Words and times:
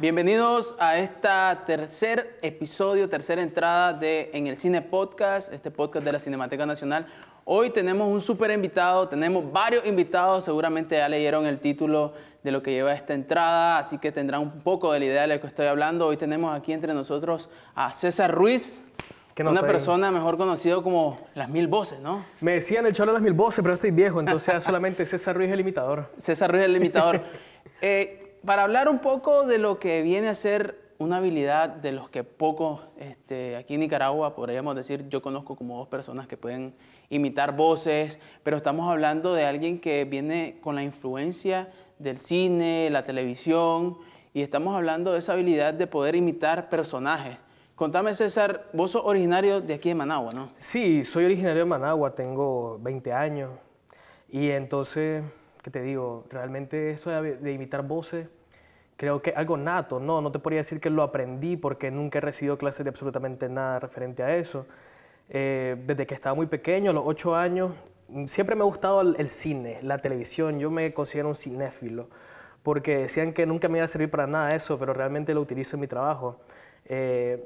Bienvenidos 0.00 0.74
a 0.78 0.96
esta 0.96 1.64
tercer 1.66 2.38
episodio, 2.40 3.10
tercera 3.10 3.42
entrada 3.42 3.92
de 3.92 4.30
En 4.32 4.46
el 4.46 4.56
Cine 4.56 4.80
Podcast, 4.80 5.52
este 5.52 5.70
podcast 5.70 6.06
de 6.06 6.12
la 6.12 6.18
Cinemateca 6.18 6.64
Nacional. 6.64 7.04
Hoy 7.44 7.68
tenemos 7.68 8.08
un 8.08 8.22
súper 8.22 8.50
invitado, 8.50 9.10
tenemos 9.10 9.52
varios 9.52 9.84
invitados, 9.84 10.46
seguramente 10.46 10.96
ya 10.96 11.06
leyeron 11.06 11.44
el 11.44 11.58
título 11.58 12.14
de 12.42 12.50
lo 12.50 12.62
que 12.62 12.70
lleva 12.70 12.94
esta 12.94 13.12
entrada, 13.12 13.76
así 13.76 13.98
que 13.98 14.10
tendrán 14.10 14.40
un 14.40 14.62
poco 14.62 14.90
de 14.90 15.00
la 15.00 15.04
idea 15.04 15.22
de 15.26 15.34
lo 15.34 15.40
que 15.42 15.48
estoy 15.48 15.66
hablando. 15.66 16.06
Hoy 16.06 16.16
tenemos 16.16 16.56
aquí 16.56 16.72
entre 16.72 16.94
nosotros 16.94 17.50
a 17.74 17.92
César 17.92 18.34
Ruiz, 18.34 18.82
una 19.38 19.60
persona 19.60 20.10
mejor 20.10 20.38
conocido 20.38 20.82
como 20.82 21.20
Las 21.34 21.50
Mil 21.50 21.68
Voces, 21.68 22.00
¿no? 22.00 22.24
Me 22.40 22.52
decían 22.52 22.86
el 22.86 22.94
cholo 22.94 23.12
de 23.12 23.16
Las 23.16 23.22
Mil 23.22 23.34
Voces, 23.34 23.60
pero 23.60 23.74
estoy 23.74 23.90
viejo, 23.90 24.18
entonces 24.18 24.64
solamente 24.64 25.04
César 25.04 25.36
Ruiz 25.36 25.52
el 25.52 25.60
imitador. 25.60 26.10
César 26.16 26.50
Ruiz 26.50 26.64
el 26.64 26.74
imitador. 26.74 27.22
Eh, 27.82 28.29
para 28.44 28.62
hablar 28.62 28.88
un 28.88 28.98
poco 29.00 29.44
de 29.44 29.58
lo 29.58 29.78
que 29.78 30.02
viene 30.02 30.28
a 30.28 30.34
ser 30.34 30.90
una 30.98 31.16
habilidad 31.16 31.70
de 31.70 31.92
los 31.92 32.10
que 32.10 32.24
pocos 32.24 32.82
este, 32.98 33.56
aquí 33.56 33.74
en 33.74 33.80
Nicaragua, 33.80 34.34
podríamos 34.34 34.76
decir, 34.76 35.08
yo 35.08 35.22
conozco 35.22 35.56
como 35.56 35.78
dos 35.78 35.88
personas 35.88 36.26
que 36.26 36.36
pueden 36.36 36.74
imitar 37.08 37.56
voces, 37.56 38.20
pero 38.42 38.58
estamos 38.58 38.90
hablando 38.90 39.32
de 39.32 39.46
alguien 39.46 39.80
que 39.80 40.04
viene 40.04 40.58
con 40.60 40.74
la 40.74 40.82
influencia 40.82 41.70
del 41.98 42.18
cine, 42.18 42.90
la 42.90 43.02
televisión, 43.02 43.96
y 44.34 44.42
estamos 44.42 44.76
hablando 44.76 45.12
de 45.12 45.20
esa 45.20 45.32
habilidad 45.32 45.72
de 45.72 45.86
poder 45.86 46.16
imitar 46.16 46.68
personajes. 46.68 47.38
Contame, 47.76 48.12
César, 48.12 48.68
vos 48.74 48.90
sos 48.90 49.02
originario 49.02 49.62
de 49.62 49.72
aquí 49.72 49.88
de 49.88 49.94
Managua, 49.94 50.34
¿no? 50.34 50.50
Sí, 50.58 51.02
soy 51.02 51.24
originario 51.24 51.60
de 51.60 51.64
Managua, 51.64 52.14
tengo 52.14 52.78
20 52.78 53.10
años, 53.10 53.52
y 54.28 54.50
entonces, 54.50 55.24
¿qué 55.62 55.70
te 55.70 55.82
digo? 55.82 56.26
Realmente 56.30 56.90
eso 56.90 57.10
de 57.10 57.52
imitar 57.52 57.86
voces 57.86 58.28
creo 59.00 59.22
que 59.22 59.30
algo 59.34 59.56
nato, 59.56 59.98
no, 59.98 60.20
no 60.20 60.30
te 60.30 60.38
podría 60.38 60.60
decir 60.60 60.78
que 60.78 60.90
lo 60.90 61.02
aprendí 61.02 61.56
porque 61.56 61.90
nunca 61.90 62.18
he 62.18 62.20
recibido 62.20 62.58
clases 62.58 62.84
de 62.84 62.90
absolutamente 62.90 63.48
nada 63.48 63.80
referente 63.80 64.22
a 64.22 64.36
eso. 64.36 64.66
Eh, 65.30 65.82
desde 65.86 66.06
que 66.06 66.14
estaba 66.14 66.34
muy 66.34 66.44
pequeño, 66.44 66.90
a 66.90 66.92
los 66.92 67.04
ocho 67.06 67.34
años, 67.34 67.72
mm, 68.08 68.26
siempre 68.26 68.56
me 68.56 68.60
ha 68.60 68.66
gustado 68.66 69.00
el, 69.00 69.30
cine, 69.30 69.78
la 69.80 69.96
televisión, 70.02 70.58
yo 70.58 70.70
me 70.70 70.92
considero 70.92 71.28
un 71.28 71.34
cinéfilo, 71.34 72.10
porque 72.62 72.98
decían 72.98 73.32
que 73.32 73.46
nunca 73.46 73.70
me 73.70 73.78
iba 73.78 73.86
a 73.86 73.88
servir 73.88 74.10
para 74.10 74.26
nada 74.26 74.50
eso, 74.50 74.78
pero 74.78 74.92
realmente 74.92 75.32
lo 75.32 75.40
utilizo 75.40 75.76
en 75.76 75.80
mi 75.80 75.86
trabajo. 75.86 76.38
Eh, 76.84 77.42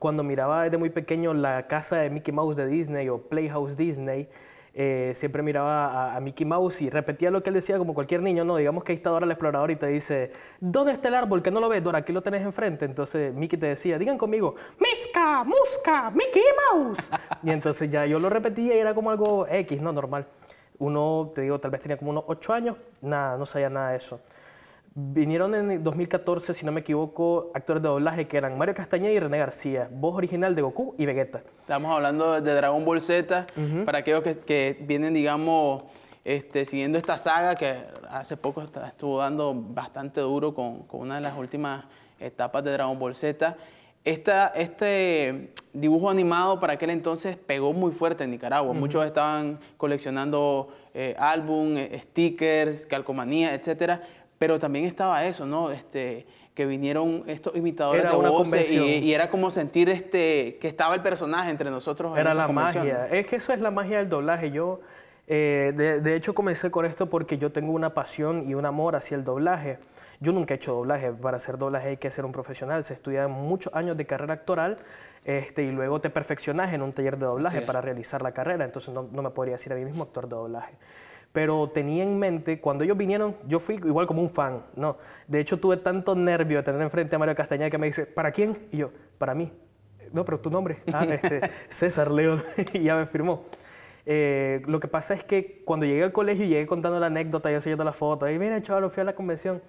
cuando 0.00 0.24
miraba 0.24 0.64
desde 0.64 0.78
muy 0.78 0.90
pequeño 0.90 1.32
la 1.32 1.68
casa 1.68 1.98
de 1.98 2.10
Mickey 2.10 2.34
Mouse 2.34 2.56
de 2.56 2.66
Disney 2.66 3.08
o 3.08 3.18
Playhouse 3.18 3.76
Disney, 3.76 4.28
eh, 4.74 5.12
siempre 5.14 5.42
miraba 5.42 6.16
a, 6.16 6.20
Mickey 6.20 6.46
Mouse 6.46 6.80
y 6.80 6.88
repetía 6.88 7.30
lo 7.30 7.42
que 7.42 7.50
él 7.50 7.54
decía 7.54 7.76
como 7.76 7.92
cualquier 7.92 8.22
niño, 8.22 8.44
¿no? 8.44 8.56
Digamos 8.56 8.84
que 8.84 8.92
ahí 8.92 8.96
está 8.96 9.10
Dora 9.10 9.26
el 9.26 9.30
explorador 9.30 9.70
y 9.70 9.76
te 9.76 9.86
dice, 9.86 10.32
¿dónde 10.60 10.92
está 10.92 11.08
el 11.08 11.14
árbol? 11.14 11.42
Que 11.42 11.50
no 11.50 11.60
lo 11.60 11.68
ves, 11.68 11.82
Dora, 11.82 11.98
aquí 11.98 12.12
lo 12.12 12.22
tenés 12.22 12.42
enfrente. 12.42 12.86
Entonces 12.86 13.34
Mickey 13.34 13.58
te 13.58 13.66
decía, 13.66 13.98
digan 13.98 14.16
conmigo, 14.16 14.54
Misca, 14.78 15.44
Musca, 15.44 16.10
Mickey 16.10 16.42
Mouse. 16.72 17.10
y 17.42 17.50
entonces 17.50 17.90
ya 17.90 18.06
yo 18.06 18.18
lo 18.18 18.30
repetía 18.30 18.74
y 18.74 18.78
era 18.78 18.94
como 18.94 19.10
algo 19.10 19.46
X, 19.46 19.80
¿no? 19.80 19.92
Normal. 19.92 20.26
Uno, 20.78 21.30
te 21.34 21.42
digo, 21.42 21.60
tal 21.60 21.70
vez 21.70 21.80
tenía 21.80 21.96
como 21.96 22.10
unos 22.10 22.24
8 22.26 22.52
años, 22.54 22.76
nada, 23.02 23.36
no 23.36 23.46
sabía 23.46 23.68
nada 23.68 23.90
de 23.90 23.98
eso. 23.98 24.20
Vinieron 24.94 25.54
en 25.54 25.82
2014, 25.82 26.52
si 26.52 26.66
no 26.66 26.72
me 26.72 26.80
equivoco, 26.80 27.50
actores 27.54 27.82
de 27.82 27.88
doblaje 27.88 28.28
que 28.28 28.36
eran 28.36 28.58
Mario 28.58 28.74
Castañeda 28.74 29.12
y 29.12 29.18
René 29.18 29.38
García, 29.38 29.88
voz 29.90 30.14
original 30.14 30.54
de 30.54 30.60
Goku 30.60 30.94
y 30.98 31.06
Vegeta. 31.06 31.42
Estamos 31.60 31.92
hablando 31.92 32.38
de 32.38 32.54
Dragon 32.54 32.84
Ball 32.84 33.00
Z, 33.00 33.46
para 33.86 33.98
aquellos 34.00 34.22
que, 34.44 34.76
vienen, 34.82 35.14
digamos, 35.14 35.84
este, 36.24 36.66
siguiendo 36.66 36.98
esta 36.98 37.16
saga 37.16 37.54
que 37.54 37.74
hace 38.10 38.36
poco 38.36 38.62
estuvo 38.62 39.16
dando 39.16 39.54
bastante 39.54 40.20
duro 40.20 40.52
con, 40.52 40.84
una 40.90 41.14
de 41.14 41.20
las 41.22 41.38
últimas 41.38 41.86
etapas 42.20 42.62
de 42.62 42.72
Dragon 42.72 42.98
Ball 42.98 43.14
Z. 43.14 43.56
Esta, 44.04 44.48
este 44.48 45.52
dibujo 45.72 46.10
animado 46.10 46.58
para 46.58 46.72
aquel 46.72 46.90
entonces 46.90 47.36
pegó 47.36 47.72
muy 47.72 47.92
fuerte 47.92 48.24
en 48.24 48.32
Nicaragua. 48.32 48.74
Muchos 48.74 49.06
estaban 49.06 49.60
coleccionando 49.76 50.68
eh, 50.92 51.14
álbum, 51.16 51.76
eh, 51.76 51.98
stickers, 52.02 52.84
calcomanía, 52.84 53.54
etcétera 53.54 54.02
pero 54.42 54.58
también 54.58 54.86
estaba 54.86 55.24
eso, 55.24 55.46
¿no? 55.46 55.70
Este, 55.70 56.26
que 56.52 56.66
vinieron 56.66 57.22
estos 57.28 57.54
imitadores 57.54 58.02
de 58.02 58.16
voces 58.16 58.72
y, 58.72 59.14
era 59.14 59.30
como 59.30 59.50
sentir 59.50 59.88
este, 59.88 60.58
que 60.60 60.66
estaba 60.66 60.96
el 60.96 61.00
personaje 61.00 61.48
entre 61.48 61.70
nosotros. 61.70 62.18
Era 62.18 62.34
la 62.34 62.48
magia. 62.48 63.06
Es 63.06 63.24
que 63.28 63.36
eso 63.36 63.52
es 63.52 63.60
la 63.60 63.70
magia 63.70 63.98
del 63.98 64.08
doblaje. 64.08 64.50
Yo, 64.50 64.80
eh, 65.28 65.72
de, 65.76 66.00
de, 66.00 66.16
hecho, 66.16 66.34
comencé 66.34 66.72
con 66.72 66.86
esto 66.86 67.08
porque 67.08 67.38
yo 67.38 67.52
tengo 67.52 67.70
una 67.70 67.94
pasión 67.94 68.42
y 68.50 68.54
un 68.54 68.66
amor 68.66 68.96
hacia 68.96 69.16
el 69.16 69.22
doblaje. 69.22 69.78
Yo 70.18 70.32
nunca 70.32 70.54
he 70.54 70.56
hecho 70.56 70.74
doblaje. 70.74 71.12
Para 71.12 71.36
hacer 71.36 71.56
doblaje 71.56 71.90
hay 71.90 71.96
que 71.98 72.10
ser 72.10 72.24
un 72.24 72.32
profesional. 72.32 72.82
Se 72.82 72.94
estudia 72.94 73.28
muchos 73.28 73.72
años 73.76 73.96
de 73.96 74.06
carrera 74.06 74.34
actoral 74.34 74.78
este, 75.24 75.62
y 75.62 75.70
luego 75.70 76.00
te 76.00 76.10
perfeccionas 76.10 76.72
en 76.72 76.82
un 76.82 76.92
taller 76.92 77.16
de 77.16 77.26
doblaje 77.26 77.62
para 77.62 77.80
realizar 77.80 78.22
la 78.22 78.32
carrera. 78.32 78.64
Entonces 78.64 78.92
no, 78.92 79.06
no 79.08 79.22
me 79.22 79.30
podría 79.30 79.54
decir 79.54 79.72
a 79.72 79.76
mí 79.76 79.84
mismo 79.84 80.02
actor 80.02 80.24
de 80.28 80.34
doblaje 80.34 80.74
pero 81.32 81.70
tenía 81.70 82.02
en 82.02 82.18
mente, 82.18 82.60
cuando 82.60 82.84
ellos 82.84 82.96
vinieron, 82.96 83.36
yo 83.48 83.58
fui 83.58 83.76
igual 83.76 84.06
como 84.06 84.20
un 84.20 84.28
fan, 84.28 84.62
¿no? 84.76 84.98
De 85.26 85.40
hecho, 85.40 85.58
tuve 85.58 85.78
tanto 85.78 86.14
nervio 86.14 86.58
de 86.58 86.62
tener 86.62 86.82
enfrente 86.82 87.16
a 87.16 87.18
Mario 87.18 87.34
Castañeda 87.34 87.70
que 87.70 87.78
me 87.78 87.86
dice, 87.86 88.04
¿para 88.04 88.30
quién? 88.32 88.56
Y 88.70 88.78
yo, 88.78 88.90
para 89.18 89.34
mí. 89.34 89.50
No, 90.12 90.24
pero 90.24 90.40
tu 90.40 90.50
nombre. 90.50 90.82
Ah, 90.92 91.04
este, 91.08 91.40
César 91.70 92.10
León. 92.10 92.44
y 92.74 92.82
ya 92.82 92.96
me 92.96 93.06
firmó. 93.06 93.44
Eh, 94.04 94.62
lo 94.66 94.78
que 94.80 94.88
pasa 94.88 95.14
es 95.14 95.24
que 95.24 95.62
cuando 95.64 95.86
llegué 95.86 96.02
al 96.02 96.12
colegio 96.12 96.44
y 96.44 96.48
llegué 96.48 96.66
contando 96.66 97.00
la 97.00 97.06
anécdota, 97.06 97.50
yo 97.50 97.60
siguiendo 97.60 97.84
la 97.84 97.92
foto, 97.92 98.28
y 98.28 98.38
mira, 98.38 98.60
chaval, 98.62 98.90
fui 98.90 99.00
a 99.00 99.04
la 99.04 99.14
convención. 99.14 99.62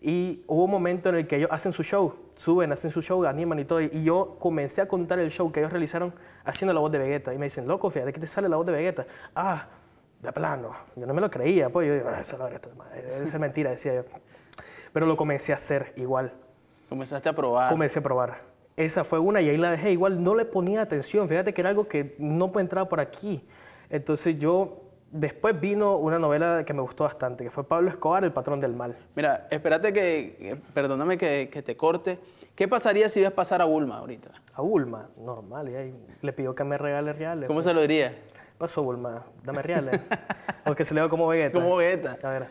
Y 0.00 0.44
hubo 0.48 0.64
un 0.64 0.70
momento 0.70 1.08
en 1.08 1.14
el 1.14 1.26
que 1.26 1.36
ellos 1.36 1.48
hacen 1.50 1.72
su 1.72 1.82
show, 1.82 2.14
suben, 2.36 2.72
hacen 2.72 2.90
su 2.90 3.00
show, 3.00 3.24
animan 3.24 3.60
y 3.60 3.64
todo. 3.64 3.80
Y 3.80 4.02
yo 4.02 4.36
comencé 4.38 4.80
a 4.80 4.88
contar 4.88 5.18
el 5.18 5.30
show 5.30 5.50
que 5.50 5.60
ellos 5.60 5.72
realizaron 5.72 6.12
haciendo 6.44 6.74
la 6.74 6.80
voz 6.80 6.90
de 6.92 6.98
Vegeta. 6.98 7.32
Y 7.32 7.38
me 7.38 7.46
dicen, 7.46 7.66
loco, 7.66 7.88
fíjate 7.88 8.12
que 8.12 8.20
te 8.20 8.26
sale 8.26 8.48
la 8.48 8.56
voz 8.56 8.66
de 8.66 8.72
Vegeta. 8.72 9.06
Ah, 9.34 9.68
de 10.24 10.32
plano. 10.32 10.72
Yo 10.96 11.06
no 11.06 11.14
me 11.14 11.20
lo 11.20 11.30
creía, 11.30 11.70
pues 11.70 11.86
yo 11.86 11.94
digo, 11.94 12.08
ah, 12.08 12.20
eso 12.20 12.36
debe 12.38 13.26
ser 13.26 13.40
mentira, 13.40 13.70
decía 13.70 13.94
yo. 13.94 14.04
Pero 14.92 15.06
lo 15.06 15.16
comencé 15.16 15.52
a 15.52 15.56
hacer 15.56 15.92
igual. 15.96 16.32
Comenzaste 16.88 17.28
a 17.28 17.32
probar. 17.34 17.70
Comencé 17.70 17.98
a 17.98 18.02
probar. 18.02 18.42
Esa 18.76 19.04
fue 19.04 19.18
una 19.18 19.40
y 19.40 19.48
ahí 19.48 19.56
la 19.56 19.70
dejé. 19.70 19.92
Igual 19.92 20.22
no 20.22 20.34
le 20.34 20.44
ponía 20.44 20.82
atención. 20.82 21.28
Fíjate 21.28 21.52
que 21.52 21.60
era 21.60 21.70
algo 21.70 21.86
que 21.86 22.16
no 22.18 22.52
puede 22.52 22.64
entrar 22.64 22.88
por 22.88 23.00
aquí. 23.00 23.46
Entonces 23.90 24.38
yo, 24.38 24.82
después 25.10 25.60
vino 25.60 25.96
una 25.96 26.18
novela 26.18 26.64
que 26.64 26.72
me 26.72 26.82
gustó 26.82 27.04
bastante, 27.04 27.44
que 27.44 27.50
fue 27.50 27.64
Pablo 27.64 27.90
Escobar, 27.90 28.24
El 28.24 28.32
patrón 28.32 28.60
del 28.60 28.74
mal. 28.74 28.96
Mira, 29.14 29.46
espérate 29.50 29.92
que, 29.92 30.60
perdóname 30.72 31.18
que, 31.18 31.48
que 31.52 31.62
te 31.62 31.76
corte. 31.76 32.18
¿Qué 32.54 32.68
pasaría 32.68 33.08
si 33.08 33.20
ves 33.20 33.32
pasar 33.32 33.60
a 33.62 33.64
Bulma 33.64 33.98
ahorita? 33.98 34.30
A 34.54 34.62
Bulma, 34.62 35.08
normal. 35.18 35.68
Y 35.70 35.74
ahí 35.74 35.94
le 36.22 36.32
pido 36.32 36.54
que 36.54 36.64
me 36.64 36.78
regale 36.78 37.12
reales. 37.12 37.48
¿Cómo 37.48 37.62
se 37.62 37.66
pues. 37.66 37.76
lo 37.76 37.80
diría? 37.82 38.16
Pasó, 38.58 38.82
Bulma? 38.82 39.24
Dame 39.42 39.62
reales. 39.62 40.00
o 40.66 40.74
que 40.74 40.84
se 40.84 40.94
le 40.94 41.00
va 41.00 41.08
como 41.08 41.28
Vegeta. 41.28 41.60
Como 41.60 41.76
Vegeta. 41.76 42.18
A 42.22 42.30
ver. 42.30 42.48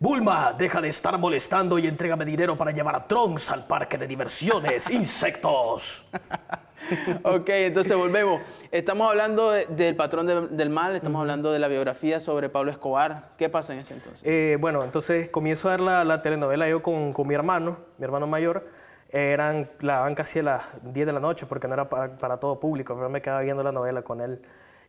Bulma, 0.00 0.54
deja 0.56 0.80
de 0.80 0.88
estar 0.88 1.18
molestando 1.18 1.76
y 1.76 1.88
entrégame 1.88 2.24
dinero 2.24 2.56
para 2.56 2.70
llevar 2.70 2.94
a 2.94 3.04
Trunks 3.04 3.50
al 3.50 3.66
parque 3.66 3.98
de 3.98 4.06
diversiones, 4.06 4.88
insectos. 4.92 6.06
ok, 7.24 7.48
entonces 7.48 7.96
volvemos. 7.96 8.40
Estamos 8.70 9.08
hablando 9.08 9.50
del 9.50 9.96
patrón 9.96 10.56
del 10.56 10.70
mal, 10.70 10.94
estamos 10.94 11.20
hablando 11.20 11.50
de 11.50 11.58
la 11.58 11.66
biografía 11.66 12.20
sobre 12.20 12.48
Pablo 12.48 12.70
Escobar. 12.70 13.30
¿Qué 13.36 13.48
pasa 13.48 13.72
en 13.72 13.80
ese 13.80 13.94
entonces? 13.94 14.22
Eh, 14.24 14.56
bueno, 14.60 14.84
entonces 14.84 15.30
comienzo 15.30 15.68
a 15.68 15.72
ver 15.72 15.80
la, 15.80 16.22
telenovela 16.22 16.68
yo 16.68 16.80
con, 16.80 17.12
con, 17.12 17.26
mi 17.26 17.34
hermano, 17.34 17.78
mi 17.98 18.04
hermano 18.04 18.28
mayor. 18.28 18.68
Eran, 19.10 19.68
la 19.80 19.94
daban 19.94 20.14
casi 20.14 20.38
a 20.38 20.42
las 20.44 20.62
10 20.82 21.06
de 21.06 21.12
la 21.12 21.18
noche 21.18 21.46
porque 21.46 21.66
no 21.66 21.74
era 21.74 21.88
para, 21.88 22.16
para 22.18 22.36
todo 22.36 22.60
público, 22.60 22.94
pero 22.94 23.08
me 23.08 23.20
quedaba 23.20 23.40
viendo 23.40 23.64
la 23.64 23.72
novela 23.72 24.02
con 24.02 24.20
él. 24.20 24.40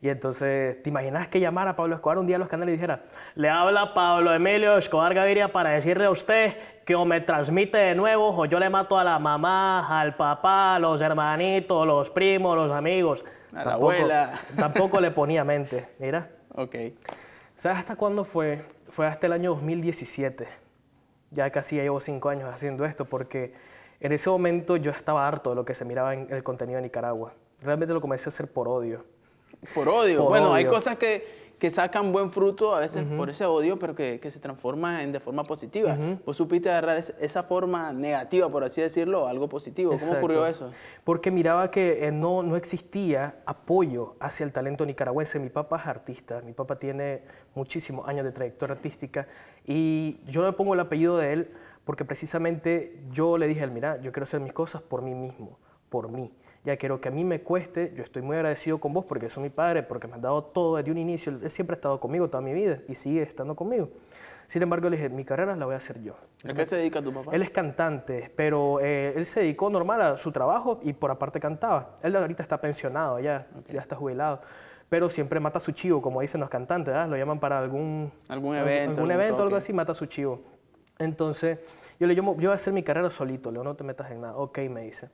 Y 0.02 0.08
entonces, 0.08 0.82
¿te 0.82 0.90
imaginas 0.90 1.28
que 1.28 1.42
llamara 1.42 1.72
a 1.72 1.76
Pablo 1.76 1.96
Escobar 1.96 2.20
un 2.20 2.26
día 2.26 2.38
a 2.38 2.40
los 2.40 2.48
canales 2.48 2.72
y 2.74 2.78
dijera, 2.78 3.04
le 3.36 3.50
habla 3.50 3.94
Pablo 3.94 4.34
Emilio 4.34 4.78
Escobar 4.78 5.14
Gaviria 5.14 5.52
para 5.52 5.72
decirle 5.72 6.06
a 6.06 6.10
usted 6.10 6.58
que 6.86 6.96
o 6.96 7.04
me 7.04 7.20
transmite 7.20 7.78
de 7.78 7.96
nuevo 7.96 8.30
o 8.30 8.46
yo 8.46 8.60
le 8.60 8.70
mato 8.70 8.98
a 8.98 9.04
la 9.04 9.20
mamá, 9.20 10.00
al 10.00 10.16
papá, 10.16 10.76
a 10.76 10.80
los 10.80 11.02
hermanitos, 11.02 11.86
los 11.86 12.10
primos, 12.10 12.56
los 12.56 12.72
amigos? 12.72 13.26
A 13.54 13.66
la 13.66 13.74
abuela. 13.74 14.40
Tampoco 14.58 15.02
le 15.02 15.12
ponía 15.12 15.44
mente, 15.44 15.90
mira. 16.00 16.30
Ok. 16.56 16.76
¿Sabes 17.58 17.80
hasta 17.80 17.98
cuándo 17.98 18.24
fue? 18.24 18.64
Fue 18.90 19.06
hasta 19.06 19.28
el 19.28 19.34
año 19.34 19.50
2017. 19.52 20.48
Ya 21.32 21.50
casi 21.50 21.76
llevo 21.76 22.00
cinco 22.00 22.30
años 22.30 22.50
haciendo 22.54 22.86
esto 22.86 23.04
porque 23.04 23.54
en 24.00 24.14
ese 24.14 24.30
momento 24.30 24.78
yo 24.78 24.92
estaba 24.92 25.28
harto 25.28 25.50
de 25.50 25.58
lo 25.58 25.66
que 25.66 25.76
se 25.76 25.84
miraba 25.84 26.14
en 26.14 26.28
el 26.30 26.42
contenido 26.42 26.78
de 26.78 26.84
Nicaragua. 26.84 27.34
Realmente 27.62 27.94
lo 27.94 28.00
comencé 28.00 28.28
a 28.28 28.30
hacer 28.30 28.50
por 28.50 28.70
odio. 28.70 29.04
Por 29.74 29.90
odio. 29.90 30.26
bueno, 30.26 30.54
hay 30.54 30.66
cosas 30.66 30.98
que, 30.98 31.56
que, 31.60 31.70
sacan 31.70 32.12
buen 32.12 32.32
fruto 32.32 32.74
a 32.74 32.80
veces 32.80 33.04
por 33.18 33.30
ese 33.30 33.46
odio, 33.46 33.78
pero 33.78 33.94
que, 33.94 34.20
que, 34.20 34.32
se 34.32 34.40
transforma 34.40 35.04
en 35.04 35.12
de 35.12 35.20
forma 35.20 35.44
positiva. 35.44 35.98
Vos 36.26 36.38
supiste 36.38 36.70
agarrar 36.70 37.04
esa 37.20 37.44
forma 37.44 37.92
negativa, 37.92 38.50
por 38.50 38.64
así 38.64 38.82
decirlo, 38.82 39.28
algo 39.28 39.50
positivo. 39.50 39.96
¿Cómo 40.00 40.14
ocurrió 40.14 40.46
eso? 40.46 40.70
Porque 41.04 41.32
miraba 41.32 41.72
que 41.72 42.08
eh, 42.08 42.12
no, 42.12 42.44
no 42.44 42.56
existía 42.56 43.40
apoyo 43.46 44.16
hacia 44.20 44.46
el 44.46 44.52
talento 44.52 44.86
nicaragüense. 44.86 45.40
Mi 45.40 45.50
papá 45.50 45.78
es 45.78 45.88
artista, 45.88 46.42
mi 46.42 46.54
papá 46.54 46.78
tiene 46.78 47.24
muchísimos 47.56 48.08
años 48.08 48.26
de 48.26 48.32
trayectoria 48.32 48.76
artística 48.76 49.28
y 49.66 50.20
yo 50.26 50.46
le 50.46 50.54
pongo 50.54 50.74
el 50.74 50.80
apellido 50.80 51.18
de 51.18 51.34
él 51.34 51.52
porque 51.90 52.06
precisamente 52.06 53.02
yo 53.12 53.38
le 53.40 53.48
dije 53.48 53.62
a 53.62 53.64
él, 53.64 53.72
mira, 53.72 54.00
yo 54.00 54.12
quiero 54.12 54.26
hacer 54.26 54.40
mis 54.40 54.54
cosas 54.54 54.80
por 54.80 55.02
mí 55.02 55.16
mismo, 55.16 55.58
por 55.90 56.08
mí. 56.10 56.32
Ya 56.66 56.76
quiero 56.78 57.00
que 57.00 57.08
a 57.08 57.12
mí 57.12 57.24
me 57.24 57.42
cueste, 57.42 57.94
yo 57.96 58.04
estoy 58.04 58.22
muy 58.22 58.36
agradecido 58.36 58.80
con 58.80 58.94
vos 58.94 59.06
porque 59.06 59.30
soy 59.30 59.44
mi 59.44 59.50
padre, 59.50 59.82
porque 59.84 60.08
me 60.08 60.16
has 60.16 60.22
dado 60.22 60.44
todo 60.44 60.76
desde 60.78 60.92
un 60.92 60.98
inicio, 60.98 61.32
él 61.32 61.50
siempre 61.50 61.74
ha 61.74 61.78
estado 61.78 62.00
conmigo 62.00 62.30
toda 62.30 62.42
mi 62.42 62.54
vida 62.54 62.80
y 62.88 62.96
sigue 62.96 63.22
estando 63.22 63.56
conmigo. 63.56 63.90
Sin 64.48 64.64
embargo, 64.64 64.90
le 64.90 64.98
dije, 64.98 65.10
mi 65.10 65.24
carrera 65.24 65.56
la 65.56 65.66
voy 65.66 65.76
a 65.76 65.78
hacer 65.78 66.02
yo. 66.02 66.16
¿A 66.44 66.54
qué 66.54 66.66
se 66.66 66.76
dedica 66.76 67.04
tu 67.04 67.14
papá? 67.14 67.32
Él 67.36 67.44
es 67.44 67.52
cantante, 67.52 68.32
pero 68.36 68.80
eh, 68.82 69.14
él 69.16 69.28
se 69.28 69.42
dedicó 69.42 69.70
normal 69.70 70.02
a 70.02 70.18
su 70.18 70.32
trabajo 70.32 70.80
y 70.82 70.94
por 70.94 71.12
aparte 71.12 71.40
cantaba. 71.40 71.96
Él 72.02 72.16
ahorita 72.16 72.42
está 72.42 72.60
pensionado, 72.60 73.20
ya, 73.20 73.48
ya 73.68 73.80
está 73.80 73.96
jubilado. 73.96 74.42
Pero 74.90 75.08
siempre 75.12 75.40
mata 75.40 75.60
su 75.60 75.72
chivo, 75.72 76.02
como 76.02 76.22
dicen 76.22 76.42
los 76.42 76.50
cantantes, 76.50 76.92
¿verdad? 76.92 77.08
Lo 77.08 77.16
llaman 77.16 77.40
para 77.40 77.60
algún, 77.60 78.12
Algún 78.28 78.56
evento, 78.56 78.90
algún 78.90 79.12
algún 79.12 79.12
evento, 79.12 79.44
algo 79.44 79.56
así, 79.56 79.72
mata 79.72 79.94
su 79.94 80.08
chivo. 80.08 80.42
Entonces, 80.98 81.60
yo 82.00 82.08
le 82.08 82.16
llamo, 82.16 82.34
yo 82.40 82.50
voy 82.50 82.54
a 82.54 82.56
hacer 82.56 82.74
mi 82.74 82.82
carrera 82.82 83.12
solito, 83.12 83.52
Leo, 83.52 83.64
no 83.64 83.76
te 83.76 83.84
metas 83.84 84.10
en 84.10 84.22
nada. 84.22 84.36
Ok, 84.36 84.58
me 84.68 84.82
dice. 84.82 85.10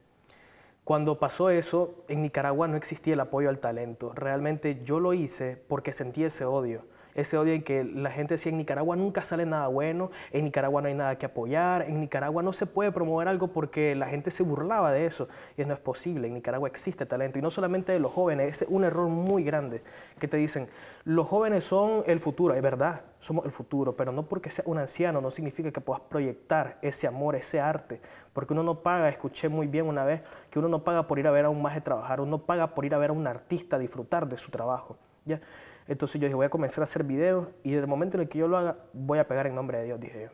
Cuando 0.86 1.18
pasó 1.18 1.50
eso, 1.50 2.06
en 2.08 2.22
Nicaragua 2.22 2.68
no 2.68 2.78
existía 2.78 3.16
el 3.16 3.20
apoyo 3.20 3.50
al 3.50 3.58
talento. 3.58 4.14
Realmente 4.14 4.84
yo 4.84 5.00
lo 5.00 5.14
hice 5.14 5.58
porque 5.68 5.92
sentí 5.92 6.24
ese 6.24 6.46
odio. 6.46 6.86
Ese 7.16 7.38
odio 7.38 7.54
en 7.54 7.64
que 7.64 7.84
la 7.84 8.12
gente 8.12 8.36
decía, 8.36 8.52
en 8.52 8.58
Nicaragua 8.58 8.96
nunca 8.96 9.24
sale 9.24 9.46
nada 9.46 9.68
bueno, 9.68 10.12
en 10.32 10.44
Nicaragua 10.44 10.82
no 10.82 10.90
hay 10.90 10.94
nada 10.94 11.18
que 11.18 11.26
apoyar, 11.26 11.84
en 11.84 12.00
Nicaragua 12.00 12.44
no 12.44 12.54
se 12.54 12.66
puede 12.66 12.92
promover 12.92 13.28
algo 13.28 13.48
porque 13.48 13.96
la 13.96 14.08
gente 14.08 14.32
se 14.32 14.44
burlaba 14.44 14.92
de 14.92 15.06
eso. 15.06 15.28
Y 15.58 15.66
no 15.66 15.74
es 15.74 15.80
posible, 15.80 16.28
en 16.28 16.34
Nicaragua 16.34 16.68
existe 16.68 17.06
talento. 17.06 17.40
Y 17.40 17.42
no 17.42 17.50
solamente 17.50 17.94
de 17.94 18.00
los 18.00 18.12
jóvenes, 18.12 18.62
es 18.62 18.68
un 18.70 18.84
error 18.84 19.08
muy 19.08 19.44
grande 19.44 19.82
que 20.20 20.28
te 20.28 20.38
dicen, 20.38 20.68
los 21.06 21.28
jóvenes 21.28 21.64
son 21.64 22.04
el 22.06 22.20
futuro. 22.20 22.54
Es 22.54 22.62
verdad, 22.62 23.02
somos 23.20 23.46
el 23.46 23.52
futuro, 23.52 23.96
pero 23.96 24.12
no 24.12 24.24
porque 24.24 24.52
sea 24.52 24.66
un 24.68 24.78
anciano 24.78 25.22
no 25.22 25.32
significa 25.32 25.72
que 25.72 25.82
puedas 25.82 26.02
proyectar 26.02 26.78
ese 26.82 27.08
amor, 27.08 27.36
ese 27.36 27.60
arte. 27.60 28.02
Porque 28.34 28.54
uno 28.54 28.64
no 28.64 28.82
paga, 28.82 29.10
escuché 29.10 29.50
muy 29.50 29.68
bien 29.68 29.88
una 29.88 30.04
vez, 30.04 30.22
que 30.50 30.60
uno 30.60 30.68
no 30.68 30.84
paga 30.84 31.08
por 31.08 31.18
ir 31.20 31.28
a 31.28 31.32
ver 31.32 31.46
a 31.46 31.50
un 31.50 31.62
maje 31.62 31.82
trabajar, 31.82 32.22
uno 32.22 32.46
paga 32.46 32.74
por 32.74 32.86
ir 32.86 32.94
a 32.94 32.98
ver 32.98 33.10
a 33.12 33.14
un 33.14 33.26
artista 33.26 33.80
disfrutar 33.80 34.28
de 34.28 34.38
su 34.38 34.52
trabajo. 34.52 34.98
¿ya? 35.26 35.40
Entonces 35.88 36.20
yo 36.20 36.26
dije, 36.26 36.36
voy 36.36 36.48
a 36.48 36.50
comenzar 36.50 36.82
a 36.82 36.86
hacer 36.86 37.04
videos 37.04 37.50
y 37.64 37.72
desde 37.72 37.82
el 37.82 37.88
momento 37.88 38.18
en 38.18 38.24
el 38.24 38.30
que 38.30 38.40
yo 38.40 38.48
lo 38.48 38.58
haga, 38.58 38.78
voy 38.94 39.20
a 39.20 39.28
pegar 39.28 39.46
en 39.48 39.56
nombre 39.56 39.78
de 39.78 39.86
Dios, 39.86 40.00
dije 40.00 40.24
yo. 40.24 40.30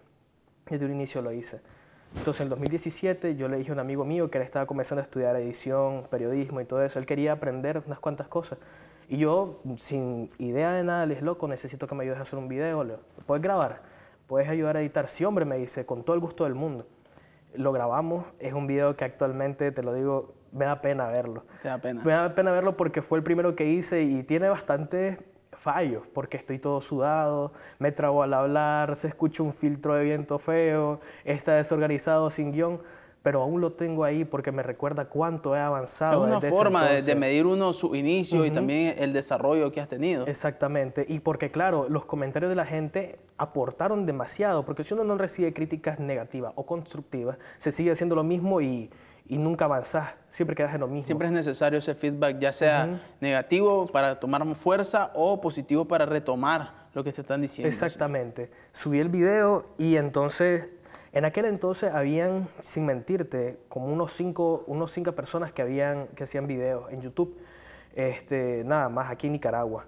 Desde 0.70 0.86
un 0.86 0.92
inicio 0.92 1.22
lo 1.22 1.32
hice. 1.32 1.60
Entonces 2.16 2.42
en 2.42 2.46
el 2.46 2.50
2017 2.50 3.36
yo 3.36 3.48
le 3.48 3.58
dije 3.58 3.72
a 3.72 3.74
un 3.74 3.80
amigo 3.80 4.06
mío 4.06 4.30
que 4.30 4.38
él 4.38 4.44
estaba 4.44 4.66
comenzando 4.66 5.02
a 5.02 5.04
estudiar 5.04 5.36
edición, 5.36 6.08
periodismo 6.10 6.62
y 6.62 6.66
todo 6.66 6.84
eso. 6.84 7.00
Él 7.00 7.06
quería 7.06 7.34
aprender 7.34 7.82
unas 7.86 8.00
cuantas 8.00 8.28
cosas. 8.28 8.60
Y 9.10 9.18
yo, 9.18 9.62
sin 9.78 10.30
idea 10.38 10.72
de 10.72 10.86
nada, 10.86 11.06
le 11.06 11.16
dije, 11.16 11.26
loco, 11.26 11.48
necesito 11.48 11.86
que 11.86 11.96
me 11.96 12.04
ayudes 12.04 12.20
a 12.20 12.22
hacer 12.22 12.40
un 12.40 12.48
video. 12.48 13.00
¿Puedes 13.26 13.44
grabar? 13.44 13.82
¿Puedes 14.28 14.48
ayudar 14.48 14.78
a 14.78 14.82
editar? 14.82 15.10
Sí, 15.10 15.26
hombre, 15.26 15.44
me 15.44 15.58
dice, 15.58 15.86
con 15.86 16.04
todo 16.04 16.16
el 16.16 16.22
gusto 16.22 16.46
del 16.46 16.56
mundo. 16.56 16.88
Lo 17.54 17.74
grabamos. 17.74 18.26
Es 18.40 18.54
un 18.54 18.68
video 18.68 18.96
que 18.96 19.04
actualmente, 19.04 19.74
te 19.74 19.84
lo 19.84 19.94
digo, 19.94 20.34
me 20.54 20.64
da 20.64 20.82
pena 20.82 21.08
verlo. 21.08 21.44
Te 21.62 21.68
da 21.68 21.78
pena. 21.78 22.02
Me 22.06 22.14
da 22.14 22.34
pena 22.34 22.52
verlo 22.52 22.78
porque 22.78 23.02
fue 23.02 23.18
el 23.18 23.24
primero 23.24 23.54
que 23.54 23.66
hice 23.66 24.04
y 24.04 24.24
tiene 24.24 24.48
bastantes 24.48 25.18
fallos, 25.62 26.08
porque 26.14 26.38
estoy 26.38 26.58
todo 26.58 26.82
sudado, 26.82 27.54
me 27.78 27.92
trago 27.92 28.24
al 28.24 28.34
hablar, 28.34 28.96
se 28.96 29.08
escucha 29.08 29.44
un 29.44 29.54
filtro 29.54 29.94
de 29.94 30.04
viento 30.04 30.40
feo, 30.40 31.00
está 31.24 31.56
desorganizado 31.56 32.32
sin 32.32 32.52
guion, 32.52 32.82
pero 33.22 33.44
aún 33.44 33.62
lo 33.62 33.74
tengo 33.74 34.04
ahí 34.04 34.26
porque 34.26 34.52
me 34.52 34.64
recuerda 34.64 35.06
cuánto 35.06 35.56
he 35.56 35.60
Es 35.60 35.64
avanzado. 35.64 36.24
una 36.24 36.36
desde 36.36 36.48
ese 36.48 36.58
forma 36.58 36.86
de, 36.86 37.02
de 37.04 37.16
medir 37.16 37.46
uno 37.46 37.72
su 37.74 37.94
inicio 37.96 38.44
y 38.44 38.50
también 38.50 38.96
el 38.98 39.14
desarrollo 39.14 39.72
que 39.72 39.80
has 39.80 39.88
tenido. 39.88 40.26
Exactamente, 40.26 41.06
y 41.08 41.20
porque 41.20 41.52
claro, 41.52 41.88
los 41.88 42.06
comentarios 42.06 42.50
de 42.50 42.56
la 42.56 42.66
gente 42.66 43.20
aportaron 43.38 44.08
demasiado, 44.08 44.66
porque 44.66 44.84
si 44.84 44.96
uno 44.96 45.04
no 45.04 45.16
recibe 45.20 45.54
críticas 45.54 46.00
negativas 46.00 46.54
o 46.56 46.66
constructivas, 46.66 47.38
se 47.60 47.72
sigue 47.72 47.92
haciendo 47.92 48.16
lo 48.16 48.24
mismo 48.24 48.60
y, 48.62 48.90
y 49.26 49.38
nunca 49.38 49.66
avanzás, 49.66 50.16
siempre 50.30 50.56
quedas 50.56 50.74
en 50.74 50.82
lo 50.82 50.88
mismo. 50.88 51.06
Siempre 51.06 51.28
es 51.28 51.34
necesario 51.34 51.80
ese 51.80 51.96
feedback, 51.96 52.40
ya 52.40 52.52
sea 52.52 53.00
negativo 53.20 53.88
para 53.88 54.20
tomar 54.20 54.44
fuerza 54.56 55.12
o 55.14 55.40
positivo 55.40 55.86
para 55.86 56.06
retomar 56.06 56.82
lo 56.94 57.04
que 57.04 57.14
te 57.14 57.22
están 57.22 57.42
diciendo. 57.42 57.68
Exactamente. 57.68 58.52
Subí 58.74 59.00
el 59.00 59.10
video 59.10 59.68
y 59.78 59.98
entonces, 59.98 60.68
en 61.14 61.26
aquel 61.26 61.46
entonces 61.46 61.94
habían, 61.94 62.50
sin 62.62 62.86
mentirte, 62.86 63.60
como 63.70 63.88
unos 63.88 64.14
cinco, 64.14 64.64
unos 64.68 64.92
cinco 64.92 65.14
personas 65.14 65.52
que, 65.52 65.62
habían, 65.62 66.08
que 66.08 66.26
hacían 66.26 66.48
videos 66.48 66.92
en 66.92 67.02
YouTube, 67.02 67.38
este, 67.96 68.64
nada 68.66 68.90
más 68.90 69.10
aquí 69.10 69.28
en 69.28 69.34
Nicaragua, 69.34 69.86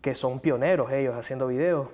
que 0.00 0.14
son 0.14 0.40
pioneros 0.40 0.90
ellos 0.92 1.14
haciendo 1.14 1.46
videos. 1.46 1.88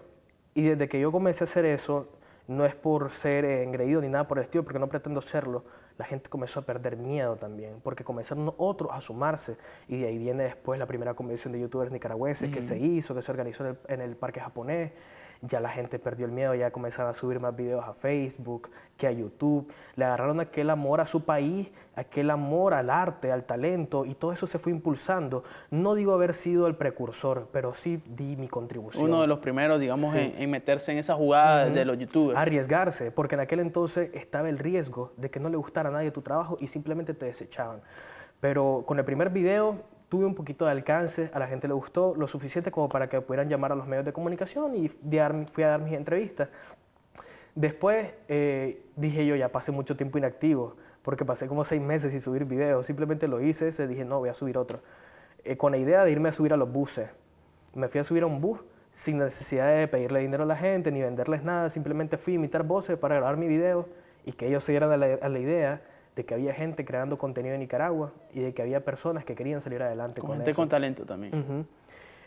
Y 0.54 0.68
desde 0.68 0.88
que 0.88 1.00
yo 1.00 1.10
comencé 1.10 1.44
a 1.44 1.46
hacer 1.46 1.64
eso, 1.64 2.08
no 2.46 2.64
es 2.64 2.74
por 2.74 3.10
ser 3.10 3.44
engreído 3.44 4.00
ni 4.00 4.08
nada 4.08 4.28
por 4.28 4.38
el 4.38 4.44
estilo, 4.44 4.64
porque 4.64 4.78
no 4.78 4.88
pretendo 4.88 5.20
serlo, 5.20 5.64
la 5.96 6.04
gente 6.04 6.28
comenzó 6.28 6.60
a 6.60 6.62
perder 6.62 6.96
miedo 6.96 7.36
también, 7.36 7.80
porque 7.82 8.02
comenzaron 8.02 8.52
otros 8.56 8.90
a 8.92 9.00
sumarse. 9.00 9.56
Y 9.88 10.00
de 10.00 10.08
ahí 10.08 10.18
viene 10.18 10.44
después 10.44 10.78
la 10.78 10.86
primera 10.86 11.14
convención 11.14 11.52
de 11.52 11.60
youtubers 11.60 11.92
nicaragüenses 11.92 12.50
que 12.50 12.62
se 12.62 12.78
hizo, 12.78 13.14
que 13.14 13.22
se 13.22 13.30
organizó 13.30 13.64
en 13.64 13.70
el, 13.70 13.78
en 13.88 14.00
el 14.00 14.16
parque 14.16 14.40
japonés. 14.40 14.92
Ya 15.46 15.60
la 15.60 15.68
gente 15.68 15.98
perdió 15.98 16.26
el 16.26 16.32
miedo, 16.32 16.54
ya 16.54 16.70
comenzaron 16.70 17.10
a 17.10 17.14
subir 17.14 17.40
más 17.40 17.54
videos 17.54 17.84
a 17.84 17.94
Facebook 17.94 18.70
que 18.96 19.06
a 19.06 19.12
YouTube. 19.12 19.70
Le 19.96 20.04
agarraron 20.04 20.40
aquel 20.40 20.70
amor 20.70 21.00
a 21.00 21.06
su 21.06 21.24
país, 21.24 21.72
aquel 21.94 22.30
amor 22.30 22.74
al 22.74 22.90
arte, 22.90 23.30
al 23.30 23.44
talento, 23.44 24.04
y 24.04 24.14
todo 24.14 24.32
eso 24.32 24.46
se 24.46 24.58
fue 24.58 24.72
impulsando. 24.72 25.44
No 25.70 25.94
digo 25.94 26.14
haber 26.14 26.34
sido 26.34 26.66
el 26.66 26.76
precursor, 26.76 27.48
pero 27.52 27.74
sí 27.74 28.02
di 28.06 28.36
mi 28.36 28.48
contribución 28.48 29.04
Uno 29.04 29.20
de 29.20 29.26
los 29.26 29.38
primeros, 29.38 29.78
digamos, 29.80 30.14
en, 30.14 30.34
en 30.36 30.50
meterse 30.50 30.92
en 30.92 30.98
esa 30.98 31.14
jugada 31.14 31.68
de 31.68 31.84
los 31.84 31.98
youtubers. 31.98 32.38
arriesgarse, 32.38 33.10
porque 33.10 33.34
en 33.34 33.40
aquel 33.42 33.60
entonces 33.60 34.10
estaba 34.14 34.48
el 34.48 34.58
riesgo 34.58 35.12
de 35.16 35.30
que 35.30 35.40
no 35.40 35.48
le 35.48 35.56
gustara 35.56 35.88
a 35.88 35.92
nadie 35.92 36.10
tu 36.10 36.22
trabajo 36.22 36.56
y 36.60 36.68
simplemente 36.68 37.14
te 37.14 37.26
desechaban. 37.26 37.82
Pero 38.40 38.84
con 38.86 38.98
el 38.98 39.04
primer 39.04 39.30
video 39.30 39.82
tuve 40.14 40.26
un 40.26 40.34
poquito 40.36 40.64
de 40.64 40.70
alcance, 40.70 41.28
a 41.34 41.40
la 41.40 41.48
gente 41.48 41.66
le 41.66 41.74
gustó 41.74 42.14
lo 42.14 42.28
suficiente 42.28 42.70
como 42.70 42.88
para 42.88 43.08
que 43.08 43.20
pudieran 43.20 43.48
llamar 43.48 43.72
a 43.72 43.74
los 43.74 43.88
medios 43.88 44.04
de 44.04 44.12
comunicación 44.12 44.76
y 44.76 44.88
fui 44.88 45.64
a 45.64 45.68
dar 45.68 45.80
mis 45.80 45.92
entrevistas. 45.92 46.50
Después 47.56 48.14
eh, 48.28 48.86
dije 48.94 49.26
yo, 49.26 49.34
ya 49.34 49.50
pasé 49.50 49.72
mucho 49.72 49.96
tiempo 49.96 50.16
inactivo, 50.16 50.76
porque 51.02 51.24
pasé 51.24 51.48
como 51.48 51.64
seis 51.64 51.82
meses 51.82 52.12
sin 52.12 52.20
subir 52.20 52.44
videos, 52.44 52.86
simplemente 52.86 53.26
lo 53.26 53.42
hice, 53.42 53.72
se 53.72 53.88
dije, 53.88 54.04
no, 54.04 54.20
voy 54.20 54.28
a 54.28 54.34
subir 54.34 54.56
otro. 54.56 54.78
Eh, 55.42 55.56
con 55.56 55.72
la 55.72 55.78
idea 55.78 56.04
de 56.04 56.12
irme 56.12 56.28
a 56.28 56.32
subir 56.32 56.52
a 56.52 56.56
los 56.56 56.70
buses. 56.70 57.10
Me 57.74 57.88
fui 57.88 57.98
a 57.98 58.04
subir 58.04 58.22
a 58.22 58.26
un 58.26 58.40
bus 58.40 58.60
sin 58.92 59.18
necesidad 59.18 59.76
de 59.76 59.88
pedirle 59.88 60.20
dinero 60.20 60.44
a 60.44 60.46
la 60.46 60.56
gente 60.56 60.92
ni 60.92 61.02
venderles 61.02 61.42
nada, 61.42 61.70
simplemente 61.70 62.18
fui 62.18 62.34
a 62.34 62.36
imitar 62.36 62.62
voces 62.62 62.96
para 62.98 63.16
grabar 63.16 63.36
mi 63.36 63.48
video 63.48 63.88
y 64.24 64.30
que 64.30 64.46
ellos 64.46 64.62
se 64.62 64.70
dieran 64.70 64.92
a 64.92 64.96
la 65.28 65.38
idea 65.40 65.82
de 66.16 66.24
que 66.24 66.34
había 66.34 66.52
gente 66.54 66.84
creando 66.84 67.18
contenido 67.18 67.54
en 67.54 67.60
Nicaragua 67.60 68.12
y 68.32 68.40
de 68.40 68.54
que 68.54 68.62
había 68.62 68.84
personas 68.84 69.24
que 69.24 69.34
querían 69.34 69.60
salir 69.60 69.82
adelante 69.82 70.20
Con 70.20 70.28
con, 70.28 70.36
gente 70.38 70.50
eso. 70.52 70.56
con 70.62 70.68
talento 70.68 71.04
también. 71.04 71.34
Ujú. 71.38 71.64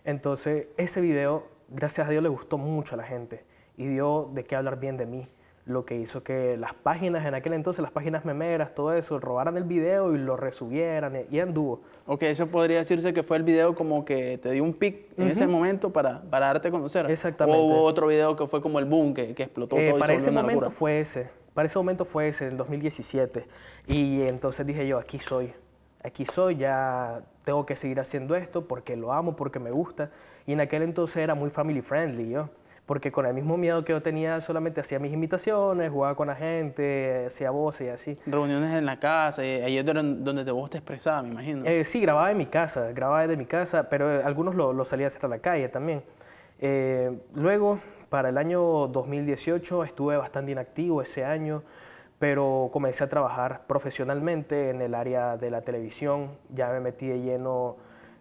Entonces, 0.03 0.67
ese 0.77 1.01
video, 1.01 1.45
gracias 1.69 2.07
a 2.07 2.09
Dios, 2.11 2.23
le 2.23 2.29
gustó 2.29 2.57
mucho 2.57 2.95
a 2.95 2.97
la 2.97 3.03
gente 3.03 3.43
y 3.75 3.87
dio 3.87 4.29
de 4.33 4.43
qué 4.45 4.55
hablar 4.55 4.79
bien 4.79 4.97
de 4.97 5.05
mí. 5.05 5.27
Lo 5.65 5.85
que 5.85 5.95
hizo 5.97 6.23
que 6.23 6.55
las 6.55 6.73
páginas 6.73 7.25
en 7.25 7.33
aquel 7.33 7.51
entonces, 7.51 7.81
las 7.81 7.91
páginas 7.91 8.23
memeras, 8.23 8.73
todo 8.73 8.93
eso, 8.93 9.19
robaran 9.19 9.57
el 9.57 9.65
video 9.65 10.15
y 10.15 10.17
lo 10.17 10.37
resubieran 10.37 11.13
y- 11.29 11.39
anduvo. 11.41 11.81
Ok, 12.05 12.23
eso 12.23 12.47
podría 12.47 12.77
decirse 12.77 13.13
que 13.13 13.21
fue 13.21 13.35
el 13.35 13.43
video 13.43 13.75
como 13.75 14.05
que 14.05 14.37
te 14.37 14.51
dio 14.51 14.63
un 14.63 14.73
pic 14.73 15.07
en 15.17 15.27
ese 15.27 15.45
momento 15.45 15.91
para, 15.91 16.21
para 16.21 16.45
darte 16.47 16.69
a 16.69 16.71
conocer. 16.71 17.11
Exactamente. 17.11 17.59
O 17.59 17.65
hubo 17.65 17.83
otro 17.83 18.07
video 18.07 18.33
que 18.37 18.47
fue 18.47 18.61
como 18.61 18.79
el 18.79 18.85
boom, 18.85 19.13
que, 19.13 19.35
que 19.35 19.43
explotó 19.43 19.75
Eh, 19.77 19.89
todo 19.89 19.99
para 19.99 20.13
se 20.13 20.19
ese 20.19 20.31
momento 20.31 20.53
locura. 20.61 20.69
fue 20.71 21.01
ese, 21.01 21.29
para 21.57 21.65
ese 21.65 21.79
momento 21.79 22.05
fue 22.05 22.27
ese, 22.27 22.45
en 22.45 22.51
el 22.51 22.57
2017. 22.57 23.47
Y 23.87 24.21
entonces 24.21 24.63
dije 24.63 24.87
yo, 24.87 24.99
aquí 24.99 25.17
soy, 25.17 25.55
aquí 26.03 26.23
soy, 26.23 26.57
ya 26.57 27.23
tengo 27.45 27.65
que 27.65 27.75
seguir 27.75 27.99
haciendo 27.99 28.35
esto 28.35 28.67
porque 28.67 28.95
lo 28.95 29.11
amo, 29.11 29.35
porque 29.35 29.57
me 29.57 29.71
gusta. 29.71 30.11
Y 30.45 30.53
en 30.53 30.61
aquel 30.61 30.83
entonces 30.83 31.17
era 31.17 31.33
muy 31.33 31.49
family 31.49 31.81
friendly 31.81 32.29
yo, 32.29 32.51
porque 32.85 33.11
con 33.11 33.25
el 33.25 33.33
mismo 33.33 33.57
miedo 33.57 33.83
que 33.83 33.91
yo 33.91 34.03
tenía 34.03 34.39
solamente 34.39 34.81
hacía 34.81 34.99
mis 34.99 35.11
imitaciones, 35.11 35.89
jugaba 35.89 36.13
con 36.13 36.27
la 36.27 36.35
gente, 36.35 37.25
hacía 37.25 37.49
voces 37.49 37.87
y 37.87 37.89
así. 37.89 38.19
Reuniones 38.27 38.75
en 38.75 38.85
la 38.85 38.99
casa, 38.99 39.43
y 39.43 39.47
ahí 39.47 39.79
es 39.79 39.83
donde 39.83 40.23
donde 40.23 40.45
te 40.45 40.51
vos 40.51 40.69
te 40.69 40.77
expresabas, 40.77 41.23
me 41.23 41.31
imagino. 41.31 41.65
Eh, 41.65 41.83
sí, 41.85 41.99
grababa 42.01 42.29
en 42.29 42.37
mi 42.37 42.45
casa, 42.45 42.91
grababa 42.91 43.23
desde 43.23 43.35
mi 43.35 43.47
casa, 43.47 43.89
pero 43.89 44.19
eh, 44.19 44.21
algunos 44.23 44.53
lo, 44.53 44.73
lo 44.73 44.85
salía 44.85 45.07
a 45.07 45.09
hacer 45.09 45.25
a 45.25 45.27
la 45.27 45.39
calle 45.39 45.69
también. 45.69 46.03
Eh, 46.59 47.17
luego, 47.33 47.79
para 48.09 48.29
el 48.29 48.37
año 48.37 48.87
2018, 48.87 49.83
estuve 49.83 50.17
bastante 50.17 50.51
inactivo 50.51 51.01
ese 51.01 51.25
año, 51.25 51.63
pero 52.19 52.69
comencé 52.71 53.03
a 53.03 53.09
trabajar 53.09 53.61
profesionalmente 53.67 54.69
en 54.69 54.81
el 54.81 54.95
área 54.95 55.37
de 55.37 55.51
la 55.51 55.61
televisión, 55.61 56.31
ya 56.53 56.71
me 56.71 56.79
metí 56.79 57.07
de 57.07 57.21
lleno 57.21 57.75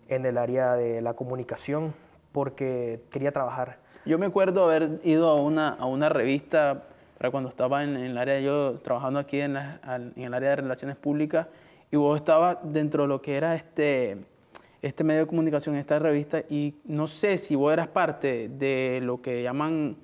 en 0.09 0.27
el 0.27 0.39
área 0.39 0.75
de 0.75 1.01
la 1.01 1.15
comunicación 1.15 1.95
porque 2.33 3.01
quería 3.11 3.33
trabajar. 3.33 3.79
Yo 4.05 4.19
me 4.19 4.27
acuerdo 4.27 4.65
haber 4.65 5.01
ido 5.03 5.29
a 5.29 5.35
una, 5.41 5.71
a 5.71 5.87
una 5.87 6.09
revista 6.09 6.85
para 7.19 7.31
cuando 7.31 7.49
estaba 7.49 7.83
en, 7.83 7.97
en 7.97 8.05
el 8.05 8.19
área, 8.19 8.39
yo 8.41 8.75
trabajando 8.81 9.19
aquí 9.19 9.41
en, 9.41 9.55
la- 9.55 9.81
en 10.15 10.23
el 10.23 10.35
área 10.35 10.51
de 10.51 10.57
relaciones 10.57 10.97
públicas, 10.97 11.47
y 11.91 11.97
vos 11.97 12.19
estabas 12.19 12.59
dentro 12.63 13.05
de 13.05 13.09
lo 13.09 13.23
que 13.23 13.37
era 13.37 13.55
este, 13.55 14.19
este 14.83 15.05
medio 15.05 15.21
de 15.23 15.27
comunicación, 15.27 15.75
esta 15.77 15.99
revista, 15.99 16.43
y 16.49 16.75
no 16.85 17.07
sé 17.07 17.39
si 17.39 17.55
vos 17.55 17.73
eras 17.73 17.89
parte 17.89 18.49
de 18.49 19.01
lo 19.03 19.21
que 19.23 19.43
llaman 19.43 19.97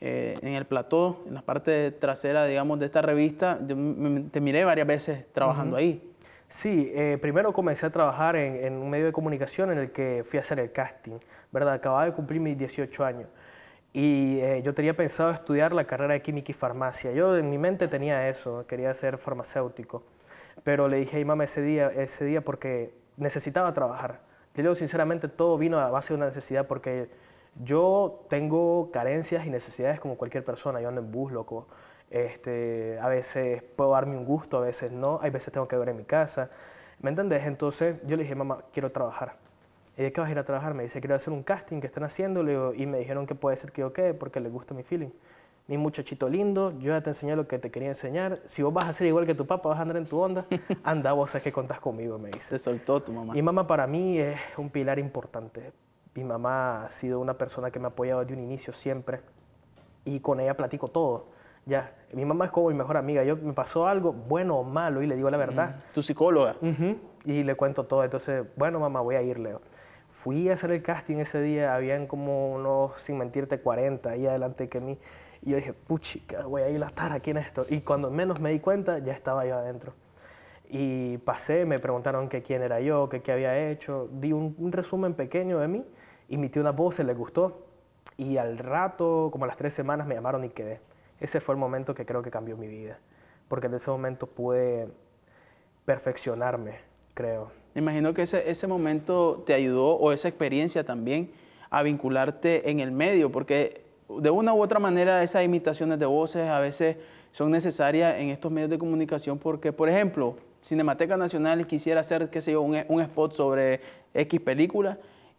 eh, 0.00 0.34
en 0.42 0.54
el 0.54 0.64
plató, 0.64 1.24
en 1.26 1.34
la 1.34 1.42
parte 1.42 1.90
trasera, 1.90 2.44
digamos, 2.46 2.78
de 2.78 2.86
esta 2.86 3.02
revista. 3.02 3.58
Yo 3.66 3.74
me- 3.76 4.20
te 4.30 4.40
miré 4.40 4.64
varias 4.64 4.86
veces 4.86 5.24
trabajando 5.32 5.76
ahí. 5.76 6.02
Sí, 6.46 6.90
eh, 6.94 7.18
primero 7.20 7.52
comencé 7.52 7.84
a 7.86 7.90
trabajar 7.90 8.36
en, 8.36 8.64
en 8.64 8.74
un 8.74 8.88
medio 8.88 9.06
de 9.06 9.12
comunicación 9.12 9.70
en 9.72 9.78
el 9.78 9.90
que 9.90 10.22
fui 10.24 10.38
a 10.38 10.40
hacer 10.42 10.60
el 10.60 10.70
casting, 10.72 11.18
¿verdad? 11.52 11.74
Acababa 11.74 12.04
de 12.06 12.12
cumplir 12.12 12.40
mis 12.40 12.56
18 12.56 13.04
años 13.04 13.28
y 13.92 14.38
eh, 14.40 14.62
yo 14.62 14.72
tenía 14.74 14.94
pensado 14.96 15.30
estudiar 15.30 15.72
la 15.72 15.84
carrera 15.84 16.14
de 16.14 16.22
química 16.22 16.52
y 16.52 16.54
farmacia. 16.54 17.10
Yo 17.12 17.36
en 17.36 17.50
mi 17.50 17.58
mente 17.58 17.88
tenía 17.88 18.28
eso, 18.28 18.66
quería 18.66 18.94
ser 18.94 19.18
farmacéutico, 19.18 20.04
pero 20.62 20.88
le 20.88 20.98
dije 20.98 21.16
a 21.16 21.18
mi 21.18 21.24
mamá 21.24 21.44
ese 21.44 21.60
día, 21.62 21.88
ese 21.88 22.24
día 22.24 22.40
porque 22.42 22.92
necesitaba 23.18 23.72
trabajar. 23.74 24.20
Te 24.52 24.62
digo 24.62 24.74
sinceramente, 24.74 25.28
todo 25.28 25.58
vino 25.58 25.78
a 25.78 25.90
base 25.90 26.12
de 26.12 26.16
una 26.16 26.26
necesidad 26.26 26.66
porque 26.66 27.10
yo 27.62 28.24
tengo 28.28 28.90
carencias 28.90 29.46
y 29.46 29.50
necesidades 29.50 30.00
como 30.00 30.16
cualquier 30.16 30.44
persona. 30.44 30.80
Yo 30.80 30.88
ando 30.88 31.00
en 31.00 31.10
bus, 31.10 31.32
loco. 31.32 31.66
Este, 32.10 32.98
a 33.00 33.08
veces 33.08 33.62
puedo 33.62 33.90
darme 33.90 34.16
un 34.16 34.24
gusto, 34.24 34.58
a 34.58 34.60
veces 34.60 34.90
no. 34.90 35.18
Hay 35.20 35.30
veces 35.30 35.52
tengo 35.52 35.68
que 35.68 35.76
ver 35.76 35.90
en 35.90 35.96
mi 35.96 36.04
casa. 36.04 36.50
¿Me 37.00 37.10
entendés? 37.10 37.46
Entonces 37.46 37.96
yo 38.06 38.16
le 38.16 38.22
dije, 38.22 38.34
mamá, 38.34 38.64
quiero 38.72 38.90
trabajar. 38.90 39.36
¿Y 39.96 40.02
de 40.02 40.12
qué 40.12 40.20
vas 40.20 40.28
a 40.28 40.32
ir 40.32 40.38
a 40.38 40.44
trabajar? 40.44 40.74
Me 40.74 40.84
dice, 40.84 41.00
quiero 41.00 41.16
hacer 41.16 41.32
un 41.32 41.42
casting 41.42 41.80
que 41.80 41.86
están 41.86 42.08
digo, 42.08 42.72
y 42.74 42.86
me 42.86 42.98
dijeron 42.98 43.26
que 43.26 43.34
puede 43.34 43.56
ser 43.56 43.72
que 43.72 43.80
yo 43.80 43.92
quede 43.92 44.14
porque 44.14 44.40
les 44.40 44.52
gusta 44.52 44.74
mi 44.74 44.84
feeling. 44.84 45.10
Mi 45.68 45.76
muchachito 45.76 46.30
lindo, 46.30 46.72
yo 46.78 46.92
ya 46.92 47.02
te 47.02 47.10
enseñé 47.10 47.36
lo 47.36 47.46
que 47.46 47.58
te 47.58 47.70
quería 47.70 47.90
enseñar. 47.90 48.40
Si 48.46 48.62
vos 48.62 48.72
vas 48.72 48.88
a 48.88 48.94
ser 48.94 49.06
igual 49.06 49.26
que 49.26 49.34
tu 49.34 49.46
papá, 49.46 49.68
vas 49.68 49.78
a 49.78 49.82
andar 49.82 49.98
en 49.98 50.06
tu 50.06 50.18
onda, 50.18 50.46
anda, 50.82 51.12
vos 51.12 51.30
sabes 51.30 51.42
que 51.42 51.52
contás 51.52 51.78
conmigo, 51.78 52.18
me 52.18 52.30
dice. 52.30 52.56
Se 52.56 52.58
soltó 52.58 53.02
tu 53.02 53.12
mamá. 53.12 53.34
Mi 53.34 53.42
mamá 53.42 53.66
para 53.66 53.86
mí 53.86 54.18
es 54.18 54.40
un 54.56 54.70
pilar 54.70 54.98
importante. 54.98 55.72
Mi 56.14 56.24
mamá 56.24 56.86
ha 56.86 56.88
sido 56.88 57.20
una 57.20 57.36
persona 57.36 57.70
que 57.70 57.78
me 57.78 57.84
ha 57.84 57.88
apoyado 57.88 58.20
desde 58.20 58.32
un 58.32 58.40
inicio 58.40 58.72
siempre 58.72 59.20
y 60.06 60.20
con 60.20 60.40
ella 60.40 60.56
platico 60.56 60.88
todo. 60.88 61.26
Ya, 61.66 61.94
mi 62.14 62.24
mamá 62.24 62.46
es 62.46 62.50
como 62.50 62.70
mi 62.70 62.74
mejor 62.74 62.96
amiga. 62.96 63.22
Yo 63.22 63.36
me 63.36 63.52
pasó 63.52 63.86
algo 63.86 64.14
bueno 64.14 64.56
o 64.56 64.64
malo 64.64 65.02
y 65.02 65.06
le 65.06 65.16
digo 65.16 65.28
la 65.28 65.36
verdad. 65.36 65.84
Tu 65.92 66.02
psicóloga. 66.02 66.56
Y 67.26 67.42
le 67.42 67.54
cuento 67.56 67.84
todo. 67.84 68.04
Entonces, 68.04 68.42
bueno, 68.56 68.80
mamá, 68.80 69.02
voy 69.02 69.16
a 69.16 69.22
ir, 69.22 69.38
Leo. 69.38 69.60
Fui 70.10 70.48
a 70.48 70.54
hacer 70.54 70.70
el 70.70 70.82
casting 70.82 71.18
ese 71.18 71.42
día, 71.42 71.74
habían 71.74 72.06
como 72.06 72.54
unos, 72.54 72.92
sin 73.02 73.18
mentirte, 73.18 73.60
40 73.60 74.08
ahí 74.08 74.26
adelante 74.26 74.70
que 74.70 74.80
mí. 74.80 74.98
Y 75.42 75.50
yo 75.50 75.56
dije, 75.56 75.72
puchica, 75.72 76.46
voy 76.46 76.62
a 76.62 76.68
estar 76.68 77.12
aquí 77.12 77.30
en 77.30 77.38
esto. 77.38 77.66
Y 77.68 77.80
cuando 77.80 78.10
menos 78.10 78.40
me 78.40 78.50
di 78.50 78.60
cuenta, 78.60 78.98
ya 78.98 79.12
estaba 79.12 79.46
yo 79.46 79.56
adentro. 79.56 79.94
Y 80.68 81.18
pasé, 81.18 81.64
me 81.64 81.78
preguntaron 81.78 82.28
que 82.28 82.42
quién 82.42 82.62
era 82.62 82.80
yo, 82.80 83.08
que 83.08 83.22
qué 83.22 83.32
había 83.32 83.70
hecho. 83.70 84.08
Di 84.12 84.32
un, 84.32 84.72
resumen 84.72 85.14
pequeño 85.14 85.58
de 85.58 85.68
mí, 85.68 85.84
imité 86.28 86.60
una 86.60 86.72
voz, 86.72 86.96
se 86.96 87.04
les 87.04 87.16
gustó. 87.16 87.66
Y 88.16 88.36
al 88.36 88.58
rato, 88.58 89.30
como 89.32 89.44
a 89.44 89.48
las 89.48 89.56
tres 89.56 89.72
semanas, 89.72 90.06
me 90.06 90.14
llamaron 90.14 90.44
y 90.44 90.50
quedé. 90.50 90.80
Ese 91.20 91.40
fue 91.40 91.54
el 91.54 91.58
momento 91.58 91.94
que 91.94 92.04
creo 92.04 92.22
que 92.22 92.30
cambió 92.30 92.56
mi 92.56 92.68
vida. 92.68 92.98
Porque 93.48 93.68
en 93.68 93.74
ese 93.74 93.90
momento 93.90 94.26
pude 94.26 94.88
perfeccionarme, 95.84 96.80
creo. 97.14 97.50
Me 97.74 97.80
imagino 97.80 98.12
que 98.12 98.22
ese, 98.22 98.50
ese 98.50 98.66
momento 98.66 99.42
te 99.46 99.54
ayudó, 99.54 99.94
o 99.94 100.12
esa 100.12 100.28
experiencia 100.28 100.84
también, 100.84 101.32
a 101.70 101.82
vincularte 101.82 102.70
en 102.70 102.80
el 102.80 102.90
medio, 102.90 103.32
porque 103.32 103.87
de 104.08 104.30
una 104.30 104.54
u 104.54 104.62
otra 104.62 104.78
manera 104.78 105.22
esas 105.22 105.44
imitaciones 105.44 105.98
de 105.98 106.06
voces 106.06 106.48
a 106.48 106.60
veces 106.60 106.96
son 107.32 107.50
necesarias 107.50 108.16
en 108.18 108.30
estos 108.30 108.50
medios 108.50 108.70
de 108.70 108.78
comunicación, 108.78 109.38
porque, 109.38 109.72
por 109.72 109.88
ejemplo, 109.88 110.36
Cinemateca 110.64 111.16
Nacional 111.16 111.66
quisiera 111.66 112.00
hacer, 112.00 112.30
qué 112.30 112.40
sé 112.40 112.52
yo, 112.52 112.62
un, 112.62 112.76
un 112.88 113.00
spot 113.02 113.32
sobre 113.34 113.80
X 114.14 114.40
película 114.40 114.98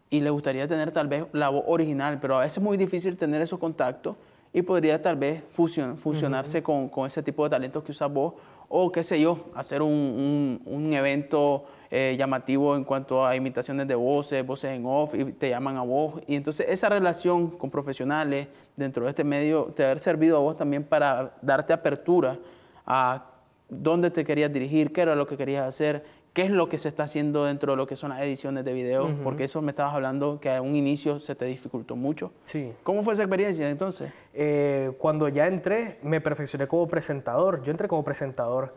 y 0.10 0.22
le 0.22 0.30
gustaría 0.30 0.68
tener 0.68 0.92
tal 0.92 1.08
vez 1.08 1.26
la 1.34 1.50
voz 1.50 1.64
original, 1.68 2.20
pero 2.22 2.38
a 2.38 2.42
veces 2.42 2.58
es 2.58 2.64
muy 2.64 2.78
difícil 2.78 3.18
tener 3.18 3.42
esos 3.42 3.60
contactos 3.60 4.16
y 4.54 4.62
podría 4.62 5.02
tal 5.02 5.16
vez 5.16 5.44
fusion- 5.56 5.98
fusionarse 5.98 6.64
con, 6.64 6.90
con 6.90 7.06
ese 7.06 7.22
tipo 7.22 7.44
de 7.44 7.50
talentos 7.52 7.84
que 7.84 7.92
usas 7.92 8.12
vos 8.12 8.34
o 8.70 8.92
qué 8.92 9.04
sé 9.04 9.20
yo, 9.20 9.46
hacer 9.56 9.82
un, 9.82 9.92
un- 9.92 10.62
un 10.66 10.94
evento 10.94 11.66
eh, 11.92 12.16
llamativo 12.18 12.76
en 12.76 12.84
cuanto 12.84 13.26
a 13.26 13.36
imitaciones 13.36 13.88
de 13.88 13.96
voces, 13.96 14.46
voces 14.46 14.72
en 14.72 14.86
off 14.86 15.16
y 15.16 15.26
te 15.34 15.50
llaman 15.50 15.78
a 15.78 15.82
vos 15.82 16.22
y 16.28 16.36
entonces 16.36 16.68
esa 16.70 16.88
relación 16.88 17.50
con 17.50 17.72
profesionales 17.72 18.48
dentro 18.76 19.06
de 19.06 19.10
este 19.10 19.24
medio 19.24 19.74
te 19.76 19.84
ha 19.84 19.98
servido 19.98 20.38
a 20.38 20.40
vos 20.40 20.56
también 20.56 20.84
para 20.84 21.34
darte 21.42 21.74
apertura 21.74 22.38
a 22.86 23.26
dónde 23.70 24.12
te 24.12 24.26
querías 24.26 24.52
dirigir, 24.52 24.92
qué 24.92 25.02
era 25.02 25.16
lo 25.16 25.26
que 25.26 25.38
querías 25.38 25.68
hacer, 25.68 26.04
qué 26.34 26.44
es 26.44 26.52
lo 26.52 26.70
que 26.70 26.78
se 26.78 26.90
está 26.90 27.04
haciendo 27.04 27.46
dentro 27.46 27.74
de 27.74 27.78
lo 27.78 27.88
que 27.88 27.96
son 27.96 28.10
las 28.10 28.22
ediciones 28.22 28.66
de 28.66 28.74
video, 28.74 29.10
porque 29.24 29.46
eso 29.46 29.62
me 29.62 29.72
estabas 29.72 29.94
hablando 29.94 30.40
que 30.40 30.50
a 30.50 30.62
un 30.62 30.76
inicio 30.76 31.20
se 31.20 31.36
te 31.36 31.46
dificultó 31.46 31.96
mucho. 31.96 32.32
Sí. 32.42 32.72
¿Cómo 32.84 33.04
fue 33.04 33.14
esa 33.14 33.24
experiencia 33.24 33.70
entonces? 33.70 34.14
Eh, 34.34 34.92
cuando 34.98 35.28
ya 35.28 35.48
entré, 35.48 36.00
me 36.02 36.22
perfeccioné 36.22 36.68
como 36.68 36.88
presentador. 36.88 37.64
Yo 37.64 37.72
entré 37.72 37.88
como 37.88 38.04
presentador 38.04 38.76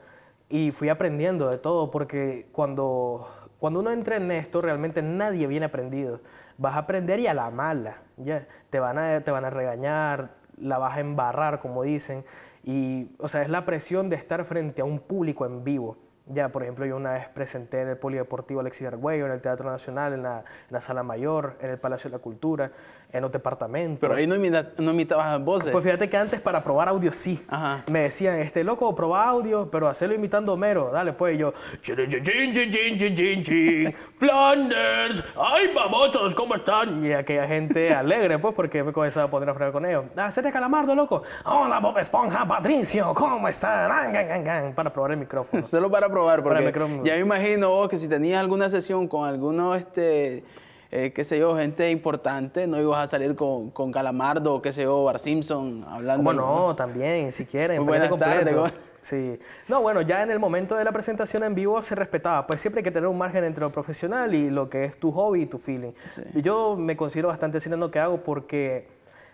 y 0.52 0.70
fui 0.70 0.90
aprendiendo 0.90 1.48
de 1.48 1.56
todo, 1.56 1.90
porque 1.90 2.46
cuando, 2.52 3.26
cuando 3.58 3.80
uno 3.80 3.90
entra 3.90 4.16
en 4.16 4.30
esto, 4.30 4.60
realmente 4.60 5.00
nadie 5.00 5.46
viene 5.46 5.64
aprendido. 5.64 6.20
Vas 6.58 6.74
a 6.74 6.80
aprender 6.80 7.20
y 7.20 7.26
a 7.26 7.32
la 7.32 7.50
mala. 7.50 8.02
Ya, 8.18 8.46
te, 8.68 8.78
van 8.78 8.98
a, 8.98 9.22
te 9.22 9.30
van 9.30 9.46
a 9.46 9.50
regañar, 9.50 10.34
la 10.58 10.76
vas 10.76 10.98
a 10.98 11.00
embarrar, 11.00 11.58
como 11.58 11.82
dicen. 11.82 12.22
Y, 12.64 13.12
o 13.18 13.28
sea, 13.28 13.40
es 13.40 13.48
la 13.48 13.64
presión 13.64 14.10
de 14.10 14.16
estar 14.16 14.44
frente 14.44 14.82
a 14.82 14.84
un 14.84 14.98
público 14.98 15.46
en 15.46 15.64
vivo. 15.64 15.96
Ya, 16.26 16.50
por 16.50 16.62
ejemplo, 16.62 16.86
yo 16.86 16.96
una 16.96 17.14
vez 17.14 17.28
presenté 17.28 17.80
en 17.82 17.88
el 17.88 17.96
Polideportivo 17.96 18.60
Alexis 18.60 18.86
Argüello, 18.86 19.26
en 19.26 19.32
el 19.32 19.40
Teatro 19.40 19.68
Nacional, 19.68 20.12
en 20.12 20.22
la, 20.22 20.38
en 20.38 20.44
la 20.70 20.80
Sala 20.80 21.02
Mayor, 21.02 21.58
en 21.60 21.70
el 21.70 21.78
Palacio 21.78 22.08
de 22.10 22.16
la 22.16 22.22
Cultura, 22.22 22.70
en 23.12 23.20
los 23.22 23.32
departamentos. 23.32 23.98
Pero 24.00 24.14
ahí 24.14 24.26
no, 24.26 24.36
imita- 24.36 24.70
no 24.78 24.92
imitabas 24.92 25.42
voces. 25.44 25.72
Pues 25.72 25.84
fíjate 25.84 26.08
que 26.08 26.16
antes 26.16 26.40
para 26.40 26.62
probar 26.62 26.88
audio 26.88 27.12
sí. 27.12 27.44
Ajá. 27.48 27.82
Me 27.90 28.02
decían, 28.02 28.36
este 28.36 28.62
loco, 28.62 28.94
proba 28.94 29.24
audio, 29.28 29.68
pero 29.70 29.88
hacerlo 29.88 30.14
imitando 30.14 30.52
a 30.52 30.54
Homero. 30.54 30.90
Dale, 30.92 31.12
pues 31.12 31.34
y 31.34 31.38
yo. 31.38 31.52
"Chin, 31.80 31.96
chin, 32.08 32.22
chin, 32.22 32.52
chin, 32.52 32.70
chin, 32.70 32.96
chin, 32.96 33.14
chin, 33.14 33.42
chin. 33.42 33.94
Flanders, 34.16 35.24
ay 35.36 35.74
babosos, 35.74 36.34
¿cómo 36.36 36.54
están? 36.54 37.04
Y 37.04 37.12
aquella 37.12 37.46
gente 37.48 37.92
alegre, 37.94 38.38
pues, 38.38 38.54
porque 38.54 38.82
me 38.84 38.92
comenzaba 38.92 39.26
a 39.26 39.30
poner 39.30 39.50
a 39.50 39.54
fregar 39.54 39.72
con 39.72 39.84
ellos. 39.84 40.04
Ah, 40.16 40.30
de 40.30 40.52
calamardo, 40.52 40.94
loco. 40.94 41.22
Hola, 41.44 41.80
Bob 41.80 41.98
Esponja, 41.98 42.46
Patricio, 42.46 43.12
¿cómo 43.14 43.48
están? 43.48 43.90
Ah, 43.90 44.06
gan, 44.10 44.28
gan, 44.28 44.44
gan", 44.44 44.72
Para 44.74 44.92
probar 44.92 45.10
el 45.12 45.16
micrófono. 45.18 45.66
Solo 45.70 45.90
para 45.90 46.08
probar, 46.12 46.42
porque 46.42 46.60
el 46.60 46.66
micrófono. 46.66 47.04
ya 47.04 47.14
me 47.14 47.20
imagino 47.20 47.70
vos 47.70 47.88
que 47.88 47.98
si 47.98 48.08
tenías 48.08 48.40
alguna 48.40 48.68
sesión 48.68 49.08
con 49.08 49.26
alguno, 49.26 49.74
este, 49.74 50.44
eh, 50.90 51.12
qué 51.12 51.24
sé 51.24 51.38
yo, 51.38 51.56
gente 51.56 51.90
importante, 51.90 52.66
no 52.66 52.80
ibas 52.80 53.02
a 53.02 53.06
salir 53.06 53.34
con, 53.34 53.70
con 53.70 53.90
Calamardo 53.90 54.60
qué 54.60 54.72
sé 54.72 54.82
yo, 54.82 55.04
Bar 55.04 55.18
Simpson 55.18 55.84
hablando. 55.88 56.22
¿Cómo 56.22 56.32
no? 56.32 56.76
También, 56.76 57.32
si 57.32 57.46
quieren, 57.46 57.84
buenas 57.84 58.08
completo. 58.08 58.66
Sí. 59.00 59.38
No, 59.66 59.82
bueno, 59.82 60.00
ya 60.02 60.22
en 60.22 60.30
el 60.30 60.38
momento 60.38 60.76
de 60.76 60.84
la 60.84 60.92
presentación 60.92 61.42
en 61.42 61.56
vivo 61.56 61.82
se 61.82 61.96
respetaba. 61.96 62.46
Pues 62.46 62.60
siempre 62.60 62.80
hay 62.80 62.84
que 62.84 62.92
tener 62.92 63.08
un 63.08 63.18
margen 63.18 63.42
entre 63.42 63.62
lo 63.62 63.72
profesional 63.72 64.32
y 64.32 64.48
lo 64.48 64.70
que 64.70 64.84
es 64.84 64.96
tu 64.96 65.10
hobby 65.10 65.42
y 65.42 65.46
tu 65.46 65.58
feeling. 65.58 65.90
Y 66.34 66.42
yo 66.42 66.76
me 66.76 66.96
considero 66.96 67.28
bastante 67.28 67.60
serio 67.60 67.74
en 67.74 67.80
lo 67.80 67.90
que 67.90 67.98
hago 67.98 68.18
porque 68.18 68.86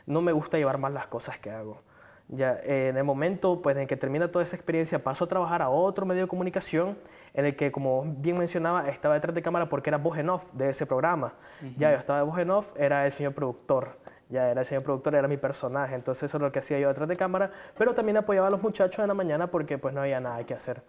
no 0.07 0.23
me 0.23 0.33
gusta 0.33 0.57
llevar 0.57 0.79
más 0.79 0.93
las 0.93 1.07
cosas 1.07 1.39
que 1.39 1.51
hago. 1.51 1.83
Ya, 2.31 2.61
eh, 2.63 2.89
en 2.89 2.99
el 2.99 3.05
momento 3.05 3.63
pues, 3.63 3.77
en 3.77 3.87
que 3.87 3.97
termina 3.97 4.31
toda 4.31 4.45
esa 4.45 4.55
experiencia, 4.55 5.03
paso 5.03 5.25
a 5.25 5.29
trabajar 5.29 5.63
a 5.63 5.71
otro 5.71 6.05
medio 6.05 6.23
de 6.23 6.29
comunicación 6.29 6.99
en 7.33 7.47
el 7.47 7.57
que, 7.57 7.73
como 7.73 8.05
bien 8.05 8.37
mencionaba, 8.37 8.89
estaba 8.89 9.15
detrás 9.15 9.35
de 9.35 9.41
cámara 9.41 9.69
porque 9.69 9.89
era 9.89 9.97
voz 9.97 10.19
en 10.19 10.29
off 10.29 10.45
de 10.53 10.71
ese 10.71 10.85
programa. 10.85 11.35
Ya, 11.79 11.91
yo 11.91 11.99
estaba 11.99 12.19
de 12.19 12.27
voz 12.27 12.39
en 12.39 12.51
off, 12.51 12.73
era 12.77 13.07
el 13.07 13.13
señor 13.13 13.33
productor. 13.33 13.99
Ya 14.29 14.51
era 14.51 14.61
el 14.61 14.67
señor 14.67 14.83
productor, 14.83 15.15
era 15.15 15.27
mi 15.27 15.39
personaje, 15.39 15.95
entonces 15.95 16.25
eso 16.25 16.37
es 16.37 16.43
lo 16.43 16.53
que 16.53 16.59
hacía 16.59 16.79
yo 16.79 16.89
detrás 16.89 17.09
de 17.09 17.17
cámara, 17.17 17.51
pero 17.79 17.95
también 17.95 18.19
apoyaba 18.19 18.49
a 18.49 18.51
los 18.51 18.63
muchachos 18.63 18.99
en 18.99 19.09
la 19.09 19.15
mañana 19.15 19.47
porque 19.51 19.79
pues 19.79 19.95
no 19.95 20.03
había 20.03 20.21
nada 20.21 20.45
que 20.45 20.53
hacer. 20.53 20.83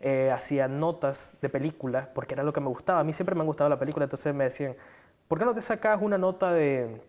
Eh, 0.00 0.30
hacía 0.30 0.68
notas 0.68 1.34
de 1.40 1.48
película 1.48 2.10
porque 2.14 2.34
era 2.34 2.44
lo 2.44 2.52
que 2.52 2.60
me 2.60 2.68
gustaba, 2.68 3.00
a 3.00 3.04
mí 3.04 3.12
siempre 3.12 3.34
me 3.34 3.40
han 3.40 3.48
gustado 3.48 3.68
la 3.68 3.80
película, 3.80 4.04
entonces 4.04 4.32
me 4.32 4.44
decían, 4.44 4.76
¿por 5.26 5.40
qué 5.40 5.44
no 5.44 5.54
te 5.54 5.62
sacas 5.62 6.00
una 6.02 6.18
nota 6.18 6.52
de, 6.52 7.00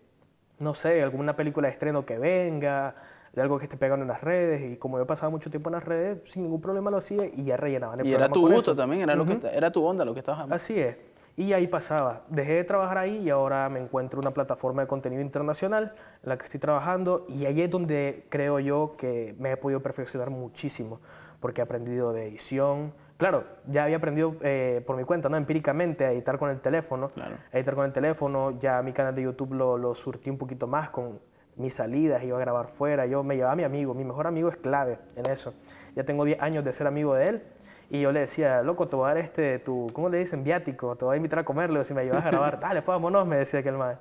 no 0.58 0.74
sé, 0.74 1.00
alguna 1.04 1.36
película 1.36 1.68
de 1.68 1.72
estreno 1.72 2.04
que 2.04 2.18
venga, 2.18 2.96
de 3.36 3.42
algo 3.42 3.58
que 3.58 3.64
esté 3.64 3.76
pegando 3.76 4.02
en 4.02 4.08
las 4.08 4.22
redes? 4.22 4.68
Y 4.68 4.76
como 4.78 4.98
yo 4.98 5.06
pasaba 5.06 5.30
mucho 5.30 5.50
tiempo 5.50 5.68
en 5.68 5.74
las 5.74 5.84
redes, 5.84 6.28
sin 6.28 6.42
ningún 6.42 6.60
problema 6.60 6.90
lo 6.90 6.96
hacía 6.96 7.26
y 7.26 7.44
ya 7.44 7.56
rellenaban 7.56 8.00
el 8.00 8.06
Y 8.06 8.08
era 8.08 8.26
programa 8.26 8.34
tu 8.34 8.42
con 8.42 8.52
gusto 8.52 8.70
eso. 8.72 8.76
también, 8.76 9.02
era, 9.02 9.14
lo 9.14 9.26
que, 9.26 9.38
era 9.52 9.70
tu 9.70 9.84
onda 9.84 10.04
lo 10.04 10.14
que 10.14 10.20
estabas 10.20 10.50
Así 10.50 10.80
es. 10.80 10.96
Y 11.36 11.52
ahí 11.52 11.66
pasaba. 11.66 12.22
Dejé 12.30 12.54
de 12.54 12.64
trabajar 12.64 12.96
ahí 12.96 13.18
y 13.18 13.28
ahora 13.28 13.68
me 13.68 13.78
encuentro 13.78 14.18
en 14.18 14.24
una 14.24 14.32
plataforma 14.32 14.80
de 14.80 14.88
contenido 14.88 15.20
internacional 15.20 15.92
en 16.22 16.28
la 16.30 16.38
que 16.38 16.44
estoy 16.44 16.58
trabajando 16.58 17.26
y 17.28 17.44
ahí 17.44 17.60
es 17.60 17.70
donde 17.70 18.24
creo 18.30 18.58
yo 18.58 18.94
que 18.96 19.36
me 19.38 19.52
he 19.52 19.56
podido 19.58 19.82
perfeccionar 19.82 20.30
muchísimo 20.30 20.98
porque 21.38 21.60
he 21.60 21.64
aprendido 21.64 22.14
de 22.14 22.26
edición. 22.26 22.94
Claro, 23.18 23.44
ya 23.66 23.84
había 23.84 23.98
aprendido 23.98 24.34
eh, 24.40 24.82
por 24.86 24.96
mi 24.96 25.04
cuenta, 25.04 25.28
¿no? 25.28 25.36
Empíricamente 25.36 26.06
a 26.06 26.12
editar 26.12 26.38
con 26.38 26.48
el 26.48 26.60
teléfono. 26.60 27.10
Claro. 27.10 27.36
A 27.52 27.56
editar 27.58 27.74
con 27.74 27.84
el 27.84 27.92
teléfono. 27.92 28.58
Ya 28.58 28.80
mi 28.80 28.94
canal 28.94 29.14
de 29.14 29.20
YouTube 29.20 29.52
lo, 29.52 29.76
lo 29.76 29.94
surtí 29.94 30.30
un 30.30 30.38
poquito 30.38 30.66
más 30.66 30.88
con 30.88 31.20
mis 31.56 31.74
salidas, 31.74 32.22
iba 32.22 32.36
a 32.36 32.40
grabar 32.40 32.68
fuera. 32.68 33.06
Yo 33.06 33.22
me 33.22 33.36
llevaba 33.36 33.52
a 33.52 33.56
mi 33.56 33.64
amigo. 33.64 33.94
Mi 33.94 34.04
mejor 34.04 34.26
amigo 34.26 34.48
es 34.48 34.56
clave 34.56 34.98
en 35.16 35.26
eso. 35.26 35.54
Ya 35.94 36.04
tengo 36.04 36.24
10 36.24 36.40
años 36.42 36.64
de 36.64 36.72
ser 36.72 36.86
amigo 36.86 37.14
de 37.14 37.28
él. 37.28 37.42
Y 37.88 38.00
yo 38.00 38.10
le 38.12 38.20
decía, 38.20 38.62
loco, 38.62 38.88
te 38.88 38.96
voy 38.96 39.06
a 39.06 39.08
dar 39.14 39.18
este, 39.18 39.58
tu, 39.60 39.88
¿cómo 39.92 40.08
le 40.08 40.18
dicen? 40.18 40.42
Viático, 40.42 40.96
te 40.96 41.04
voy 41.04 41.14
a 41.14 41.16
invitar 41.16 41.38
a 41.38 41.44
comerlo 41.44 41.82
si 41.84 41.94
me 41.94 42.02
ayudas 42.02 42.24
a 42.24 42.30
grabar. 42.30 42.58
Dale, 42.60 42.82
pues 42.82 42.94
vámonos, 42.96 43.26
me 43.26 43.36
decía 43.36 43.60
aquel 43.60 43.76
madre. 43.76 43.98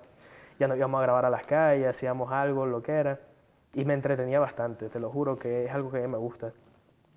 Ya 0.60 0.68
nos 0.68 0.78
íbamos 0.78 1.00
a 1.00 1.04
grabar 1.04 1.26
a 1.26 1.30
las 1.30 1.44
calles, 1.44 1.88
hacíamos 1.88 2.32
algo, 2.32 2.66
lo 2.66 2.82
que 2.82 2.94
era. 2.94 3.20
y 3.74 3.86
me 3.86 3.94
entretenía 3.94 4.40
bastante, 4.40 4.90
te 4.90 5.00
lo 5.00 5.10
juro 5.12 5.38
que 5.38 5.66
es 5.66 5.72
algo 5.72 5.92
que 5.92 6.00
a 6.00 6.02
mí 6.02 6.08
me 6.08 6.18
gusta. 6.18 6.54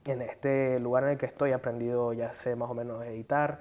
En 0.05 0.21
este 0.23 0.79
lugar 0.81 1.05
en 1.05 1.11
el 1.11 1.19
que 1.19 1.27
estoy 1.27 1.51
he 1.51 1.55
aprendido, 1.55 2.13
ya 2.13 2.33
sé 2.33 2.55
más 2.55 2.71
o 2.71 2.75
menos 2.75 3.03
editar. 3.05 3.61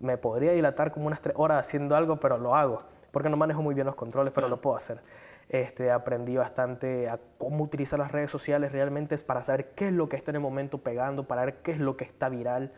Me 0.00 0.16
podría 0.16 0.52
dilatar 0.52 0.92
como 0.92 1.06
unas 1.06 1.20
tres 1.20 1.34
horas 1.36 1.66
haciendo 1.66 1.96
algo, 1.96 2.16
pero 2.16 2.38
lo 2.38 2.54
hago, 2.54 2.82
porque 3.10 3.28
no 3.28 3.36
manejo 3.36 3.60
muy 3.60 3.74
bien 3.74 3.86
los 3.86 3.96
controles, 3.96 4.32
pero 4.32 4.48
lo 4.48 4.60
puedo 4.60 4.76
hacer. 4.76 5.00
Este, 5.48 5.90
aprendí 5.90 6.36
bastante 6.36 7.08
a 7.08 7.18
cómo 7.38 7.64
utilizar 7.64 7.98
las 7.98 8.12
redes 8.12 8.30
sociales 8.30 8.70
realmente 8.70 9.14
es 9.14 9.22
para 9.22 9.42
saber 9.42 9.70
qué 9.74 9.88
es 9.88 9.92
lo 9.94 10.08
que 10.08 10.16
está 10.16 10.30
en 10.30 10.36
el 10.36 10.42
momento 10.42 10.78
pegando, 10.78 11.24
para 11.24 11.44
ver 11.44 11.56
qué 11.62 11.72
es 11.72 11.78
lo 11.78 11.96
que 11.96 12.04
está 12.04 12.28
viral. 12.28 12.72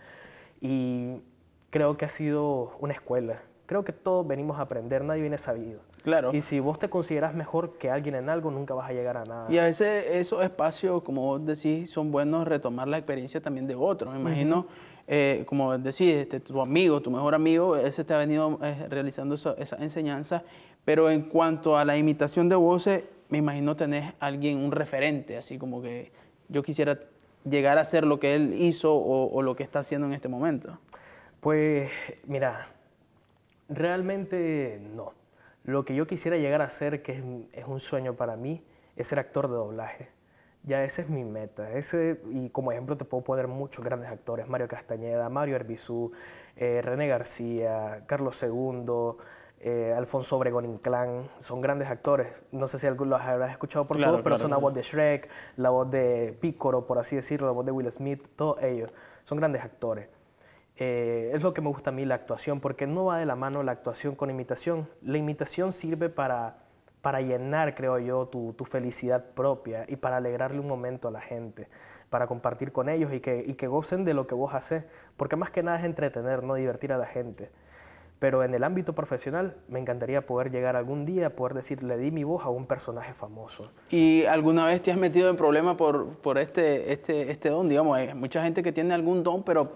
Y 0.60 1.20
creo 1.70 1.96
que 1.96 2.04
ha 2.04 2.08
sido 2.08 2.76
una 2.78 2.92
escuela. 2.92 3.40
Creo 3.66 3.84
que 3.84 3.92
todos 3.92 4.26
venimos 4.26 4.58
a 4.58 4.62
aprender, 4.62 5.02
nadie 5.02 5.20
viene 5.20 5.38
sabido. 5.38 5.80
Claro. 6.02 6.32
Y 6.32 6.40
si 6.40 6.60
vos 6.60 6.78
te 6.78 6.88
consideras 6.88 7.34
mejor 7.34 7.76
que 7.76 7.90
alguien 7.90 8.14
en 8.14 8.28
algo, 8.28 8.50
nunca 8.50 8.74
vas 8.74 8.88
a 8.88 8.92
llegar 8.92 9.16
a 9.16 9.24
nada. 9.24 9.50
Y 9.50 9.58
a 9.58 9.64
veces 9.64 10.06
esos 10.10 10.42
espacios, 10.42 11.02
como 11.02 11.22
vos 11.22 11.44
decís, 11.44 11.90
son 11.90 12.10
buenos 12.10 12.46
retomar 12.48 12.88
la 12.88 12.98
experiencia 12.98 13.40
también 13.40 13.66
de 13.66 13.74
otros. 13.74 14.12
Me 14.14 14.20
imagino, 14.20 14.66
eh, 15.06 15.44
como 15.46 15.76
decís, 15.76 16.14
este, 16.14 16.40
tu 16.40 16.60
amigo, 16.60 17.00
tu 17.00 17.10
mejor 17.10 17.34
amigo, 17.34 17.76
ese 17.76 18.04
te 18.04 18.14
ha 18.14 18.18
venido 18.18 18.58
eh, 18.62 18.86
realizando 18.88 19.34
esa, 19.34 19.54
esa 19.58 19.76
enseñanza. 19.76 20.42
Pero 20.84 21.10
en 21.10 21.22
cuanto 21.22 21.76
a 21.76 21.84
la 21.84 21.96
imitación 21.96 22.48
de 22.48 22.56
voces, 22.56 23.04
me 23.28 23.38
imagino 23.38 23.76
tenés 23.76 24.12
alguien, 24.18 24.58
un 24.58 24.72
referente, 24.72 25.36
así 25.36 25.58
como 25.58 25.80
que 25.82 26.12
yo 26.48 26.62
quisiera 26.62 26.98
llegar 27.44 27.78
a 27.78 27.82
hacer 27.82 28.04
lo 28.04 28.20
que 28.20 28.34
él 28.34 28.54
hizo 28.60 28.94
o, 28.94 29.42
lo 29.42 29.56
que 29.56 29.62
está 29.62 29.80
haciendo 29.80 30.06
en 30.06 30.14
este 30.14 30.28
momento. 30.28 30.78
Pues 31.40 31.90
mira, 32.26 32.68
realmente 33.68 34.80
no. 34.94 35.14
Lo 35.64 35.84
que 35.84 35.94
yo 35.94 36.06
quisiera 36.06 36.36
llegar 36.36 36.60
a 36.60 36.64
hacer, 36.64 37.02
que 37.02 37.12
es, 37.12 37.24
es 37.52 37.64
un 37.66 37.80
sueño 37.80 38.14
para 38.14 38.36
mí, 38.36 38.62
es 38.96 39.08
ser 39.08 39.18
actor 39.18 39.48
de 39.48 39.54
doblaje. 39.54 40.08
Ya 40.62 40.84
esa 40.84 41.02
es 41.02 41.08
mi 41.08 41.24
meta. 41.24 41.72
Ese, 41.72 42.20
y 42.30 42.50
como 42.50 42.72
ejemplo 42.72 42.96
te 42.96 43.04
puedo 43.04 43.24
poner 43.24 43.48
muchos 43.48 43.82
grandes 43.82 44.10
actores. 44.10 44.46
Mario 44.48 44.68
Castañeda, 44.68 45.28
Mario 45.30 45.56
Herbizú, 45.56 46.12
eh, 46.56 46.82
René 46.82 47.08
García, 47.08 48.04
Carlos 48.06 48.42
II, 48.42 49.16
eh, 49.60 49.94
Alfonso 49.96 50.36
Obregón 50.36 50.64
Inclán. 50.64 51.28
Son 51.38 51.60
grandes 51.60 51.88
actores. 51.88 52.32
No 52.50 52.66
sé 52.66 52.78
si 52.78 52.86
algunos 52.86 53.18
los 53.18 53.28
habrás 53.28 53.50
escuchado 53.50 53.86
por 53.86 53.98
Claro, 53.98 54.12
su 54.12 54.16
voz, 54.16 54.22
pero 54.22 54.36
claro, 54.36 54.42
son 54.42 54.50
la 54.50 54.56
voz 54.56 54.72
de 54.72 54.82
Shrek, 54.82 55.28
la 55.56 55.70
voz 55.70 55.90
de 55.90 56.36
Pícoro, 56.40 56.86
por 56.86 56.98
así 56.98 57.16
decirlo, 57.16 57.46
la 57.46 57.52
voz 57.52 57.66
de 57.66 57.72
Will 57.72 57.92
Smith, 57.92 58.26
todos 58.36 58.62
ellos. 58.62 58.90
Son 59.24 59.38
grandes 59.38 59.62
actores. 59.62 60.08
Eh, 60.76 61.32
es 61.34 61.42
lo 61.42 61.52
que 61.52 61.60
me 61.60 61.68
gusta 61.68 61.90
a 61.90 61.92
mí 61.92 62.06
la 62.06 62.14
actuación, 62.14 62.60
porque 62.60 62.86
no 62.86 63.04
va 63.04 63.18
de 63.18 63.26
la 63.26 63.36
mano 63.36 63.62
la 63.62 63.72
actuación 63.72 64.14
con 64.14 64.30
imitación. 64.30 64.88
La 65.02 65.18
imitación 65.18 65.74
sirve 65.74 66.08
para, 66.08 66.64
para 67.02 67.20
llenar, 67.20 67.74
creo 67.74 67.98
yo, 67.98 68.28
tu, 68.28 68.54
tu 68.54 68.64
felicidad 68.64 69.26
propia 69.34 69.84
y 69.88 69.96
para 69.96 70.16
alegrarle 70.16 70.58
un 70.58 70.68
momento 70.68 71.08
a 71.08 71.10
la 71.10 71.20
gente, 71.20 71.68
para 72.08 72.26
compartir 72.26 72.72
con 72.72 72.88
ellos 72.88 73.12
y 73.12 73.20
que, 73.20 73.44
y 73.46 73.54
que 73.54 73.66
gocen 73.66 74.06
de 74.06 74.14
lo 74.14 74.26
que 74.26 74.34
vos 74.34 74.54
haces, 74.54 74.86
porque 75.18 75.36
más 75.36 75.50
que 75.50 75.62
nada 75.62 75.78
es 75.78 75.84
entretener, 75.84 76.42
no 76.44 76.54
divertir 76.54 76.94
a 76.94 76.96
la 76.96 77.06
gente. 77.06 77.50
Pero 78.20 78.44
en 78.44 78.52
el 78.52 78.62
ámbito 78.64 78.94
profesional 78.94 79.56
me 79.66 79.80
encantaría 79.80 80.24
poder 80.24 80.52
llegar 80.52 80.76
algún 80.76 81.06
día 81.06 81.28
a 81.28 81.30
poder 81.30 81.54
decir, 81.54 81.82
le 81.82 81.96
di 81.96 82.10
mi 82.10 82.22
voz 82.22 82.44
a 82.44 82.50
un 82.50 82.66
personaje 82.66 83.14
famoso. 83.14 83.72
¿Y 83.88 84.24
alguna 84.26 84.66
vez 84.66 84.82
te 84.82 84.92
has 84.92 84.98
metido 84.98 85.30
en 85.30 85.36
problemas 85.36 85.76
por, 85.76 86.18
por 86.18 86.36
este, 86.36 86.92
este, 86.92 87.30
este 87.30 87.48
don? 87.48 87.68
Digamos, 87.68 87.96
hay 87.96 88.12
mucha 88.12 88.42
gente 88.42 88.62
que 88.62 88.72
tiene 88.72 88.92
algún 88.92 89.22
don, 89.22 89.42
pero 89.42 89.72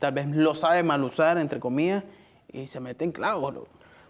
tal 0.00 0.12
vez 0.12 0.26
lo 0.26 0.56
sabe 0.56 0.82
mal 0.82 1.04
usar, 1.04 1.38
entre 1.38 1.60
comillas, 1.60 2.02
y 2.48 2.66
se 2.66 2.80
mete 2.80 3.04
en 3.04 3.12
clavos. 3.12 3.54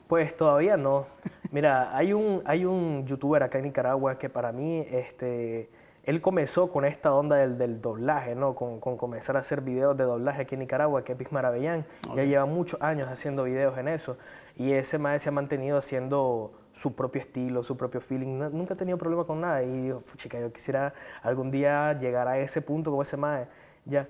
Pues 0.09 0.35
todavía 0.35 0.79
no. 0.79 1.07
Mira, 1.51 1.95
hay 1.95 2.15
un, 2.15 2.43
hay 2.47 2.65
un 2.65 3.07
youtuber 3.07 3.43
acá 3.43 3.59
en 3.59 3.65
Nicaragua 3.65 4.19
que 4.19 4.31
para 4.31 4.53
mí, 4.53 4.83
este, 4.91 5.69
él 6.05 6.21
comenzó 6.21 6.71
con 6.71 6.85
esta 6.85 7.15
onda 7.15 7.37
del, 7.37 7.59
del 7.59 7.81
doblaje, 7.81 8.35
¿no? 8.35 8.55
Con, 8.55 8.81
con 8.81 8.97
comenzar 8.97 9.37
a 9.37 9.41
hacer 9.41 9.61
videos 9.61 9.97
de 9.97 10.05
doblaje 10.05 10.43
aquí 10.43 10.55
en 10.55 10.61
Nicaragua, 10.61 11.05
que 11.05 11.13
es 11.13 11.19
Big 11.19 11.31
Maravillán. 11.33 11.85
Ya 12.15 12.25
lleva 12.25 12.47
muchos 12.47 12.81
años 12.83 13.09
haciendo 13.09 13.45
videos 13.45 13.77
en 13.79 13.89
eso. 13.89 14.17
Y 14.57 14.73
ese 14.73 14.99
maestro 14.99 15.25
se 15.25 15.29
ha 15.29 15.33
mantenido 15.33 15.77
haciendo 15.79 16.53
su 16.73 16.95
propio 16.95 17.21
estilo, 17.21 17.63
su 17.63 17.77
propio 17.77 18.01
feeling. 18.01 18.39
No- 18.39 18.49
nunca 18.51 18.75
ha 18.75 18.77
tenido 18.77 18.97
problema 18.99 19.25
con 19.25 19.41
nada. 19.41 19.63
Y 19.63 19.71
digo, 19.83 20.03
chica, 20.17 20.41
yo 20.41 20.51
quisiera 20.53 20.95
algún 21.23 21.51
día 21.51 21.93
llegar 21.99 22.29
a 22.29 22.39
ese 22.39 22.63
punto 22.63 22.91
como 22.91 23.03
ese 23.03 23.17
maestro. 23.17 23.55
Ya 23.85 24.09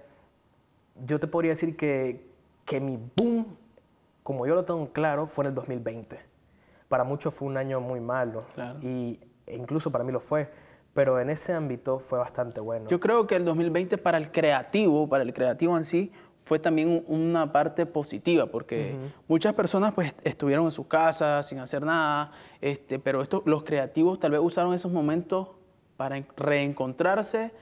yo 1.05 1.19
te 1.19 1.27
podría 1.27 1.51
decir 1.53 1.77
que, 1.77 2.25
que 2.65 2.81
mi 2.81 2.99
boom, 3.17 3.57
como 4.23 4.47
yo 4.47 4.55
lo 4.55 4.65
tengo 4.65 4.93
claro, 4.93 5.27
fue 5.27 5.45
en 5.45 5.49
el 5.49 5.55
2020. 5.55 6.19
Para 6.89 7.05
muchos 7.05 7.35
fue 7.35 7.49
un 7.49 7.57
año 7.57 7.81
muy 7.81 8.01
malo 8.01 8.45
Claro. 8.55 8.79
y 8.83 9.19
e 9.47 9.57
incluso 9.57 9.91
para 9.91 10.05
mí 10.05 10.13
lo 10.13 10.21
fue, 10.21 10.49
pero 10.95 11.21
en 11.21 11.31
ese 11.31 11.53
ámbito 11.53 11.99
fue 11.99 12.19
bastante 12.19 12.61
bueno. 12.61 12.89
Yo 12.89 12.99
creo 13.01 13.27
que 13.27 13.37
el 13.37 13.45
2020 13.45 13.97
para 13.99 14.19
el 14.19 14.31
creativo, 14.33 15.09
para 15.09 15.23
el 15.23 15.33
creativo 15.33 15.77
en 15.77 15.85
sí, 15.85 16.11
fue 16.45 16.59
también 16.59 16.89
un- 17.09 17.27
una 17.29 17.53
parte 17.53 17.87
positiva, 17.87 18.47
porque 18.47 18.97
muchas 19.29 19.55
personas 19.55 19.93
pues 19.95 20.15
estuvieron 20.25 20.65
en 20.65 20.73
sus 20.73 20.87
casas 20.87 21.47
sin 21.47 21.59
hacer 21.61 21.85
nada, 21.85 22.33
este, 22.61 22.99
pero 22.99 23.23
esto, 23.23 23.43
los 23.45 23.63
creativos 23.63 24.19
tal 24.19 24.33
vez 24.33 24.41
usaron 24.43 24.75
esos 24.75 24.91
momentos 24.91 25.49
para 25.97 26.17
en- 26.17 26.27
reencontrarse, 26.37 27.53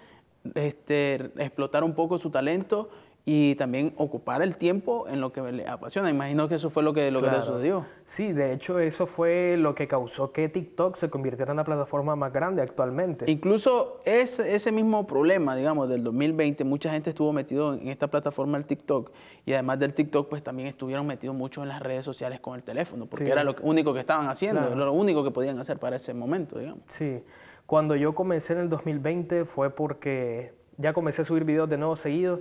este, 0.55 1.17
explotar 1.43 1.85
un 1.85 1.95
poco 1.95 2.19
su 2.19 2.31
talento 2.31 2.89
y 3.31 3.57
también 3.57 3.93
ocupar 3.99 4.41
el 4.41 4.57
tiempo 4.57 5.07
en 5.07 5.21
lo 5.21 5.33
que 5.35 5.43
les 5.53 5.69
apasiona. 5.69 6.09
Imagino 6.09 6.49
que 6.49 6.55
eso 6.55 6.71
fue 6.71 6.83
lo 6.83 6.95
que, 6.95 7.11
lo 7.11 7.21
que 7.21 7.27
te 7.27 7.33
Claro. 7.37 7.45
sucedió. 7.53 7.85
Sí, 8.07 8.33
de 8.33 8.55
hecho 8.55 8.79
eso 8.79 9.07
fue 9.07 9.59
lo 9.59 9.75
que 9.75 9.87
causó 9.87 10.33
que 10.33 10.49
TikTok 10.49 10.97
se 10.97 11.11
convirtiera 11.11 11.51
en 11.51 11.59
la 11.59 11.65
plataforma 11.65 12.17
más 12.17 12.33
grande 12.33 12.63
actualmente. 12.63 13.31
Incluso 13.31 14.01
ese, 14.07 14.55
ese 14.55 14.73
mismo 14.73 15.07
problema, 15.07 15.55
digamos, 15.57 15.91
del 15.91 16.05
2020, 16.05 16.65
mucha 16.65 16.91
gente 16.91 17.11
estuvo 17.11 17.31
metido 17.35 17.75
en 17.75 17.89
esta 17.89 18.07
plataforma 18.07 18.57
del 18.57 18.67
TikTok 18.67 19.11
y 19.45 19.53
además 19.53 19.79
del 19.79 19.93
TikTok, 19.93 20.31
pues 20.31 20.43
también 20.43 20.67
estuvieron 20.69 21.07
metidos 21.07 21.37
mucho 21.37 21.63
en 21.63 21.69
las 21.69 21.83
redes 21.83 22.07
sociales 22.07 22.41
con 22.41 22.55
el 22.55 22.63
teléfono, 22.63 23.05
porque 23.05 23.27
Sí. 23.27 23.31
era 23.31 23.45
lo 23.45 23.55
único 23.61 23.93
que 23.93 24.01
estaban 24.01 24.27
haciendo, 24.29 24.63
Claro. 24.63 24.75
lo 24.87 24.93
único 24.95 25.23
que 25.23 25.31
podían 25.33 25.59
hacer 25.59 25.79
para 25.79 25.97
ese 25.97 26.15
momento, 26.15 26.59
digamos. 26.59 26.81
Sí, 26.87 27.23
cuando 27.67 27.95
yo 27.95 28.15
comencé 28.15 28.55
en 28.55 28.61
el 28.61 28.69
2020 28.71 29.45
fue 29.45 29.69
porque 29.69 30.55
ya 30.79 30.95
comencé 30.95 31.21
a 31.21 31.25
subir 31.27 31.45
videos 31.45 31.69
de 31.69 31.77
nuevo 31.77 31.95
seguidos, 31.95 32.41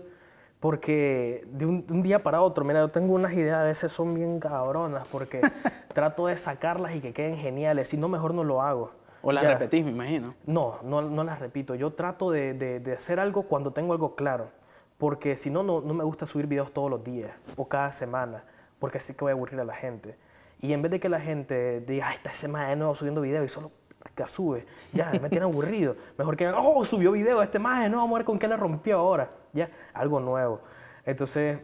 porque 0.59 1.45
de 1.51 1.65
un, 1.65 1.85
de 1.85 1.93
un 1.93 2.03
día 2.03 2.23
para 2.23 2.41
otro, 2.41 2.65
mira, 2.65 2.79
yo 2.79 2.89
tengo 2.89 3.13
unas 3.13 3.33
ideas, 3.33 3.59
a 3.59 3.63
veces 3.63 3.91
son 3.91 4.13
bien 4.15 4.39
cabronas, 4.39 5.07
porque 5.11 5.41
trato 5.93 6.27
de 6.27 6.37
sacarlas 6.37 6.95
y 6.95 6.99
que 7.01 7.13
queden 7.13 7.37
geniales, 7.37 7.89
si 7.89 7.97
no, 7.97 8.07
mejor 8.09 8.33
no 8.33 8.43
lo 8.43 8.61
hago. 8.61 8.91
O 9.21 9.31
las 9.31 9.43
Ya. 9.43 9.49
repetís, 9.57 9.83
me 9.83 9.91
imagino. 9.91 10.35
No, 10.45 10.79
no, 10.83 11.01
no 11.01 11.23
las 11.23 11.39
repito. 11.39 11.75
Yo 11.75 11.93
trato 11.93 12.31
de, 12.31 12.53
de- 12.53 12.79
de 12.79 12.93
hacer 12.93 13.19
algo 13.19 13.43
cuando 13.43 13.71
tengo 13.71 13.93
algo 13.93 14.15
claro. 14.15 14.49
Porque 14.97 15.37
si 15.37 15.49
no, 15.49 15.63
no, 15.63 15.81
no 15.81 15.93
me 15.93 16.03
gusta 16.03 16.25
subir 16.25 16.47
videos 16.47 16.71
todos 16.71 16.89
los 16.89 17.03
días 17.03 17.31
o 17.55 17.67
cada 17.67 17.91
semana. 17.91 18.43
Porque 18.79 18.97
así 18.99 19.13
que 19.13 19.23
voy 19.25 19.31
a 19.31 19.33
aburrir 19.33 19.59
a 19.59 19.63
la 19.63 19.75
gente. 19.75 20.17
Y 20.59 20.73
en 20.73 20.81
vez 20.81 20.91
de 20.91 20.99
que 20.99 21.09
la 21.09 21.19
gente 21.19 21.81
diga, 21.81 22.07
ay, 22.09 22.15
esta 22.15 22.33
semana 22.33 22.69
de 22.69 22.75
nuevo 22.77 22.95
subiendo 22.95 23.21
videos 23.21 23.45
y 23.45 23.49
solo 23.49 23.71
que 24.15 24.27
sube, 24.27 24.65
ya, 24.93 25.11
me 25.21 25.29
tiene 25.29 25.45
aburrido. 25.45 25.95
Mejor 26.17 26.35
que, 26.35 26.47
oh, 26.49 26.83
subió 26.85 27.11
video 27.11 27.41
este 27.41 27.59
maje, 27.59 27.89
no, 27.89 27.97
vamos 27.97 28.15
a 28.15 28.19
ver 28.19 28.25
con 28.25 28.39
qué 28.39 28.47
le 28.47 28.57
rompió 28.57 28.97
ahora. 28.99 29.31
Ya, 29.53 29.69
algo 29.93 30.19
nuevo. 30.19 30.61
Entonces, 31.05 31.59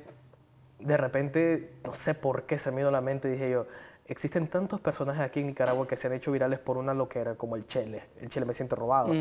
de 0.79 0.97
repente, 0.97 1.73
no 1.85 1.93
sé 1.93 2.13
por 2.13 2.43
qué 2.43 2.59
se 2.59 2.71
me 2.71 2.83
a 2.83 2.91
la 2.91 3.01
mente, 3.01 3.27
dije 3.27 3.49
yo, 3.51 3.65
existen 4.05 4.47
tantos 4.47 4.79
personajes 4.79 5.21
aquí 5.21 5.39
en 5.39 5.47
Nicaragua 5.47 5.87
que 5.87 5.97
se 5.97 6.07
han 6.07 6.13
hecho 6.13 6.31
virales 6.31 6.59
por 6.59 6.77
una 6.77 6.93
loquera 6.93 7.35
como 7.35 7.55
el 7.55 7.65
Chele. 7.65 8.03
El 8.19 8.29
Chele 8.29 8.45
me 8.45 8.53
siento 8.53 8.75
robado. 8.75 9.13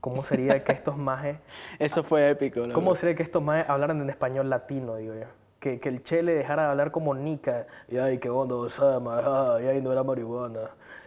¿Cómo 0.00 0.22
sería 0.22 0.62
que 0.62 0.72
estos 0.72 0.96
majes, 0.96 1.38
Eso 1.80 2.04
fue 2.04 2.30
épico. 2.30 2.60
la 2.60 2.72
cómo 2.72 2.90
verdad. 2.90 3.00
sería 3.00 3.14
que 3.16 3.22
estos 3.24 3.42
majes 3.42 3.68
hablaran 3.68 4.00
en 4.00 4.08
español 4.08 4.48
latino, 4.48 4.94
digo 4.96 5.14
yo? 5.14 5.26
Que, 5.58 5.80
que 5.80 5.88
el 5.88 6.04
Chele 6.04 6.34
dejara 6.34 6.64
de 6.66 6.70
hablar 6.70 6.92
como 6.92 7.14
Nica. 7.14 7.66
Y 7.88 7.96
ay, 7.96 8.18
qué 8.18 8.30
onda, 8.30 8.54
Osama, 8.54 9.56
ay, 9.56 9.66
ay, 9.66 9.82
no 9.82 9.90
era 9.90 10.04
marihuana. 10.04 10.60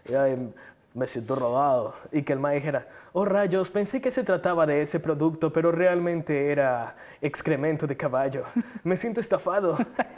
Y 0.10 0.13
ay, 0.13 0.54
me 0.93 1.08
siento 1.08 1.36
robado. 1.36 1.95
Y 2.12 2.23
que 2.23 2.34
el 2.34 2.39
maje 2.39 2.56
dijera, 2.56 2.88
oh 3.13 3.25
rayos, 3.25 3.71
pensé 3.71 4.01
que 4.01 4.12
se 4.12 4.23
trataba 4.23 4.65
de 4.65 4.82
ese 4.82 4.99
producto, 4.99 5.51
pero 5.51 5.71
realmente 5.71 6.51
era 6.51 6.95
excremento 7.21 7.88
de 7.88 7.95
caballo. 7.97 8.43
Me 8.84 8.97
siento 8.97 9.19
estafado. 9.19 9.77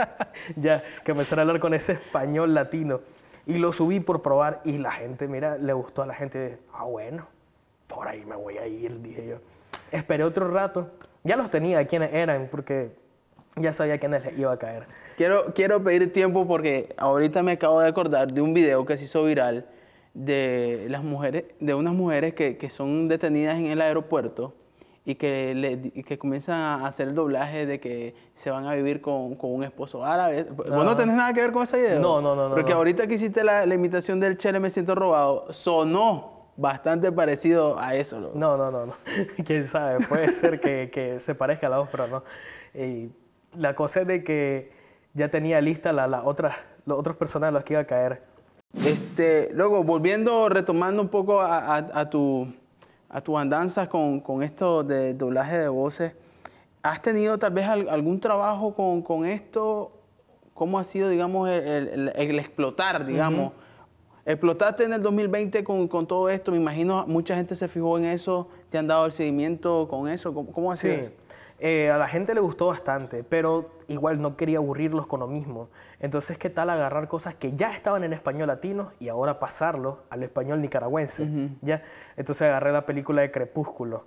ya, 0.55 0.83
que 1.03 1.11
empezara 1.11 1.41
a 1.41 1.43
hablar 1.43 1.59
con 1.59 1.73
ese 1.73 1.93
español 1.93 2.53
latino. 2.53 3.01
Y 3.45 3.57
lo 3.57 3.73
subí 3.73 3.99
por 3.99 4.21
probar 4.21 4.61
y 4.63 4.77
la 4.77 4.91
gente, 4.91 5.27
mira, 5.27 5.57
le 5.57 5.73
gustó 5.73 6.01
a 6.01 6.07
la 6.07 6.15
gente. 6.15 6.59
Ah, 6.73 6.85
bueno, 6.85 7.27
por 7.87 8.07
ahí 8.07 8.23
me 8.25 8.35
voy 8.35 8.57
a 8.57 8.65
ir, 8.65 9.01
dije 9.01 9.27
yo. 9.27 9.37
Esperé 9.91 10.23
otro 10.23 10.49
rato. 10.49 10.91
Ya 11.23 11.35
los 11.35 11.49
tenía 11.49 11.85
quiénes 11.85 12.13
eran, 12.13 12.47
porque 12.49 12.95
ya 13.57 13.73
sabía 13.73 13.97
quiénes 13.97 14.23
les 14.23 14.39
iba 14.39 14.51
a 14.51 14.57
caer. 14.57 14.87
Quiero, 15.17 15.53
quiero 15.53 15.83
pedir 15.83 16.11
tiempo 16.11 16.47
porque 16.47 16.93
ahorita 16.97 17.43
me 17.43 17.53
acabo 17.53 17.81
de 17.81 17.89
acordar 17.89 18.31
de 18.31 18.41
un 18.41 18.53
video 18.53 18.85
que 18.85 18.97
se 18.97 19.03
hizo 19.03 19.23
viral 19.23 19.65
de 20.13 20.85
las 20.89 21.03
mujeres, 21.03 21.45
de 21.59 21.73
unas 21.73 21.93
mujeres 21.93 22.33
que, 22.33 22.57
que 22.57 22.69
son 22.69 23.07
detenidas 23.07 23.57
en 23.57 23.67
el 23.67 23.81
aeropuerto 23.81 24.53
y 25.05 25.15
que, 25.15 25.53
le, 25.53 25.71
y 25.93 26.03
que 26.03 26.17
comienzan 26.17 26.55
a 26.55 26.87
hacer 26.87 27.09
el 27.09 27.15
doblaje 27.15 27.65
de 27.65 27.79
que 27.79 28.15
se 28.35 28.49
van 28.51 28.65
a 28.67 28.73
vivir 28.73 29.01
con, 29.01 29.35
con 29.35 29.51
un 29.53 29.63
esposo 29.63 30.05
árabe. 30.05 30.43
¿Vos 30.43 30.69
no 30.69 30.95
tenés 30.95 31.15
nada 31.15 31.33
que 31.33 31.41
ver 31.41 31.51
con 31.51 31.63
ese 31.63 31.77
video? 31.77 31.99
No, 31.99 32.21
no, 32.21 32.35
no, 32.35 32.53
Porque 32.53 32.71
no. 32.71 32.77
ahorita 32.77 33.07
que 33.07 33.15
hiciste 33.15 33.43
la, 33.43 33.65
la 33.65 33.75
imitación 33.75 34.19
del 34.19 34.37
Chele 34.37 34.59
Me 34.59 34.69
Siento 34.69 34.95
Robado, 34.95 35.51
sonó 35.51 36.51
bastante 36.55 37.11
parecido 37.11 37.77
a 37.79 37.95
eso. 37.95 38.19
¿no? 38.19 38.31
No, 38.33 38.55
no, 38.57 38.71
no, 38.71 38.85
no. 38.85 38.93
Quién 39.45 39.65
sabe, 39.65 40.05
puede 40.05 40.31
ser 40.31 40.59
que, 40.59 40.89
que 40.93 41.19
se 41.19 41.35
parezca 41.35 41.67
a 41.67 41.69
la 41.71 41.79
voz, 41.79 41.89
pero 41.91 42.07
no. 42.07 42.23
Y 42.73 43.09
la 43.57 43.75
cosa 43.75 44.01
es 44.01 44.07
de 44.07 44.23
que 44.23 44.71
ya 45.13 45.29
tenía 45.29 45.59
lista 45.59 45.91
la, 45.91 46.07
la 46.07 46.23
otra, 46.23 46.55
los 46.85 46.97
otros 46.97 47.17
personajes 47.17 47.49
a 47.49 47.51
los 47.51 47.63
que 47.65 47.73
iba 47.73 47.81
a 47.81 47.85
caer. 47.87 48.21
Este, 48.77 49.49
luego, 49.53 49.83
volviendo, 49.83 50.49
retomando 50.49 51.01
un 51.01 51.09
poco 51.09 51.41
a, 51.41 51.57
a- 51.77 51.89
a 52.01 52.09
tu, 52.09 52.47
a 53.09 53.21
tu 53.21 53.37
andanzas 53.37 53.87
con, 53.87 54.19
con 54.19 54.41
esto 54.43 54.83
de 54.83 55.13
doblaje 55.13 55.57
de 55.59 55.67
voces, 55.67 56.13
¿has 56.81 57.01
tenido 57.01 57.37
tal 57.37 57.53
vez 57.53 57.67
al- 57.67 57.87
algún 57.87 58.19
trabajo 58.19 58.73
con, 58.73 59.01
con 59.03 59.25
esto? 59.25 59.91
¿Cómo 60.53 60.79
ha 60.79 60.83
sido, 60.83 61.09
digamos, 61.09 61.49
el, 61.49 61.87
el- 61.87 62.11
el 62.15 62.39
explotar, 62.39 63.05
digamos? 63.05 63.53
Explotaste 64.25 64.85
en 64.85 64.93
el 64.93 65.01
2020 65.01 65.63
con, 65.63 65.87
con 65.87 66.07
todo 66.07 66.29
esto, 66.29 66.51
me 66.51 66.57
imagino 66.57 67.05
mucha 67.07 67.35
gente 67.35 67.55
se 67.55 67.67
fijó 67.67 67.97
en 67.97 68.05
eso, 68.05 68.47
te 68.69 68.77
han 68.77 68.87
dado 68.87 69.05
el 69.05 69.11
seguimiento 69.11 69.87
con 69.89 70.07
eso, 70.07 70.33
¿cómo, 70.33 70.51
cómo 70.51 70.71
ha 70.71 70.75
sido 70.75 70.93
Sí, 70.95 70.99
eso? 71.01 71.11
Eh, 71.65 71.89
a 71.89 71.97
la 71.97 72.09
gente 72.09 72.33
le 72.33 72.41
gustó 72.41 72.67
bastante, 72.67 73.23
pero 73.23 73.69
igual 73.87 74.21
no 74.21 74.35
quería 74.35 74.57
aburrirlos 74.57 75.07
con 75.07 75.21
lo 75.21 75.27
mismo. 75.27 75.69
Entonces, 76.01 76.37
¿qué 76.37 76.49
tal 76.49 76.69
agarrar 76.69 77.07
cosas 77.07 77.35
que 77.35 77.53
ya 77.53 77.73
estaban 77.73 78.03
en 78.03 78.11
español 78.11 78.47
latino 78.47 78.91
y 78.99 79.07
ahora 79.07 79.39
pasarlo 79.39 80.03
al 80.09 80.23
español 80.23 80.59
nicaragüense? 80.59 81.25
¿ya? 81.61 81.81
Entonces 82.17 82.41
agarré 82.49 82.73
la 82.73 82.85
película 82.85 83.21
de 83.21 83.31
Crepúsculo 83.31 84.03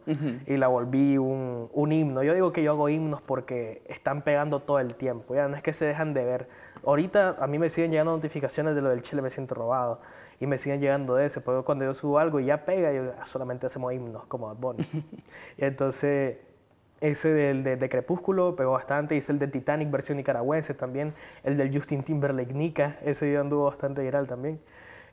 y 0.46 0.58
la 0.58 0.68
volví 0.68 1.16
un, 1.16 1.70
un 1.72 1.92
himno. 1.92 2.22
Yo 2.22 2.34
digo 2.34 2.52
que 2.52 2.62
yo 2.62 2.72
hago 2.72 2.90
himnos 2.90 3.22
porque 3.22 3.82
están 3.86 4.20
pegando 4.20 4.60
todo 4.60 4.78
el 4.78 4.94
tiempo, 4.94 5.34
ya 5.34 5.48
no 5.48 5.56
es 5.56 5.62
que 5.62 5.72
se 5.72 5.86
dejan 5.86 6.12
de 6.12 6.26
ver. 6.26 6.48
Ahorita 6.84 7.36
a 7.38 7.46
mí 7.46 7.58
me 7.58 7.70
siguen 7.70 7.90
llegando 7.90 8.12
notificaciones 8.12 8.74
de 8.74 8.82
lo 8.82 8.90
del 8.90 9.00
Chile, 9.00 9.22
me 9.22 9.30
siento 9.30 9.54
robado. 9.54 10.02
Y 10.40 10.46
me 10.46 10.58
siguen 10.58 10.82
llegando 10.82 11.14
de 11.14 11.24
ese, 11.24 11.40
porque 11.40 11.64
cuando 11.64 11.86
yo 11.86 11.94
subo 11.94 12.18
algo 12.18 12.38
y 12.38 12.44
ya 12.44 12.66
pega, 12.66 12.92
yo, 12.92 13.12
"Ah, 13.18 13.24
solamente 13.24 13.64
hacemos 13.64 13.94
himnos 13.94 14.26
como 14.26 14.48
Bad 14.48 14.56
Bunny. 14.56 14.86
y 15.56 15.64
entonces 15.64 16.36
ese 17.00 17.28
del 17.32 17.62
de, 17.62 17.76
de 17.76 17.88
Crepúsculo 17.88 18.56
pegó 18.56 18.72
bastante, 18.72 19.16
hice 19.16 19.32
el 19.32 19.38
de 19.38 19.48
Titanic 19.48 19.90
versión 19.90 20.16
nicaragüense 20.16 20.74
también, 20.74 21.12
el 21.44 21.56
del 21.56 21.72
Justin 21.74 22.02
Timberlake 22.02 22.54
Nika, 22.54 22.96
ese 23.04 23.26
video 23.26 23.40
anduvo 23.42 23.64
bastante 23.64 24.02
viral 24.02 24.26
también. 24.26 24.60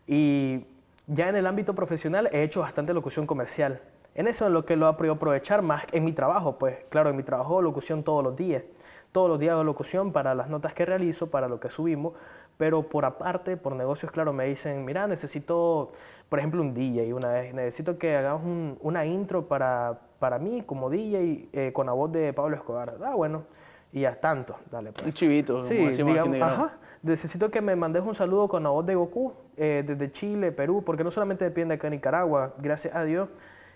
Y 0.07 0.65
ya 1.07 1.29
en 1.29 1.35
el 1.35 1.47
ámbito 1.47 1.75
profesional 1.75 2.29
he 2.31 2.43
hecho 2.43 2.61
bastante 2.61 2.93
locución 2.93 3.25
comercial. 3.25 3.81
En 4.15 4.27
eso 4.27 4.45
es 4.45 4.51
lo 4.51 4.63
que 4.65 4.75
lo 4.75 4.87
he 4.89 4.93
podido 4.93 5.15
aprovechar 5.15 5.61
más 5.63 5.85
en 5.91 6.03
mi 6.05 6.13
trabajo, 6.13 6.57
pues 6.59 6.77
claro, 6.89 7.09
en 7.09 7.15
mi 7.15 7.23
trabajo 7.23 7.61
locución 7.61 8.03
todos 8.03 8.23
los 8.23 8.35
días. 8.35 8.63
Todos 9.11 9.27
los 9.29 9.39
días 9.39 9.53
hago 9.53 9.63
locución 9.63 10.11
para 10.11 10.35
las 10.35 10.49
notas 10.49 10.73
que 10.73 10.85
realizo, 10.85 11.29
para 11.31 11.47
lo 11.47 11.59
que 11.59 11.69
subimos, 11.69 12.13
pero 12.57 12.83
por 12.83 13.05
aparte, 13.05 13.57
por 13.57 13.75
negocios, 13.75 14.11
claro, 14.11 14.31
me 14.33 14.45
dicen, 14.45 14.85
mira, 14.85 15.07
necesito, 15.07 15.91
por 16.29 16.39
ejemplo, 16.39 16.61
un 16.61 16.73
DJ 16.73 17.13
una 17.13 17.31
vez, 17.31 17.53
necesito 17.53 17.97
que 17.97 18.15
hagamos 18.15 18.43
un- 18.45 18.77
una 18.81 19.05
intro 19.05 19.47
para, 19.47 19.99
para 20.23 20.39
mí 20.39 20.63
como 20.65 20.89
DJ 20.89 21.49
eh, 21.51 21.73
con 21.73 21.85
la 21.85 21.91
voz 21.91 22.09
de 22.13 22.31
Pablo 22.31 22.55
Escobar. 22.55 22.95
Ah, 23.03 23.13
bueno, 23.13 23.43
y 23.91 24.03
ya 24.03 24.15
tanto, 24.15 24.55
dale. 24.71 24.93
Pues. 24.93 25.05
Un 25.05 25.11
chivito, 25.11 25.55
como 25.55 25.65
Sí, 25.65 25.75
decimos 25.75 26.13
digamos, 26.13 26.41
ajá. 26.41 26.77
Necesito 27.01 27.51
que 27.51 27.59
me 27.59 27.75
mandes 27.75 28.03
un 28.03 28.15
saludo 28.15 28.47
con 28.47 28.63
la 28.63 28.69
voz 28.69 28.85
de 28.85 28.95
Goku 28.95 29.33
eh, 29.57 29.83
desde 29.85 30.09
Chile, 30.13 30.53
Perú, 30.53 30.81
porque 30.85 31.03
no 31.03 31.11
solamente 31.11 31.43
depende 31.43 31.73
acá 31.73 31.87
en 31.87 31.95
Nicaragua, 31.95 32.53
gracias 32.57 32.95
a 32.95 33.03
Dios. 33.03 33.27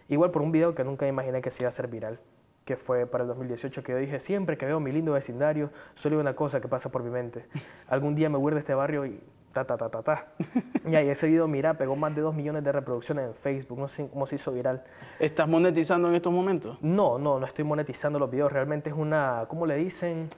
Igual 0.08 0.32
por 0.32 0.42
un 0.42 0.54
video 0.54 0.74
que 0.74 0.86
nunca 0.86 1.06
imaginé 1.06 1.42
que 1.42 1.52
se 1.52 1.64
iba 1.64 1.68
a 1.68 1.72
hacer 1.76 1.90
viral, 1.90 2.18
que 2.64 2.78
fue 2.78 3.06
para 3.08 3.26
el 3.26 3.28
2018, 3.28 3.84
que 3.84 3.92
yo 3.92 3.98
dije, 3.98 4.22
siempre 4.22 4.58
que 4.58 4.66
veo 4.66 4.80
mi 4.80 4.94
lindo 4.94 5.12
vecindario, 5.12 5.70
solo 5.96 6.16
hay 6.16 6.22
una 6.22 6.34
cosa 6.38 6.62
que 6.62 6.70
pasa 6.70 6.90
por 6.94 7.04
mi 7.04 7.10
mente. 7.10 7.46
Algún 7.88 8.16
día 8.16 8.30
me 8.30 8.38
voy 8.38 8.54
de 8.54 8.60
este 8.60 8.74
barrio 8.74 9.06
y 9.06 9.20
ta, 9.54 9.66
ta, 9.66 9.78
ta, 9.78 9.90
ta, 9.90 10.04
ta. 10.04 10.28
Y 10.90 10.96
ahí 10.96 11.10
ese 11.10 11.28
video, 11.28 11.48
mira, 11.48 11.74
pegó 11.78 11.96
más 11.96 12.16
de 12.16 12.22
2 12.22 12.34
millones 12.34 12.64
de 12.64 12.72
reproducciones 12.72 13.26
en 13.26 13.34
Facebook, 13.36 13.78
no 13.80 13.88
sé 13.88 14.08
cómo 14.10 14.26
se 14.26 14.36
hizo 14.36 14.52
viral. 14.52 14.84
¿Estás 15.20 15.48
monetizando 15.48 16.08
en 16.08 16.16
estos 16.16 16.32
momentos? 16.32 16.78
No, 16.82 17.18
no, 17.18 17.40
no 17.40 17.46
estoy 17.46 17.66
monetizando 17.66 18.20
los 18.20 18.30
videos. 18.32 18.52
Realmente 18.52 18.90
es 18.90 18.96
una, 18.96 19.46
¿cómo 19.50 19.66
le 19.66 19.76
dicen? 19.76 20.30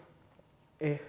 Eh, 0.79 1.01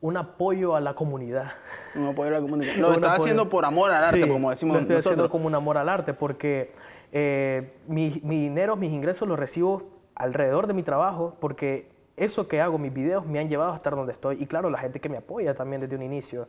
un 0.00 0.16
apoyo 0.16 0.76
a 0.76 0.80
la 0.80 0.94
comunidad. 0.94 1.50
Un 1.96 2.08
apoyo 2.08 2.28
a 2.28 2.32
la 2.32 2.40
comunicación. 2.40 2.82
Lo 2.82 2.92
estás 2.92 3.20
haciendo 3.20 3.48
por 3.48 3.64
amor 3.64 3.90
al 3.90 4.02
arte, 4.04 4.22
Sí, 4.22 4.28
como 4.28 4.50
decimos 4.50 4.74
lo 4.76 4.80
estoy 4.82 4.96
haciendo 4.96 5.22
nosotros. 5.22 5.30
como 5.30 5.46
un 5.46 5.54
amor 5.54 5.78
al 5.78 5.88
arte 5.88 6.12
porque 6.14 6.74
eh, 7.12 7.74
mi, 7.88 8.20
mi 8.22 8.42
dinero, 8.42 8.76
mis 8.76 8.92
ingresos 8.92 9.26
los 9.26 9.38
recibo 9.38 9.84
alrededor 10.14 10.66
de 10.66 10.74
mi 10.74 10.82
trabajo 10.82 11.36
porque 11.40 11.88
eso 12.16 12.48
que 12.48 12.60
hago, 12.60 12.78
mis 12.78 12.92
videos, 12.92 13.26
me 13.26 13.38
han 13.38 13.48
llevado 13.48 13.72
a 13.72 13.76
estar 13.76 13.94
donde 13.94 14.12
estoy. 14.12 14.42
Y 14.42 14.46
claro, 14.46 14.70
la 14.70 14.78
gente 14.78 15.00
que 15.00 15.08
me 15.08 15.18
apoya 15.18 15.54
también 15.54 15.80
desde 15.80 15.96
un 15.96 16.02
inicio. 16.02 16.48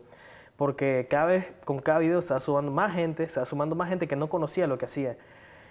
Porque 0.57 1.07
cada 1.09 1.25
vez, 1.27 1.45
con 1.63 1.79
cada 1.79 1.99
video 1.99 2.21
se 2.21 2.33
va 2.33 2.41
sumando 2.41 2.71
más 2.71 2.93
gente, 2.93 3.29
se 3.29 3.39
va 3.39 3.45
sumando 3.45 3.75
más 3.75 3.87
gente 3.89 4.07
que 4.07 4.15
no 4.15 4.27
conocía 4.27 4.67
lo 4.67 4.77
que 4.77 4.85
hacía. 4.85 5.15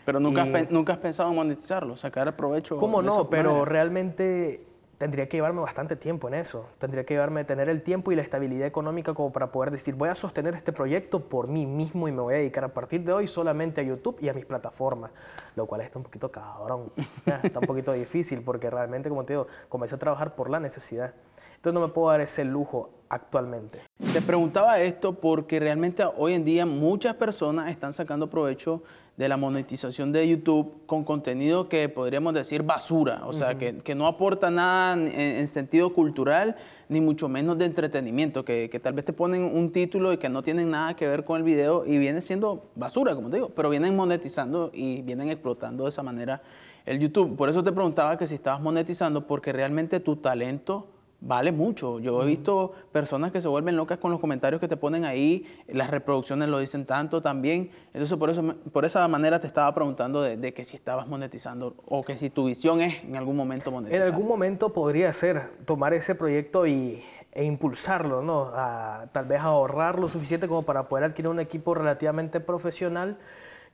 Pero 0.04 0.20
nunca, 0.20 0.42
has, 0.42 0.48
Y- 0.48 0.52
pen- 0.52 0.68
nunca 0.70 0.92
has 0.92 0.98
pensado 1.00 1.28
en 1.30 1.34
monetizarlo, 1.36 1.96
sacar 1.96 2.34
provecho. 2.36 2.76
¿Cómo 2.76 3.02
de 3.02 3.08
no? 3.08 3.28
Pero 3.28 3.50
manera? 3.50 3.64
realmente 3.64 4.64
tendría 4.98 5.28
que 5.28 5.36
llevarme 5.36 5.60
bastante 5.60 5.96
tiempo 5.96 6.28
en 6.28 6.34
eso. 6.34 6.66
Tendría 6.78 7.04
que 7.04 7.14
llevarme 7.14 7.44
tener 7.44 7.68
el 7.68 7.82
tiempo 7.82 8.12
y 8.12 8.16
la 8.16 8.22
estabilidad 8.22 8.66
económica 8.66 9.14
como 9.14 9.32
para 9.32 9.52
poder 9.52 9.70
decir, 9.70 9.94
voy 9.94 10.08
a 10.08 10.14
sostener 10.14 10.54
este 10.54 10.72
proyecto 10.72 11.28
por 11.28 11.48
mí 11.48 11.66
mismo 11.66 12.08
y 12.08 12.12
me 12.12 12.22
voy 12.22 12.34
a 12.34 12.38
dedicar 12.38 12.64
a 12.64 12.72
partir 12.72 13.04
de 13.04 13.12
hoy 13.12 13.26
solamente 13.26 13.80
a 13.80 13.84
YouTube 13.84 14.16
y 14.20 14.28
a 14.28 14.32
mis 14.32 14.44
plataformas. 14.44 15.10
Lo 15.54 15.66
cual 15.66 15.80
está 15.82 15.98
un 15.98 16.04
poquito 16.04 16.30
cabrón. 16.30 16.92
Está 17.42 17.60
un 17.60 17.66
poquito 17.66 17.92
difícil 17.92 18.42
porque 18.42 18.70
realmente, 18.70 19.08
como 19.08 19.24
te 19.24 19.34
digo, 19.34 19.46
comencé 19.68 19.94
a 19.94 19.98
trabajar 19.98 20.34
por 20.34 20.50
la 20.50 20.60
necesidad. 20.60 21.14
Entonces 21.56 21.74
no 21.74 21.80
me 21.80 21.92
puedo 21.92 22.10
dar 22.10 22.20
ese 22.20 22.44
lujo 22.44 22.90
actualmente. 23.08 23.80
Te 24.12 24.20
preguntaba 24.20 24.78
esto 24.80 25.14
porque 25.14 25.58
realmente 25.58 26.04
hoy 26.16 26.34
en 26.34 26.44
día 26.44 26.66
muchas 26.66 27.14
personas 27.14 27.70
están 27.70 27.92
sacando 27.92 28.28
provecho 28.28 28.82
de 29.16 29.28
la 29.28 29.36
monetización 29.36 30.12
de 30.12 30.28
YouTube 30.28 30.84
con 30.86 31.04
contenido 31.04 31.68
que 31.68 31.88
podríamos 31.88 32.34
decir 32.34 32.62
basura, 32.62 33.22
o 33.26 33.32
sea, 33.32 33.56
que, 33.56 33.78
que 33.78 33.94
no 33.94 34.06
aporta 34.06 34.50
nada 34.50 34.92
en, 34.92 35.08
en 35.08 35.48
sentido 35.48 35.94
cultural, 35.94 36.56
ni 36.88 37.00
mucho 37.00 37.28
menos 37.28 37.56
de 37.56 37.64
entretenimiento, 37.64 38.44
que, 38.44 38.68
que 38.70 38.78
tal 38.78 38.92
vez 38.92 39.06
te 39.06 39.12
ponen 39.12 39.44
un 39.44 39.72
título 39.72 40.12
y 40.12 40.18
que 40.18 40.28
no 40.28 40.42
tienen 40.42 40.70
nada 40.70 40.94
que 40.94 41.08
ver 41.08 41.24
con 41.24 41.38
el 41.38 41.42
video 41.42 41.86
y 41.86 41.96
viene 41.98 42.20
siendo 42.20 42.70
basura, 42.74 43.14
como 43.14 43.30
te 43.30 43.36
digo, 43.36 43.48
pero 43.48 43.70
vienen 43.70 43.96
monetizando 43.96 44.70
y 44.74 45.00
vienen 45.02 45.30
explotando 45.30 45.84
de 45.84 45.90
esa 45.90 46.02
manera 46.02 46.42
el 46.84 46.98
YouTube. 47.00 47.36
Por 47.36 47.48
eso 47.48 47.62
te 47.62 47.72
preguntaba 47.72 48.18
que 48.18 48.26
si 48.26 48.34
estabas 48.34 48.60
monetizando, 48.60 49.26
porque 49.26 49.52
realmente 49.52 49.98
tu 50.00 50.16
talento 50.16 50.88
vale 51.20 51.52
mucho. 51.52 51.98
Yo 51.98 52.22
he 52.22 52.26
visto 52.26 52.72
personas 52.92 53.32
que 53.32 53.40
se 53.40 53.48
vuelven 53.48 53.76
locas 53.76 53.98
con 53.98 54.10
los 54.10 54.20
comentarios 54.20 54.60
que 54.60 54.68
te 54.68 54.76
ponen 54.76 55.04
ahí, 55.04 55.46
las 55.68 55.90
reproducciones 55.90 56.48
lo 56.48 56.58
dicen 56.58 56.86
tanto 56.86 57.22
también. 57.22 57.70
Entonces, 57.92 58.16
por, 58.18 58.30
eso, 58.30 58.42
por 58.72 58.84
esa 58.84 59.06
manera 59.08 59.40
te 59.40 59.46
estaba 59.46 59.74
preguntando 59.74 60.22
de, 60.22 60.36
de 60.36 60.52
que 60.54 60.64
si 60.64 60.76
estabas 60.76 61.06
monetizando 61.08 61.74
o 61.86 62.02
que 62.02 62.16
si 62.16 62.30
tu 62.30 62.46
visión 62.46 62.80
es 62.80 63.02
en 63.04 63.16
algún 63.16 63.36
momento 63.36 63.70
En 63.70 63.74
monetizar. 63.74 64.02
algún 64.02 64.28
momento 64.28 64.72
podría 64.72 65.12
ser 65.12 65.50
tomar 65.64 65.94
ese 65.94 66.14
proyecto 66.14 66.66
y, 66.66 67.02
e 67.32 67.44
impulsarlo, 67.44 68.22
¿no? 68.22 68.50
A, 68.54 69.08
tal 69.12 69.26
vez 69.26 69.40
ahorrar 69.40 70.00
lo 70.00 70.08
suficiente 70.08 70.48
como 70.48 70.62
para 70.62 70.88
poder 70.88 71.04
adquirir 71.04 71.28
un 71.30 71.38
equipo 71.40 71.74
relativamente 71.74 72.40
profesional 72.40 73.18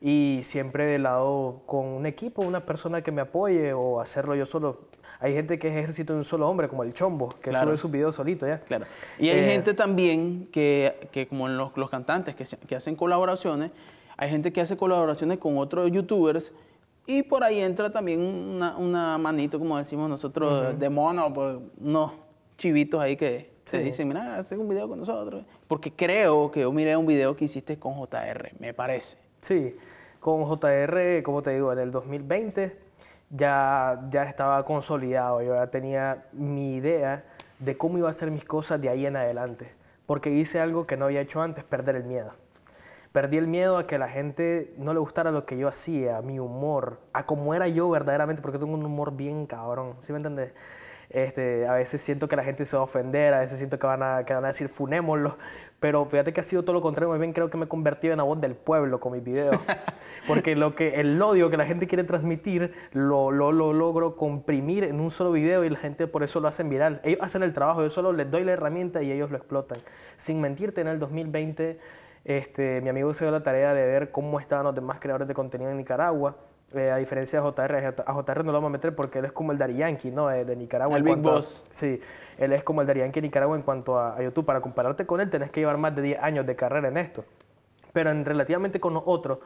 y 0.04 0.40
siempre 0.42 0.84
de 0.84 0.98
lado 0.98 1.62
con 1.64 1.86
un 1.86 2.06
equipo, 2.06 2.42
una 2.42 2.66
persona 2.66 3.02
que 3.02 3.12
me 3.12 3.20
apoye 3.20 3.72
o 3.72 4.00
hacerlo 4.00 4.34
yo 4.34 4.44
solo. 4.44 4.80
Hay 5.20 5.32
gente 5.32 5.60
que 5.60 5.68
es 5.68 5.76
ejército 5.76 6.12
de 6.12 6.18
un 6.18 6.24
solo 6.24 6.48
hombre, 6.48 6.66
como 6.66 6.82
el 6.82 6.92
Chombo, 6.92 7.28
que 7.40 7.50
Claro. 7.50 7.68
sube 7.68 7.76
sus 7.76 7.90
videos 7.92 8.16
solito, 8.16 8.44
¿ya? 8.46 8.58
Claro. 8.60 8.84
Y 9.20 9.28
hay 9.28 9.38
Eh, 9.38 9.44
gente 9.52 9.74
también 9.74 10.48
que, 10.50 11.08
que 11.12 11.28
como 11.28 11.46
los, 11.46 11.70
los 11.76 11.88
cantantes 11.88 12.34
que, 12.34 12.44
se- 12.44 12.56
que 12.56 12.74
hacen 12.74 12.96
colaboraciones, 12.96 13.70
hay 14.16 14.28
gente 14.28 14.52
que 14.52 14.60
hace 14.60 14.76
colaboraciones 14.76 15.38
con 15.38 15.56
otros 15.58 15.90
youtubers 15.92 16.52
y 17.06 17.22
por 17.22 17.44
ahí 17.44 17.60
entra 17.60 17.92
también 17.92 18.20
una, 18.20 18.76
una 18.76 19.18
manito, 19.18 19.60
como 19.60 19.78
decimos 19.78 20.08
nosotros, 20.10 20.76
de 20.80 20.88
mono, 20.90 21.32
por 21.32 21.60
unos 21.80 22.10
chivitos 22.58 23.00
ahí 23.00 23.16
que 23.16 23.50
te 23.64 23.78
Sí. 23.78 23.84
dicen, 23.84 24.08
mira, 24.08 24.36
haz 24.38 24.50
un 24.50 24.68
video 24.68 24.88
con 24.88 24.98
nosotros. 24.98 25.44
Porque 25.68 25.92
creo 25.92 26.50
que 26.50 26.60
yo 26.60 26.72
miré 26.72 26.96
un 26.96 27.06
video 27.06 27.36
que 27.36 27.44
hiciste 27.44 27.78
con 27.78 27.94
JR, 27.94 28.52
me 28.58 28.74
parece. 28.74 29.16
Sí, 29.42 29.76
con 30.20 30.44
JR, 30.44 31.20
como 31.24 31.42
te 31.42 31.50
digo, 31.50 31.72
en 31.72 31.80
el 31.80 31.90
2020 31.90 32.78
ya, 33.28 34.06
ya 34.08 34.22
estaba 34.22 34.64
consolidado, 34.64 35.42
yo 35.42 35.56
ya 35.56 35.66
tenía 35.68 36.26
mi 36.32 36.76
idea 36.76 37.24
de 37.58 37.76
cómo 37.76 37.98
iba 37.98 38.06
a 38.06 38.12
hacer 38.12 38.30
mis 38.30 38.44
cosas 38.44 38.80
de 38.80 38.88
ahí 38.88 39.04
en 39.04 39.16
adelante, 39.16 39.72
porque 40.06 40.30
hice 40.30 40.60
algo 40.60 40.86
que 40.86 40.96
no 40.96 41.06
había 41.06 41.22
hecho 41.22 41.42
antes, 41.42 41.64
perder 41.64 41.96
el 41.96 42.04
miedo. 42.04 42.34
Perdí 43.10 43.36
el 43.36 43.48
miedo 43.48 43.78
a 43.78 43.86
que 43.88 43.96
a 43.96 43.98
la 43.98 44.08
gente 44.08 44.74
no 44.78 44.94
le 44.94 45.00
gustara 45.00 45.32
lo 45.32 45.44
que 45.44 45.58
yo 45.58 45.66
hacía, 45.66 46.22
mi 46.22 46.38
humor, 46.38 47.00
a 47.12 47.26
cómo 47.26 47.52
era 47.52 47.66
yo 47.66 47.90
verdaderamente, 47.90 48.42
porque 48.42 48.58
tengo 48.58 48.74
un 48.74 48.84
humor 48.84 49.16
bien 49.16 49.46
cabrón, 49.46 49.96
¿sí 50.02 50.12
me 50.12 50.18
entiendes? 50.18 50.52
Este, 51.10 51.66
a 51.66 51.74
veces 51.74 52.00
siento 52.00 52.28
que 52.28 52.36
la 52.36 52.44
gente 52.44 52.64
se 52.64 52.76
va 52.76 52.82
a 52.82 52.84
ofender, 52.84 53.34
a 53.34 53.40
veces 53.40 53.58
siento 53.58 53.76
que 53.78 53.88
van 53.88 54.04
a, 54.04 54.24
que 54.24 54.34
van 54.34 54.44
a 54.44 54.48
decir 54.48 54.68
funémoslo, 54.68 55.36
pero 55.82 56.06
fíjate 56.06 56.32
que 56.32 56.40
ha 56.40 56.44
sido 56.44 56.62
todo 56.62 56.74
lo 56.74 56.80
contrario, 56.80 57.10
más 57.10 57.18
bien 57.18 57.32
creo 57.32 57.50
que 57.50 57.58
me 57.58 57.64
he 57.64 57.68
convertido 57.68 58.12
en 58.12 58.18
la 58.18 58.22
voz 58.22 58.40
del 58.40 58.54
pueblo 58.54 59.00
con 59.00 59.12
mis 59.12 59.24
videos, 59.24 59.56
porque 60.28 60.54
lo 60.54 60.76
que, 60.76 61.00
el 61.00 61.20
odio 61.20 61.50
que 61.50 61.56
la 61.56 61.66
gente 61.66 61.88
quiere 61.88 62.04
transmitir 62.04 62.72
lo, 62.92 63.32
lo, 63.32 63.50
lo 63.50 63.72
logro 63.72 64.16
comprimir 64.16 64.84
en 64.84 65.00
un 65.00 65.10
solo 65.10 65.32
video 65.32 65.64
y 65.64 65.70
la 65.70 65.78
gente 65.78 66.06
por 66.06 66.22
eso 66.22 66.38
lo 66.38 66.46
hacen 66.46 66.70
viral. 66.70 67.00
Ellos 67.02 67.18
hacen 67.20 67.42
el 67.42 67.52
trabajo, 67.52 67.82
yo 67.82 67.90
solo 67.90 68.12
les 68.12 68.30
doy 68.30 68.44
la 68.44 68.52
herramienta 68.52 69.02
y 69.02 69.10
ellos 69.10 69.32
lo 69.32 69.36
explotan. 69.38 69.80
Sin 70.16 70.40
mentirte, 70.40 70.80
en 70.82 70.86
el 70.86 71.00
2020 71.00 71.80
este, 72.24 72.80
mi 72.80 72.88
amigo 72.88 73.12
se 73.12 73.24
dio 73.24 73.32
la 73.32 73.42
tarea 73.42 73.74
de 73.74 73.84
ver 73.84 74.12
cómo 74.12 74.38
estaban 74.38 74.64
los 74.64 74.74
demás 74.76 75.00
creadores 75.00 75.26
de 75.26 75.34
contenido 75.34 75.70
en 75.70 75.76
Nicaragua. 75.76 76.36
Eh, 76.74 76.90
a 76.90 76.96
diferencia 76.96 77.40
de 77.40 77.44
JR, 77.50 77.94
a 78.06 78.12
JR 78.14 78.44
no 78.44 78.52
lo 78.52 78.58
vamos 78.58 78.68
a 78.68 78.72
meter 78.72 78.94
porque 78.94 79.18
él 79.18 79.26
es 79.26 79.32
como 79.32 79.52
el 79.52 79.58
Dari 79.58 79.76
Yankee, 79.76 80.10
¿no? 80.10 80.28
De, 80.28 80.44
de 80.44 80.56
Nicaragua. 80.56 80.96
El 80.96 81.00
en 81.00 81.04
Big 81.04 81.12
cuanto 81.14 81.30
a- 81.30 81.34
Boss. 81.34 81.62
sí, 81.70 82.00
él 82.38 82.52
es 82.52 82.64
como 82.64 82.80
el 82.80 82.86
Dari 82.86 83.00
Yankee 83.00 83.20
de 83.20 83.26
Nicaragua 83.28 83.56
en 83.56 83.62
cuanto 83.62 83.98
a, 83.98 84.16
a 84.16 84.22
YouTube. 84.22 84.44
Para 84.46 84.60
compararte 84.60 85.04
con 85.06 85.20
él 85.20 85.28
tenés 85.30 85.50
que 85.50 85.60
llevar 85.60 85.76
más 85.78 85.94
de 85.94 86.02
10 86.02 86.22
años 86.22 86.46
de 86.46 86.56
carrera 86.56 86.88
en 86.88 86.96
esto. 86.96 87.24
Pero 87.92 88.10
en 88.10 88.24
relativamente 88.24 88.80
con 88.80 88.94
los 88.94 89.02
otros, 89.04 89.38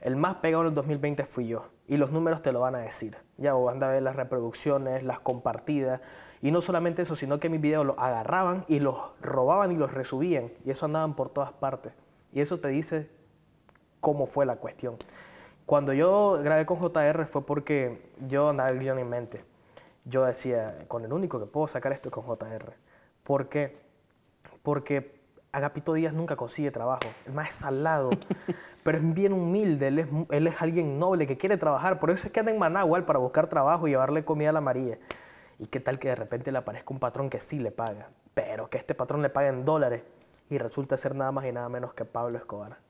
el 0.00 0.14
más 0.14 0.36
pegado 0.36 0.62
en 0.62 0.68
el 0.68 0.74
2020 0.74 1.24
fui 1.24 1.48
yo. 1.48 1.64
Y 1.88 1.96
los 1.96 2.12
números 2.12 2.42
te 2.42 2.52
lo 2.52 2.60
van 2.60 2.76
a 2.76 2.78
decir. 2.78 3.16
Ya, 3.38 3.56
o 3.56 3.68
anda 3.70 3.88
a 3.88 3.92
ver 3.92 4.02
las 4.02 4.14
reproducciones, 4.14 5.02
las 5.02 5.18
compartidas. 5.18 6.00
Y 6.40 6.52
no 6.52 6.60
solamente 6.60 7.02
eso, 7.02 7.16
sino 7.16 7.40
que 7.40 7.48
mis 7.48 7.60
videos 7.60 7.84
los 7.84 7.98
agarraban 7.98 8.64
y 8.68 8.78
los 8.78 8.96
robaban 9.20 9.72
y 9.72 9.76
los 9.76 9.92
resubían. 9.92 10.52
Y 10.64 10.70
eso 10.70 10.86
andaban 10.86 11.14
por 11.16 11.28
todas 11.30 11.50
partes. 11.50 11.92
Y 12.32 12.40
eso 12.40 12.60
te 12.60 12.68
dice 12.68 13.10
cómo 14.00 14.26
fue 14.26 14.46
la 14.46 14.54
cuestión. 14.56 14.96
Cuando 15.68 15.92
yo 15.92 16.38
grabé 16.42 16.64
con 16.64 16.78
JR 16.78 17.26
fue 17.26 17.44
porque 17.44 18.10
yo 18.26 18.48
andaba 18.48 18.70
el 18.70 18.78
guion 18.78 18.98
en 19.00 19.10
mente. 19.10 19.44
Yo 20.06 20.24
decía, 20.24 20.78
con 20.88 21.04
el 21.04 21.12
único 21.12 21.38
que 21.38 21.44
puedo 21.44 21.68
sacar 21.68 21.92
esto 21.92 22.08
es 22.08 22.14
con 22.14 22.24
JR. 22.24 22.72
¿Por 23.22 23.50
qué? 23.50 23.78
Porque 24.62 25.20
Agapito 25.52 25.92
Díaz 25.92 26.14
nunca 26.14 26.36
consigue 26.36 26.70
trabajo. 26.70 27.02
El 27.26 27.34
más 27.34 27.50
es 27.50 27.56
salado, 27.56 28.08
pero 28.82 28.96
es 28.96 29.12
bien 29.12 29.34
humilde. 29.34 29.88
Él 29.88 29.98
es, 29.98 30.08
él 30.30 30.46
es 30.46 30.62
alguien 30.62 30.98
noble 30.98 31.26
que 31.26 31.36
quiere 31.36 31.58
trabajar. 31.58 32.00
Por 32.00 32.12
eso 32.12 32.28
es 32.28 32.32
que 32.32 32.40
anda 32.40 32.50
en 32.50 32.58
Managua 32.58 32.96
él, 32.96 33.04
para 33.04 33.18
buscar 33.18 33.46
trabajo 33.48 33.86
y 33.86 33.90
llevarle 33.90 34.24
comida 34.24 34.48
a 34.48 34.52
la 34.54 34.62
María. 34.62 34.98
¿Y 35.58 35.66
qué 35.66 35.80
tal 35.80 35.98
que 35.98 36.08
de 36.08 36.14
repente 36.14 36.50
le 36.50 36.56
aparezca 36.56 36.94
un 36.94 36.98
patrón 36.98 37.28
que 37.28 37.40
sí 37.40 37.58
le 37.58 37.72
paga? 37.72 38.08
Pero 38.32 38.70
que 38.70 38.78
este 38.78 38.94
patrón 38.94 39.20
le 39.20 39.28
paga 39.28 39.50
en 39.50 39.64
dólares 39.64 40.02
y 40.48 40.56
resulta 40.56 40.96
ser 40.96 41.14
nada 41.14 41.30
más 41.30 41.44
y 41.44 41.52
nada 41.52 41.68
menos 41.68 41.92
que 41.92 42.06
Pablo 42.06 42.38
Escobar. 42.38 42.87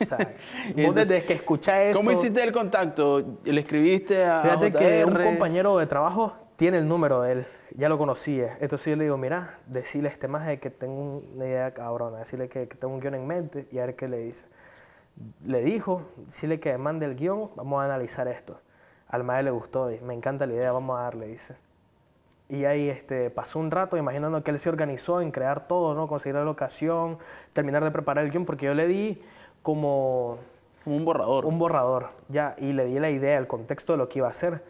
O 0.00 0.04
sea, 0.04 0.18
vos 0.76 0.94
desde 0.94 1.24
que 1.24 1.34
escuchás 1.34 1.80
eso... 1.80 1.98
¿Cómo 1.98 2.10
hiciste 2.10 2.42
el 2.42 2.52
contacto? 2.52 3.38
¿Le 3.44 3.60
escribiste 3.60 4.24
a 4.24 4.42
Fíjate 4.42 4.72
que 4.72 5.04
un 5.04 5.14
JR? 5.14 5.22
compañero 5.24 5.78
de 5.78 5.86
trabajo 5.86 6.34
tiene 6.56 6.78
el 6.78 6.88
número 6.88 7.22
de 7.22 7.32
él, 7.32 7.46
ya 7.76 7.88
lo 7.88 7.98
conocía. 7.98 8.56
Entonces 8.60 8.86
yo 8.86 8.96
le 8.96 9.04
digo, 9.04 9.16
mira, 9.16 9.58
decirle 9.66 10.08
a 10.08 10.12
este 10.12 10.26
maje 10.26 10.58
que 10.58 10.70
tengo 10.70 11.22
una 11.34 11.46
idea 11.46 11.72
cabrona, 11.72 12.18
decirle 12.18 12.48
que, 12.48 12.66
que 12.66 12.76
tengo 12.76 12.94
un 12.94 13.00
guion 13.00 13.14
en 13.14 13.26
mente 13.26 13.68
y 13.70 13.78
a 13.78 13.86
ver 13.86 13.94
qué 13.94 14.08
le 14.08 14.18
dice. 14.18 14.46
Le 15.44 15.60
dijo, 15.62 16.10
decirle 16.26 16.58
que 16.58 16.76
mande 16.78 17.06
el 17.06 17.14
guion, 17.14 17.50
vamos 17.54 17.80
a 17.80 17.84
analizar 17.84 18.26
esto. 18.26 18.60
Al 19.06 19.24
maje 19.24 19.44
le 19.44 19.50
gustó 19.50 19.90
y 19.92 20.00
me 20.00 20.14
encanta 20.14 20.46
la 20.46 20.54
idea, 20.54 20.72
vamos 20.72 20.98
a 20.98 21.02
darle, 21.02 21.28
dice. 21.28 21.56
Y 22.48 22.64
ahí 22.64 22.88
este, 22.88 23.30
pasó 23.30 23.58
un 23.58 23.70
rato 23.70 23.96
imaginando 23.96 24.42
que 24.42 24.50
él 24.50 24.58
se 24.58 24.68
organizó 24.68 25.20
en 25.20 25.30
crear 25.30 25.68
todo, 25.68 25.94
¿no? 25.94 26.08
Conseguir 26.08 26.36
la 26.36 26.44
locación, 26.44 27.18
terminar 27.52 27.84
de 27.84 27.90
preparar 27.90 28.24
el 28.24 28.30
guion, 28.30 28.44
porque 28.44 28.66
yo 28.66 28.74
le 28.74 28.88
di 28.88 29.22
como 29.62 30.38
Como 30.84 30.96
un 30.96 31.04
borrador. 31.04 31.44
un 31.46 31.58
borrador, 31.58 32.08
ya, 32.28 32.54
y 32.58 32.72
le 32.72 32.86
di 32.86 32.98
la 32.98 33.10
idea, 33.10 33.38
el 33.38 33.46
contexto 33.46 33.92
de 33.92 33.98
lo 33.98 34.08
que 34.08 34.18
iba 34.20 34.28
a 34.28 34.30
hacer. 34.30 34.62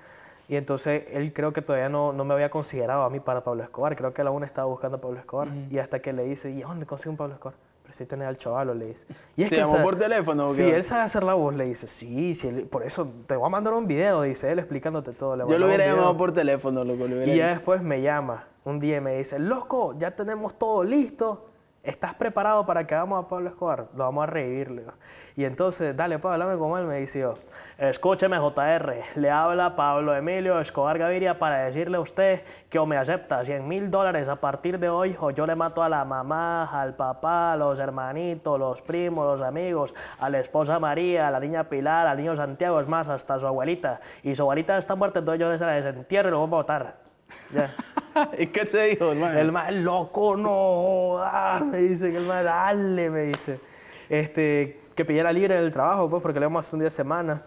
Y 0.49 0.57
entonces 0.57 1.05
él 1.11 1.33
creo 1.35 1.53
que 1.53 1.61
todavía 1.61 1.89
no, 1.91 2.13
no 2.15 2.25
me 2.25 2.33
había 2.33 2.51
considerado 2.51 3.03
a 3.03 3.11
mí 3.11 3.21
para 3.21 3.45
Pablo 3.45 3.63
Escobar. 3.63 3.95
Creo 3.97 4.15
que 4.15 4.25
la 4.25 4.31
una 4.31 4.47
estaba 4.47 4.67
buscando 4.67 4.97
a 4.97 5.01
Pablo 5.01 5.19
Escobar. 5.21 5.49
Y 5.71 5.79
hasta 5.79 6.01
que 6.01 6.13
le 6.15 6.25
dice, 6.25 6.51
¿y 6.51 6.63
dónde 6.63 6.87
consigo 6.87 7.11
un 7.11 7.19
Pablo 7.19 7.35
Escobar? 7.35 7.55
Pero 7.83 7.93
si 7.95 8.07
tenés 8.07 8.27
al 8.29 8.39
chavalo, 8.39 8.73
le 8.75 8.87
dice. 8.87 9.07
Y 9.37 9.45
¿Te 9.45 9.55
él 9.57 9.61
llamó 9.61 9.73
sabe- 9.73 9.85
por 9.85 9.97
teléfono 9.97 10.47
Sí, 10.49 10.63
qué? 10.63 10.75
él 10.77 10.85
sabe 10.85 11.03
hacer 11.03 11.23
la 11.23 11.35
voz, 11.35 11.55
le 11.55 11.67
dice. 11.67 11.87
Sí, 11.87 12.35
sí, 12.35 12.49
él- 12.49 12.67
por 12.67 12.83
eso 12.83 13.07
te 13.27 13.37
voy 13.37 13.47
a 13.47 13.51
mandar 13.51 13.75
un 13.75 13.87
video, 13.87 14.23
dice 14.23 14.51
él, 14.51 14.59
explicándote 14.59 15.13
todo. 15.13 15.37
Le 15.37 15.47
Yo 15.47 15.59
lo 15.59 15.67
hubiera 15.67 15.87
llamado 15.87 16.17
por 16.17 16.33
teléfono, 16.33 16.83
loco. 16.83 17.05
hubiera 17.05 17.27
Y 17.27 17.37
ya 17.37 17.49
después 17.49 17.83
me 17.83 18.01
llama 18.01 18.47
un 18.65 18.81
día 18.81 18.97
y 18.97 19.01
me 19.03 19.17
dice, 19.17 19.39
loco, 19.39 19.95
ya 19.99 20.13
tenemos 20.17 20.59
todo 20.59 20.83
listo. 20.83 21.45
¿Estás 21.85 22.13
preparado 22.15 22.67
para 22.67 22.87
que 22.87 22.95
hagamos 22.95 23.25
a 23.25 23.29
Pablo 23.29 23.49
Escobar? 23.49 23.87
Lo 23.95 24.05
vamos 24.05 24.25
a 24.25 24.27
revivir, 24.27 24.71
le 24.71 24.81
digo. 24.83 24.93
Y 25.37 25.45
entonces, 25.45 25.97
dale, 25.97 26.19
Pablo, 26.19 26.43
háblame 26.43 26.59
con 26.59 26.79
él, 26.79 26.87
me 26.87 26.97
dice 26.97 27.21
yo. 27.21 27.39
Escúcheme, 27.79 28.37
JR, 28.37 28.95
le 29.15 29.31
habla 29.31 29.77
Pablo 29.77 30.15
Emilio 30.15 30.61
Escobar 30.61 30.99
Gaviria 30.99 31.39
para 31.39 31.63
decirle 31.63 31.97
a 31.97 32.01
usted 32.01 32.43
que 32.69 32.81
o 32.81 32.85
me 32.85 32.97
acepta 32.97 33.45
100 33.45 33.67
mil 33.67 33.91
dólares 33.93 34.29
a 34.29 34.37
partir 34.37 34.81
de 34.81 34.89
hoy 34.89 35.17
o 35.21 35.31
yo 35.31 35.47
le 35.47 35.55
mato 35.55 35.83
a 35.83 35.89
la 35.89 36.05
mamá, 36.05 36.65
al 36.65 36.97
papá, 36.97 37.57
los 37.57 37.79
hermanitos, 37.79 38.59
los 38.59 38.83
primos, 38.83 39.39
los 39.39 39.47
amigos, 39.47 39.95
a 40.19 40.29
la 40.29 40.41
esposa 40.41 40.81
María, 40.81 41.29
a 41.29 41.31
la 41.31 41.39
niña 41.39 41.69
Pilar, 41.69 42.09
al 42.09 42.17
niño 42.17 42.35
Santiago, 42.35 42.81
es 42.81 42.89
más, 42.89 43.07
hasta 43.09 43.39
su 43.39 43.47
abuelita. 43.47 44.01
Y 44.25 44.35
su 44.35 44.43
abuelita 44.43 44.77
está 44.77 44.97
muerta, 44.97 45.21
entonces 45.21 45.41
yo 45.41 45.57
se 45.57 45.65
la 45.65 45.73
desentierro 45.73 46.29
y 46.29 46.33
lo 46.33 46.39
voy 46.41 46.49
a 46.49 46.51
botar. 46.51 47.08
Ya. 47.53 47.75
¿Y 48.39 48.49
qué 48.49 48.65
te 48.65 48.83
dijo, 48.85 49.13
hermano? 49.13 49.39
El 49.39 49.53
más 49.53 49.73
loco, 49.73 50.37
no, 50.37 51.19
ah, 51.19 51.61
me 51.65 51.79
dice 51.79 52.11
que 52.11 52.19
el 52.19 52.27
más, 52.27 52.45
dale, 52.45 53.11
me 53.11 53.23
dice. 53.23 53.61
Este, 54.09 54.81
que 54.95 55.05
pidiera 55.05 55.33
libre 55.33 55.55
del 55.61 55.73
trabajo, 55.73 56.09
pues, 56.11 56.23
porque 56.23 56.41
le 56.41 56.47
vamos 56.47 56.65
a 56.65 56.67
hacer 56.67 56.75
un 56.75 56.81
día 56.81 56.87
de 56.87 56.91
semana. 56.91 57.43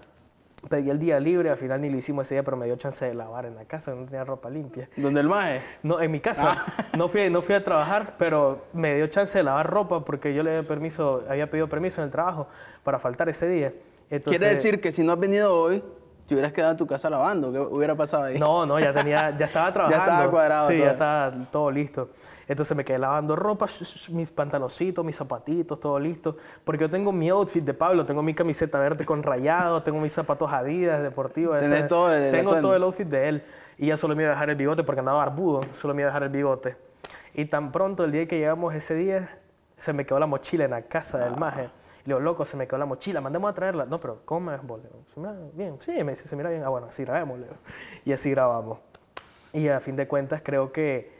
Pedí 0.69 0.91
el 0.91 0.99
día 0.99 1.19
libre, 1.19 1.49
al 1.49 1.57
final 1.57 1.81
ni 1.81 1.89
lo 1.89 1.97
hicimos 1.97 2.27
ese 2.27 2.35
día, 2.35 2.43
pero 2.43 2.55
me 2.55 2.67
dio 2.67 2.75
chance 2.75 3.03
de 3.03 3.15
lavar 3.15 3.45
en 3.47 3.55
la 3.55 3.65
casa, 3.65 3.95
no 3.95 4.05
tenía 4.05 4.23
ropa 4.23 4.47
limpia. 4.49 4.87
¿Dónde 4.95 5.21
el 5.21 5.27
maje? 5.27 5.59
No, 5.81 5.99
en 5.99 6.11
mi 6.11 6.19
casa. 6.19 6.63
No, 6.97 7.07
fui, 7.07 7.29
no 7.29 7.41
fui 7.41 7.55
a 7.55 7.63
trabajar, 7.63 8.15
pero 8.17 8.65
me 8.73 8.95
dio 8.95 9.07
chance 9.07 9.37
de 9.37 9.43
lavar 9.43 9.67
ropa 9.67 10.05
porque 10.05 10.33
yo 10.33 10.43
le 10.43 10.57
había, 10.57 10.67
permiso, 10.67 11.23
había 11.27 11.49
pedido 11.49 11.67
permiso 11.67 12.01
en 12.01 12.05
el 12.05 12.11
trabajo 12.11 12.47
para 12.83 12.99
faltar 12.99 13.27
ese 13.27 13.47
día. 13.47 13.73
Entonces, 14.09 14.39
Quiere 14.39 14.55
decir 14.55 14.79
que 14.79 14.91
si 14.91 15.03
no 15.03 15.13
has 15.13 15.19
venido 15.19 15.53
hoy, 15.53 15.83
te 16.31 16.35
hubieras 16.35 16.53
quedado 16.53 16.71
en 16.71 16.77
tu 16.77 16.87
casa 16.87 17.09
lavando. 17.09 17.51
¿Qué 17.51 17.59
hubiera 17.59 17.93
pasado 17.93 18.23
ahí? 18.23 18.39
No, 18.39 18.65
no, 18.65 18.79
ya 18.79 18.93
tenía, 18.93 19.31
ya 19.37 19.47
estaba 19.47 19.69
trabajando. 19.73 20.05
estaba 20.05 20.31
cuadrado 20.31 20.67
Sí, 20.69 20.75
todo. 20.77 20.85
ya 20.85 20.91
estaba 20.91 21.31
todo 21.51 21.69
listo. 21.71 22.09
Entonces 22.47 22.77
me 22.77 22.85
quedé 22.85 22.99
lavando 22.99 23.35
ropa, 23.35 23.67
mis 24.11 24.31
pantaloncitos, 24.31 25.03
mis 25.03 25.17
zapatitos, 25.17 25.77
todo 25.77 25.99
listo. 25.99 26.37
Porque 26.63 26.83
yo 26.85 26.89
tengo 26.89 27.11
mi 27.11 27.27
outfit 27.27 27.65
de 27.65 27.73
Pablo, 27.73 28.05
tengo 28.05 28.23
mi 28.23 28.33
camiseta 28.33 28.79
verde 28.79 29.05
con 29.05 29.21
rayado, 29.23 29.83
tengo 29.83 29.99
mis 29.99 30.13
zapatos 30.13 30.49
Adidas 30.53 31.01
deportivos. 31.03 31.59
Tenés 31.59 31.89
todo 31.89 32.13
el 32.13 32.31
Tengo 32.31 32.61
todo 32.61 32.77
el 32.77 32.83
outfit 32.83 33.09
de 33.09 33.27
él. 33.27 33.43
Y 33.77 33.87
ya 33.87 33.97
solo 33.97 34.15
me 34.15 34.23
iba 34.23 34.31
a 34.31 34.35
dejar 34.35 34.49
el 34.49 34.55
bigote 34.55 34.83
porque 34.83 34.99
andaba 34.99 35.17
barbudo, 35.17 35.65
solo 35.73 35.93
me 35.93 36.03
iba 36.03 36.11
a 36.11 36.13
dejar 36.13 36.23
el 36.23 36.29
bigote. 36.29 36.77
Y 37.33 37.43
tan 37.43 37.73
pronto, 37.73 38.05
el 38.05 38.13
día 38.13 38.25
que 38.25 38.37
llegamos 38.39 38.73
ese 38.73 38.95
día, 38.95 39.37
se 39.77 39.91
me 39.91 40.05
quedó 40.05 40.17
la 40.17 40.27
mochila 40.27 40.63
en 40.63 40.71
la 40.71 40.83
casa 40.83 41.17
del 41.17 41.35
maje. 41.35 41.69
Le 42.03 42.13
digo, 42.13 42.19
loco, 42.19 42.45
se 42.45 42.57
me 42.57 42.67
quedó 42.67 42.77
la 42.79 42.85
mochila, 42.85 43.21
mandemos 43.21 43.51
a 43.51 43.53
traerla. 43.53 43.85
No, 43.85 43.99
pero 43.99 44.21
¿cómo 44.25 44.51
me 44.51 44.57
ves 44.57 44.61
"Se 45.13 45.19
mira 45.19 45.35
bien, 45.53 45.77
sí, 45.79 46.03
me 46.03 46.11
dice, 46.13 46.27
se 46.27 46.35
mira 46.35 46.49
bien. 46.49 46.63
Ah, 46.63 46.69
bueno, 46.69 46.87
así 46.87 47.03
grabemos, 47.03 47.39
le 47.39 47.45
digo. 47.45 47.57
Y 48.05 48.11
así 48.13 48.31
grabamos. 48.31 48.79
Y 49.53 49.67
a 49.67 49.79
fin 49.79 49.95
de 49.95 50.07
cuentas 50.07 50.41
creo 50.43 50.71
que, 50.71 51.11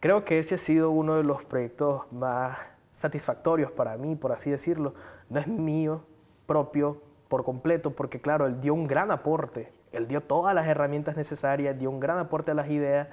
creo 0.00 0.24
que 0.24 0.38
ese 0.38 0.54
ha 0.54 0.58
sido 0.58 0.90
uno 0.90 1.16
de 1.16 1.24
los 1.24 1.44
proyectos 1.44 2.10
más 2.12 2.58
satisfactorios 2.90 3.70
para 3.72 3.96
mí, 3.96 4.16
por 4.16 4.32
así 4.32 4.50
decirlo. 4.50 4.94
No 5.28 5.40
es 5.40 5.46
mío, 5.46 6.04
propio, 6.46 7.00
por 7.28 7.44
completo, 7.44 7.92
porque 7.92 8.20
claro, 8.20 8.46
él 8.46 8.60
dio 8.60 8.74
un 8.74 8.86
gran 8.86 9.10
aporte. 9.10 9.72
Él 9.92 10.06
dio 10.06 10.20
todas 10.20 10.54
las 10.54 10.66
herramientas 10.66 11.16
necesarias, 11.16 11.78
dio 11.78 11.90
un 11.90 12.00
gran 12.00 12.18
aporte 12.18 12.52
a 12.52 12.54
las 12.54 12.68
ideas 12.68 13.08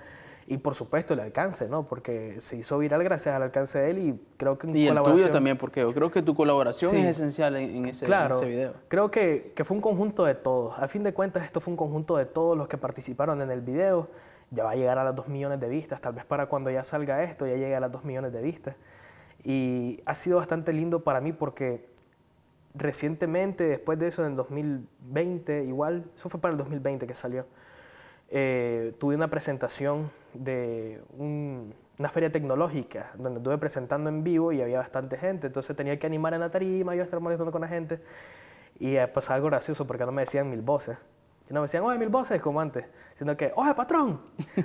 y 0.50 0.58
por 0.60 0.76
supuesto 0.76 1.14
el 1.14 1.20
alcance, 1.20 1.68
¿no? 1.68 1.86
Porque 1.86 2.40
se 2.40 2.56
hizo 2.56 2.78
viral 2.78 3.04
gracias 3.04 3.36
al 3.36 3.44
alcance 3.44 3.78
de 3.80 3.92
él 3.92 3.98
y 4.00 4.22
creo 4.38 4.58
que 4.58 4.66
en 4.68 4.76
Y 4.78 4.88
el 4.88 4.94
tuyo 4.96 5.04
colaboración- 5.04 5.32
también, 5.32 5.58
porque 5.58 5.82
yo 5.82 5.94
creo 5.94 6.10
que 6.10 6.22
tu 6.22 6.34
colaboración 6.36 6.92
Sí. 6.92 6.98
es 6.98 7.18
esencial 7.18 7.58
en, 7.58 7.70
en 7.76 7.86
ese, 7.88 8.06
en 8.06 8.08
Claro, 8.08 8.38
ese 8.38 8.46
video. 8.46 8.74
creo 8.88 9.12
que, 9.12 9.52
que 9.56 9.64
fue 9.66 9.76
un 9.76 9.82
conjunto 9.82 10.24
de 10.24 10.36
todos. 10.36 10.80
A 10.80 10.88
fin 10.88 11.04
de 11.04 11.14
cuentas, 11.14 11.44
esto 11.44 11.60
fue 11.60 11.72
un 11.72 11.78
conjunto 11.78 12.16
de 12.16 12.26
todos 12.26 12.58
los 12.58 12.68
que 12.70 12.78
participaron 12.78 13.42
en 13.42 13.52
el 13.52 13.60
video. 13.62 14.10
Ya 14.50 14.64
va 14.64 14.72
a 14.72 14.76
llegar 14.76 14.98
a 14.98 15.04
las 15.04 15.14
2 15.14 15.28
millones 15.28 15.60
de 15.60 15.68
vistas, 15.68 16.00
tal 16.00 16.14
vez 16.14 16.24
para 16.24 16.46
cuando 16.46 16.72
ya 16.72 16.82
salga 16.86 17.22
esto 17.24 17.46
ya 17.46 17.56
llegue 17.56 17.76
a 17.76 17.82
las 17.82 17.92
2 17.92 18.06
millones 18.06 18.32
de 18.32 18.42
vistas. 18.42 18.76
Y 19.44 20.02
ha 20.06 20.16
sido 20.16 20.38
bastante 20.38 20.72
lindo 20.72 21.04
para 21.04 21.20
mí 21.20 21.34
porque 21.34 21.90
recientemente, 22.74 23.66
después 23.66 24.00
de 24.00 24.08
eso, 24.08 24.24
en 24.24 24.32
el 24.32 24.36
2020, 24.38 25.66
igual, 25.66 26.06
eso 26.16 26.30
fue 26.30 26.40
para 26.40 26.54
el 26.54 26.58
2020 26.58 27.06
que 27.08 27.16
salió, 27.16 27.46
eh, 28.30 28.94
tuve 29.00 29.16
una 29.16 29.30
presentación 29.30 30.12
de 30.34 31.02
un- 31.18 31.74
una 32.00 32.10
feria 32.10 32.32
tecnológica 32.32 33.12
donde 33.18 33.40
estuve 33.40 33.58
presentando 33.58 34.10
en 34.10 34.24
vivo 34.24 34.52
y 34.52 34.62
había 34.62 34.78
bastante 34.78 35.18
gente, 35.18 35.48
entonces 35.48 35.76
tenía 35.76 35.98
que 35.98 36.06
animar 36.06 36.34
en 36.34 36.42
la 36.42 36.52
tarima, 36.52 36.92
a 36.92 36.96
estar 36.96 37.20
molestando 37.20 37.52
con 37.52 37.62
la 37.62 37.68
gente 37.68 38.00
y 38.80 38.96
eh, 38.98 39.08
pasaba 39.08 39.36
algo 39.38 39.48
gracioso 39.48 39.88
porque 39.88 40.06
no 40.06 40.12
me 40.12 40.22
decían 40.22 40.50
mil 40.50 40.62
voces. 40.62 40.98
Y 41.50 41.54
no 41.54 41.62
me 41.62 41.66
decían, 41.66 41.84
oye, 41.84 41.98
mil 41.98 42.10
voces 42.10 42.42
como 42.42 42.60
antes, 42.60 42.86
sino 43.16 43.36
que, 43.38 43.52
oye, 43.56 43.74
patrón, 43.74 44.22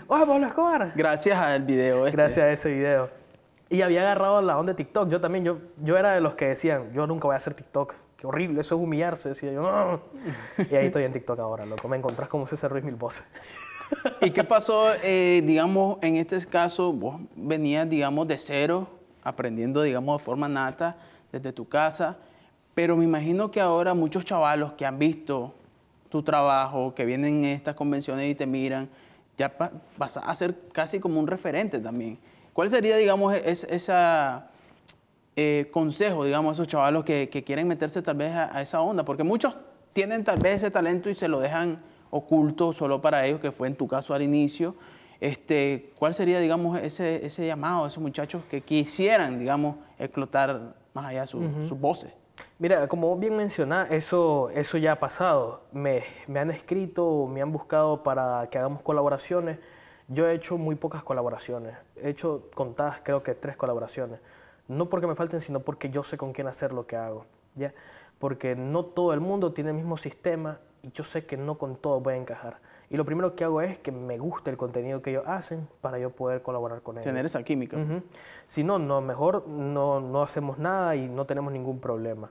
oye, 0.08 0.26
Pablo 0.26 0.46
Escobar. 0.46 0.92
Gracias 0.96 1.38
al 1.38 1.62
video 1.62 2.04
este. 2.06 2.16
Gracias 2.16 2.44
a 2.44 2.50
ese 2.52 2.70
video. 2.70 3.08
Y 3.70 3.80
había 3.82 4.02
agarrado 4.02 4.42
la 4.42 4.58
onda 4.58 4.72
de 4.72 4.76
TikTok. 4.76 5.08
Yo 5.08 5.20
también, 5.20 5.44
yo, 5.44 5.58
yo 5.78 5.96
era 5.96 6.12
de 6.12 6.20
los 6.20 6.34
que 6.34 6.48
decían, 6.48 6.92
yo 6.92 7.06
nunca 7.06 7.28
voy 7.28 7.34
a 7.34 7.36
hacer 7.38 7.54
TikTok. 7.54 7.94
Horrible, 8.24 8.60
eso 8.60 8.74
es 8.76 8.80
humillarse. 8.80 9.30
Decía 9.30 9.52
yo. 9.52 10.00
Y 10.70 10.74
ahí 10.74 10.86
estoy 10.86 11.04
en 11.04 11.12
TikTok 11.12 11.38
ahora, 11.40 11.66
loco. 11.66 11.88
Me 11.88 11.96
encontrás 11.96 12.28
como 12.28 12.46
César 12.46 12.70
Ruiz 12.70 12.84
Mil 12.84 12.94
Voces. 12.96 13.24
¿Y 14.20 14.30
qué 14.30 14.42
pasó, 14.44 14.92
eh, 15.02 15.42
digamos, 15.44 15.98
en 16.00 16.16
este 16.16 16.38
caso, 16.46 16.92
vos 16.92 17.20
venías, 17.36 17.88
digamos, 17.88 18.26
de 18.26 18.38
cero, 18.38 18.88
aprendiendo, 19.22 19.82
digamos, 19.82 20.18
de 20.18 20.24
forma 20.24 20.48
nata 20.48 20.96
desde 21.30 21.52
tu 21.52 21.68
casa, 21.68 22.16
pero 22.74 22.96
me 22.96 23.04
imagino 23.04 23.50
que 23.50 23.60
ahora 23.60 23.92
muchos 23.94 24.24
chavalos 24.24 24.72
que 24.72 24.86
han 24.86 24.98
visto 24.98 25.54
tu 26.08 26.22
trabajo, 26.22 26.94
que 26.94 27.04
vienen 27.04 27.44
en 27.44 27.56
estas 27.56 27.74
convenciones 27.74 28.30
y 28.30 28.34
te 28.34 28.46
miran, 28.46 28.88
ya 29.36 29.52
vas 29.98 30.16
a 30.16 30.34
ser 30.34 30.54
casi 30.72 30.98
como 31.00 31.20
un 31.20 31.26
referente 31.26 31.78
también. 31.78 32.18
¿Cuál 32.52 32.70
sería, 32.70 32.96
digamos, 32.96 33.34
es- 33.34 33.64
esa, 33.64 34.50
eh, 35.36 35.68
consejo, 35.72 36.24
digamos, 36.24 36.50
a 36.50 36.52
esos 36.54 36.68
chavalos 36.68 37.04
que, 37.04 37.28
que 37.30 37.42
quieren 37.44 37.66
meterse 37.68 38.02
tal 38.02 38.16
vez 38.16 38.32
a, 38.32 38.56
a 38.56 38.62
esa 38.62 38.80
onda? 38.80 39.04
Porque 39.04 39.22
muchos 39.22 39.54
tienen 39.92 40.24
tal 40.24 40.38
vez 40.38 40.56
ese 40.58 40.70
talento 40.70 41.08
y 41.10 41.14
se 41.14 41.28
lo 41.28 41.40
dejan 41.40 41.82
oculto 42.10 42.72
solo 42.72 43.00
para 43.00 43.24
ellos, 43.26 43.40
que 43.40 43.52
fue 43.52 43.68
en 43.68 43.74
tu 43.76 43.88
caso 43.88 44.12
al 44.14 44.22
inicio. 44.22 44.74
Este, 45.20 45.92
¿Cuál 45.98 46.14
sería, 46.14 46.40
digamos, 46.40 46.78
ese, 46.80 47.24
ese 47.24 47.46
llamado 47.46 47.84
a 47.84 47.88
esos 47.88 48.02
muchachos 48.02 48.42
que 48.50 48.60
quisieran, 48.60 49.38
digamos, 49.38 49.76
explotar 49.98 50.74
más 50.94 51.06
allá 51.06 51.26
su- 51.26 51.40
sus 51.68 51.78
voces? 51.78 52.12
Mira, 52.58 52.88
como 52.88 53.16
bien 53.16 53.36
mencionás, 53.36 53.90
eso, 53.90 54.50
eso 54.50 54.78
ya 54.78 54.92
ha 54.92 55.00
pasado. 55.00 55.62
Me, 55.72 56.02
me 56.26 56.40
han 56.40 56.50
escrito, 56.50 57.26
me 57.26 57.40
han 57.40 57.52
buscado 57.52 58.02
para 58.02 58.48
que 58.50 58.58
hagamos 58.58 58.82
colaboraciones. 58.82 59.58
Yo 60.08 60.26
he 60.28 60.34
hecho 60.34 60.58
muy 60.58 60.74
pocas 60.74 61.02
colaboraciones. 61.04 61.74
He 62.02 62.08
hecho 62.10 62.48
contadas, 62.54 63.00
creo 63.04 63.22
que 63.22 63.34
tres 63.34 63.56
colaboraciones. 63.56 64.18
No 64.68 64.88
porque 64.88 65.06
me 65.06 65.14
falten, 65.14 65.40
sino 65.40 65.60
porque 65.60 65.90
yo 65.90 66.04
sé 66.04 66.16
con 66.16 66.32
quién 66.32 66.46
hacer 66.46 66.72
lo 66.72 66.86
que 66.86 66.96
hago. 66.96 67.26
¿ya? 67.54 67.72
Porque 68.18 68.54
no 68.56 68.84
todo 68.84 69.12
el 69.12 69.20
mundo 69.20 69.52
tiene 69.52 69.70
el 69.70 69.76
mismo 69.76 69.96
sistema 69.96 70.60
y 70.82 70.90
yo 70.92 71.04
sé 71.04 71.26
que 71.26 71.36
no 71.36 71.58
con 71.58 71.76
todo 71.76 72.00
voy 72.00 72.14
a 72.14 72.16
encajar. 72.16 72.58
Y 72.90 72.96
lo 72.96 73.04
primero 73.04 73.34
que 73.34 73.44
hago 73.44 73.62
es 73.62 73.78
que 73.78 73.90
me 73.90 74.18
guste 74.18 74.50
el 74.50 74.56
contenido 74.56 75.00
que 75.00 75.10
ellos 75.10 75.24
hacen 75.26 75.66
para 75.80 75.98
yo 75.98 76.10
poder 76.10 76.42
colaborar 76.42 76.82
con 76.82 76.96
ellos. 76.96 77.06
Tener 77.06 77.24
esa 77.24 77.42
química. 77.42 77.78
Si 78.46 78.64
no, 78.64 78.78
no, 78.78 79.00
mejor 79.00 79.48
no, 79.48 80.00
no 80.00 80.22
hacemos 80.22 80.58
nada 80.58 80.94
y 80.94 81.08
no 81.08 81.24
tenemos 81.24 81.52
ningún 81.52 81.80
problema. 81.80 82.30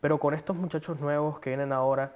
Pero 0.00 0.18
con 0.18 0.34
estos 0.34 0.56
muchachos 0.56 0.98
nuevos 0.98 1.38
que 1.38 1.50
vienen 1.50 1.72
ahora, 1.72 2.12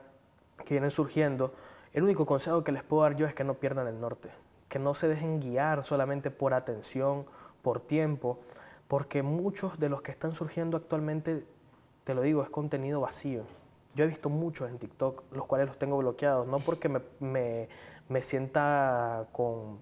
que 0.64 0.74
vienen 0.74 0.90
surgiendo, 0.90 1.54
el 1.92 2.02
único 2.02 2.26
consejo 2.26 2.64
que 2.64 2.72
les 2.72 2.82
puedo 2.82 3.02
dar 3.02 3.16
yo 3.16 3.26
es 3.26 3.34
que 3.34 3.44
no 3.44 3.54
pierdan 3.54 3.86
el 3.86 4.00
norte, 4.00 4.30
que 4.68 4.78
no 4.78 4.92
se 4.92 5.06
dejen 5.06 5.40
guiar 5.40 5.84
solamente 5.84 6.30
por 6.32 6.54
atención, 6.54 7.26
por 7.62 7.80
tiempo, 7.80 8.40
porque 8.88 9.22
muchos 9.22 9.78
de 9.78 9.90
los 9.90 10.02
que 10.02 10.10
están 10.10 10.34
surgiendo 10.34 10.76
actualmente, 10.76 11.44
te 12.04 12.14
lo 12.14 12.22
digo, 12.22 12.42
es 12.42 12.48
contenido 12.48 13.02
vacío. 13.02 13.44
Yo 13.94 14.04
he 14.04 14.06
visto 14.06 14.30
muchos 14.30 14.70
en 14.70 14.78
TikTok, 14.78 15.24
los 15.32 15.46
cuales 15.46 15.66
los 15.66 15.78
tengo 15.78 15.98
bloqueados, 15.98 16.46
no 16.46 16.60
porque 16.60 16.88
me, 16.88 17.00
me, 17.20 17.68
me 18.08 18.22
sienta 18.22 19.26
con, 19.32 19.78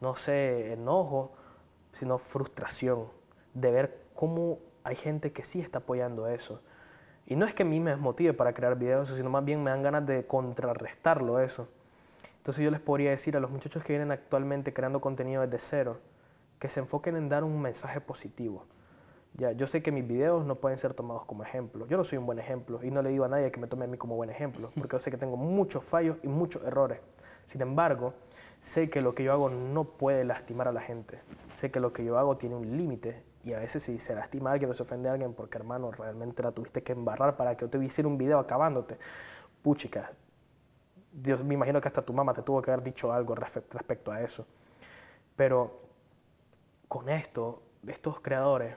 no 0.00 0.16
sé, 0.16 0.72
enojo, 0.72 1.32
sino 1.92 2.18
frustración 2.18 3.08
de 3.54 3.70
ver 3.70 4.02
cómo 4.14 4.58
hay 4.84 4.96
gente 4.96 5.32
que 5.32 5.44
sí 5.44 5.60
está 5.60 5.78
apoyando 5.78 6.26
eso. 6.26 6.60
Y 7.26 7.36
no 7.36 7.44
es 7.44 7.54
que 7.54 7.64
a 7.64 7.66
mí 7.66 7.80
me 7.80 7.90
desmotive 7.90 8.32
para 8.32 8.54
crear 8.54 8.78
videos, 8.78 9.08
sino 9.08 9.28
más 9.28 9.44
bien 9.44 9.62
me 9.62 9.70
dan 9.70 9.82
ganas 9.82 10.06
de 10.06 10.26
contrarrestarlo 10.26 11.40
eso. 11.40 11.68
Entonces 12.38 12.62
yo 12.64 12.70
les 12.70 12.80
podría 12.80 13.10
decir 13.10 13.36
a 13.36 13.40
los 13.40 13.50
muchachos 13.50 13.82
que 13.82 13.92
vienen 13.92 14.12
actualmente 14.12 14.72
creando 14.72 15.00
contenido 15.00 15.42
desde 15.42 15.58
cero, 15.58 15.98
que 16.58 16.68
se 16.68 16.80
enfoquen 16.80 17.16
en 17.16 17.28
dar 17.28 17.44
un 17.44 17.60
mensaje 17.60 18.00
positivo. 18.00 18.64
Ya, 19.34 19.52
yo 19.52 19.66
sé 19.66 19.82
que 19.82 19.92
mis 19.92 20.06
videos 20.06 20.46
no 20.46 20.54
pueden 20.56 20.78
ser 20.78 20.94
tomados 20.94 21.26
como 21.26 21.42
ejemplo. 21.42 21.86
Yo 21.86 21.98
no 21.98 22.04
soy 22.04 22.16
un 22.16 22.24
buen 22.24 22.38
ejemplo 22.38 22.82
y 22.82 22.90
no 22.90 23.02
le 23.02 23.10
digo 23.10 23.24
a 23.24 23.28
nadie 23.28 23.50
que 23.50 23.60
me 23.60 23.66
tome 23.66 23.84
a 23.84 23.88
mí 23.88 23.98
como 23.98 24.16
buen 24.16 24.30
ejemplo, 24.30 24.70
porque 24.74 24.96
yo 24.96 25.00
sé 25.00 25.10
que 25.10 25.18
tengo 25.18 25.36
muchos 25.36 25.84
fallos 25.84 26.16
y 26.22 26.28
muchos 26.28 26.64
errores. 26.64 27.00
Sin 27.44 27.60
embargo, 27.60 28.14
sé 28.60 28.88
que 28.88 29.02
lo 29.02 29.14
que 29.14 29.24
yo 29.24 29.32
hago 29.32 29.50
no 29.50 29.84
puede 29.84 30.24
lastimar 30.24 30.68
a 30.68 30.72
la 30.72 30.80
gente. 30.80 31.20
Sé 31.50 31.70
que 31.70 31.80
lo 31.80 31.92
que 31.92 32.04
yo 32.04 32.18
hago 32.18 32.38
tiene 32.38 32.54
un 32.56 32.76
límite 32.76 33.22
y 33.44 33.52
a 33.52 33.58
veces 33.58 33.82
si 33.82 34.00
se 34.00 34.14
lastima 34.14 34.50
a 34.50 34.52
alguien 34.54 34.70
o 34.70 34.74
se 34.74 34.82
ofende 34.82 35.08
a 35.08 35.12
alguien 35.12 35.34
porque 35.34 35.58
hermano, 35.58 35.90
realmente 35.92 36.42
la 36.42 36.52
tuviste 36.52 36.82
que 36.82 36.92
embarrar 36.92 37.36
para 37.36 37.56
que 37.56 37.66
yo 37.66 37.70
te 37.70 37.84
hiciera 37.84 38.08
un 38.08 38.16
video 38.16 38.38
acabándote. 38.38 38.98
Puchica, 39.62 40.12
Dios, 41.12 41.44
me 41.44 41.54
imagino 41.54 41.80
que 41.80 41.88
hasta 41.88 42.02
tu 42.02 42.12
mamá 42.12 42.32
te 42.32 42.42
tuvo 42.42 42.62
que 42.62 42.70
haber 42.70 42.82
dicho 42.82 43.12
algo 43.12 43.34
respe- 43.34 43.64
respecto 43.70 44.10
a 44.10 44.22
eso. 44.22 44.46
Pero 45.36 45.85
con 46.88 47.08
esto, 47.08 47.62
estos 47.86 48.20
creadores, 48.20 48.76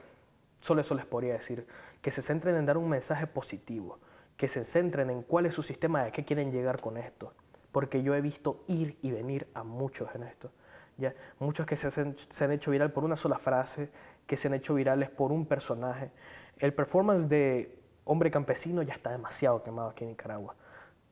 solo 0.60 0.80
eso 0.80 0.94
les 0.94 1.06
podría 1.06 1.34
decir, 1.34 1.66
que 2.00 2.10
se 2.10 2.22
centren 2.22 2.56
en 2.56 2.66
dar 2.66 2.76
un 2.76 2.88
mensaje 2.88 3.26
positivo, 3.26 3.98
que 4.36 4.48
se 4.48 4.64
centren 4.64 5.10
en 5.10 5.22
cuál 5.22 5.46
es 5.46 5.54
su 5.54 5.62
sistema, 5.62 6.04
de 6.04 6.12
qué 6.12 6.24
quieren 6.24 6.50
llegar 6.52 6.80
con 6.80 6.96
esto. 6.96 7.34
Porque 7.72 8.02
yo 8.02 8.14
he 8.14 8.20
visto 8.20 8.64
ir 8.66 8.98
y 9.00 9.10
venir 9.10 9.48
a 9.54 9.62
muchos 9.62 10.14
en 10.14 10.24
esto. 10.24 10.50
¿ya? 10.96 11.14
Muchos 11.38 11.66
que 11.66 11.76
se, 11.76 11.90
se 11.90 12.44
han 12.44 12.52
hecho 12.52 12.70
viral 12.70 12.92
por 12.92 13.04
una 13.04 13.16
sola 13.16 13.38
frase, 13.38 13.90
que 14.26 14.36
se 14.36 14.48
han 14.48 14.54
hecho 14.54 14.74
virales 14.74 15.10
por 15.10 15.32
un 15.32 15.46
personaje. 15.46 16.10
El 16.58 16.74
performance 16.74 17.28
de 17.28 17.78
hombre 18.04 18.30
campesino 18.30 18.82
ya 18.82 18.94
está 18.94 19.10
demasiado 19.10 19.62
quemado 19.62 19.90
aquí 19.90 20.04
en 20.04 20.10
Nicaragua. 20.10 20.56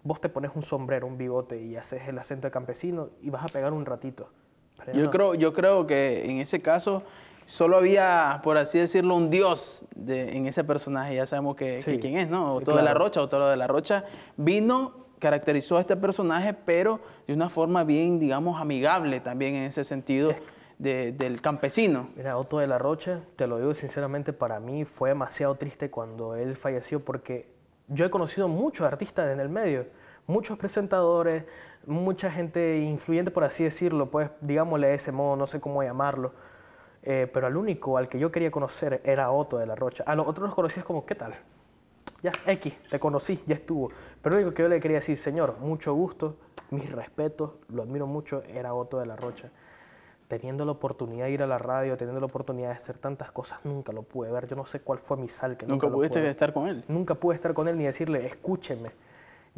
Vos 0.03 0.21
te 0.21 0.29
pones 0.29 0.53
un 0.55 0.63
sombrero, 0.63 1.07
un 1.07 1.19
bigote 1.19 1.61
y 1.61 1.77
haces 1.77 2.09
el 2.09 2.19
acento 2.19 2.47
de 2.47 2.51
campesino 2.51 3.11
y 3.21 3.31
vas 3.31 3.45
a 3.45 3.49
pegar 3.49 3.73
un 3.73 3.85
ratito. 3.85 4.31
Yo, 4.95 5.11
creo, 5.11 5.35
yo 5.35 5.53
creo 5.53 5.87
que 5.87 6.25
en 6.31 6.39
ese 6.41 6.61
caso 6.61 7.03
solo 7.47 7.77
había, 7.77 8.41
por 8.43 8.57
así 8.59 8.79
decirlo, 8.79 9.15
un 9.17 9.31
dios 9.31 9.85
de- 9.95 10.37
en 10.37 10.47
ese 10.47 10.65
personaje. 10.65 11.15
Ya 11.15 11.27
sabemos 11.27 11.57
que, 11.57 11.81
Sí, 11.81 11.93
que 11.93 12.01
quién 12.01 12.17
es, 12.19 12.29
¿no? 12.29 12.55
Otto 12.55 12.71
de 12.73 12.77
la 12.79 12.83
claro. 12.91 12.99
Rocha. 13.01 13.21
Otto 13.23 13.49
de 13.49 13.57
la 13.57 13.67
Rocha 13.67 14.05
vino, 14.37 15.07
caracterizó 15.19 15.77
a 15.79 15.81
este 15.81 15.97
personaje, 15.97 16.55
pero 16.55 17.01
de 17.27 17.35
una 17.35 17.49
forma 17.49 17.85
bien, 17.85 18.19
digamos, 18.21 18.61
amigable 18.61 19.21
también 19.21 19.55
en 19.57 19.65
ese 19.65 19.83
sentido 19.85 20.33
de- 20.79 21.11
del 21.13 21.41
campesino. 21.41 22.09
Mira, 22.17 22.37
Otto 22.39 22.59
de 22.59 22.67
la 22.69 22.79
Rocha, 22.79 23.21
te 23.37 23.47
lo 23.47 23.59
digo 23.59 23.75
sinceramente, 23.75 24.33
para 24.33 24.61
mí 24.61 24.85
fue 24.85 25.09
demasiado 25.09 25.55
triste 25.57 25.91
cuando 25.91 26.37
él 26.37 26.55
falleció 26.55 27.05
porque 27.05 27.49
yo 27.89 28.05
he 28.05 28.11
conocido 28.11 28.47
muchos 28.49 28.87
artistas 28.87 29.29
en 29.31 29.41
el 29.41 29.49
medio, 29.49 29.87
muchos 30.27 30.57
presentadores, 30.59 31.45
mucha 31.89 32.31
gente 32.31 32.79
influyente, 32.79 33.31
por 33.31 33.45
así 33.45 33.65
decirlo, 33.65 34.11
pues 34.11 34.31
digámosle 34.41 34.89
de 34.89 34.95
ese 34.95 35.11
modo, 35.13 35.37
no 35.37 35.47
sé 35.47 35.61
cómo 35.61 35.83
llamarlo, 35.83 36.33
eh, 37.03 37.29
pero 37.33 37.47
al 37.47 37.57
único 37.57 37.97
al 37.99 38.09
que 38.09 38.19
yo 38.19 38.31
quería 38.31 38.51
conocer 38.51 39.01
era 39.05 39.31
Otto 39.31 39.59
de 39.59 39.67
la 39.67 39.75
Rocha. 39.75 40.05
A 40.07 40.15
los 40.15 40.27
otros 40.29 40.47
los 40.47 40.55
conocías 40.55 40.85
como, 40.85 41.05
¿qué 41.07 41.15
tal? 41.15 41.35
Ya, 42.23 42.33
X, 42.47 42.77
te 42.91 42.99
conocí, 42.99 43.43
ya 43.47 43.55
estuvo. 43.55 43.91
Pero 44.21 44.35
lo 44.35 44.43
único 44.43 44.55
que 44.55 44.63
yo 44.63 44.69
le 44.69 44.81
quería 44.81 44.99
decir, 44.99 45.17
señor, 45.17 45.57
mucho 45.61 45.95
gusto, 45.95 46.37
mis 46.71 46.91
respetos, 46.91 47.53
lo 47.69 47.83
admiro 47.83 48.07
mucho, 48.07 48.43
era 48.43 48.75
Otto 48.75 48.99
de 48.99 49.07
la 49.07 49.17
Rocha. 49.17 49.51
Teniendo 50.27 50.67
la 50.67 50.73
oportunidad 50.73 51.25
de 51.27 51.31
ir 51.31 51.43
a 51.43 51.47
la 51.47 51.57
radio, 51.57 51.97
teniendo 51.97 52.21
la 52.21 52.27
oportunidad 52.27 52.69
de 52.69 52.75
hacer 52.75 52.99
tantas 52.99 53.31
cosas, 53.31 53.61
nunca 53.65 53.93
lo 53.93 54.03
pude 54.03 54.31
ver. 54.31 54.47
Yo 54.47 54.57
no 54.57 54.67
sé 54.67 54.81
cuál 54.81 54.99
fue 54.99 55.17
mi 55.17 55.29
sal 55.29 55.57
que 55.57 55.65
nunca, 55.65 55.75
Nunca 55.75 55.87
lo 55.87 55.93
pudiste 55.95 56.15
pude 56.15 56.23
ver. 56.23 56.31
estar 56.33 56.53
con 56.53 56.69
él. 56.69 56.85
Nunca 56.89 57.15
pude 57.15 57.35
estar 57.37 57.55
con 57.55 57.67
él 57.69 57.79
ni 57.79 57.85
decirle, 57.85 58.27
escúcheme, 58.27 58.91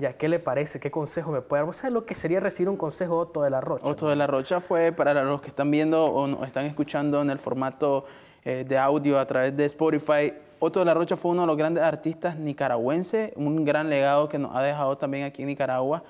ya, 0.00 0.14
¿qué 0.14 0.28
le 0.28 0.38
parece? 0.38 0.80
¿Qué 0.80 0.90
consejo 0.90 1.30
me 1.30 1.40
puede 1.42 1.60
dar? 1.60 1.66
¿Vos 1.66 1.76
sabés 1.76 1.92
lo 1.92 2.04
que 2.06 2.14
sería 2.14 2.40
recibir 2.40 2.68
un 2.68 2.76
consejo 2.76 3.16
de 3.16 3.20
Otto 3.22 3.42
de 3.42 3.50
la 3.50 3.60
Rocha? 3.60 3.86
Otto 3.86 4.08
de 4.08 4.16
la 4.16 4.26
Rocha 4.26 4.60
fue 4.60 4.90
para 4.92 5.22
los 5.22 5.40
que 5.40 5.48
están 5.48 5.70
viendo 5.70 6.04
o 6.06 6.26
no- 6.26 6.44
están 6.44 6.64
escuchando 6.66 7.20
en 7.22 7.30
el 7.30 7.38
formato 7.38 8.04
eh, 8.44 8.64
de 8.66 8.78
audio 8.78 9.18
a 9.18 9.26
través 9.26 9.56
de 9.56 9.66
Spotify. 9.66 10.32
Otto 10.58 10.78
de 10.80 10.86
la 10.86 10.94
Rocha 10.94 11.16
fue 11.16 11.30
uno 11.32 11.42
de 11.42 11.46
los 11.46 11.56
grandes 11.56 11.82
artistas 11.84 12.36
nicaragüenses, 12.36 13.32
un 13.36 13.64
gran 13.64 13.88
legado 13.90 14.28
que 14.28 14.38
nos 14.38 14.54
ha 14.56 14.62
dejado 14.62 14.96
también 14.98 15.24
aquí 15.24 15.42
en 15.42 15.48
Nicaragua. 15.48 16.02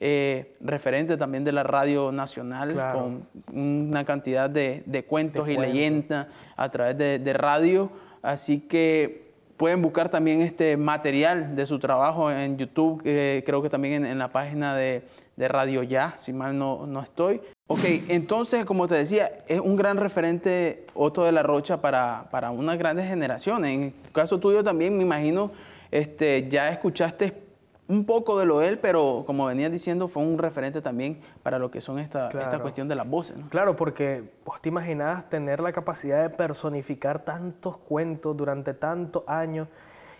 eh, 0.00 0.56
referente 0.60 1.16
también 1.16 1.44
de 1.44 1.52
la 1.52 1.62
radio 1.62 2.10
nacional, 2.12 2.72
Claro. 2.72 2.98
con 2.98 3.26
una 3.56 4.04
cantidad 4.04 4.50
de, 4.50 4.82
de 4.84 5.04
cuentos 5.04 5.46
De 5.46 5.54
y 5.54 5.56
leyendas 5.56 6.26
a 6.56 6.68
través 6.68 6.98
de, 6.98 7.18
de 7.20 7.32
radio. 7.32 7.90
Así 8.20 8.60
que 8.60 9.23
pueden 9.56 9.82
buscar 9.82 10.08
también 10.08 10.40
este 10.40 10.76
material 10.76 11.54
de 11.56 11.66
su 11.66 11.78
trabajo 11.78 12.30
en 12.30 12.56
YouTube, 12.58 13.02
eh, 13.04 13.42
creo 13.46 13.62
que 13.62 13.70
también 13.70 14.04
en, 14.04 14.18
la 14.18 14.28
página 14.28 14.74
de, 14.74 15.02
de 15.36 15.48
Radio 15.48 15.82
Ya, 15.82 16.14
si 16.16 16.32
mal 16.32 16.58
no, 16.58 16.86
no 16.86 17.00
estoy. 17.00 17.40
Ok, 17.66 17.80
entonces, 18.08 18.64
como 18.64 18.86
te 18.86 18.94
decía, 18.94 19.30
es 19.48 19.60
un 19.60 19.76
gran 19.76 19.96
referente 19.96 20.86
Otto 20.94 21.24
de 21.24 21.32
la 21.32 21.42
Rocha 21.42 21.80
para, 21.80 22.28
para 22.30 22.50
unas 22.50 22.78
grandes 22.78 23.08
generaciones. 23.08 23.70
En 23.70 23.82
el 23.84 24.12
caso 24.12 24.38
tuyo 24.38 24.62
también, 24.62 24.96
me 24.96 25.02
imagino, 25.02 25.50
este, 25.90 26.48
ya 26.48 26.68
escuchaste 26.68 27.43
un 27.86 28.06
poco 28.06 28.38
de 28.38 28.46
lo 28.46 28.60
de 28.60 28.68
él, 28.68 28.78
pero 28.78 29.24
como 29.26 29.46
venías 29.46 29.70
diciendo, 29.70 30.08
fue 30.08 30.22
un 30.22 30.38
referente 30.38 30.80
también 30.80 31.20
para 31.42 31.58
lo 31.58 31.70
que 31.70 31.80
son 31.80 31.98
esta, 31.98 32.28
esta 32.28 32.38
Claro. 32.48 32.62
cuestión 32.62 32.88
de 32.88 32.94
las 32.94 33.08
voces. 33.08 33.40
¿no? 33.40 33.48
Claro, 33.50 33.76
porque 33.76 34.32
vos 34.44 34.60
te 34.60 34.70
imaginás 34.70 35.28
tener 35.28 35.60
la 35.60 35.72
capacidad 35.72 36.22
de 36.22 36.30
personificar 36.30 37.24
tantos 37.24 37.76
cuentos 37.78 38.36
durante 38.36 38.72
tantos 38.74 39.24
años. 39.26 39.68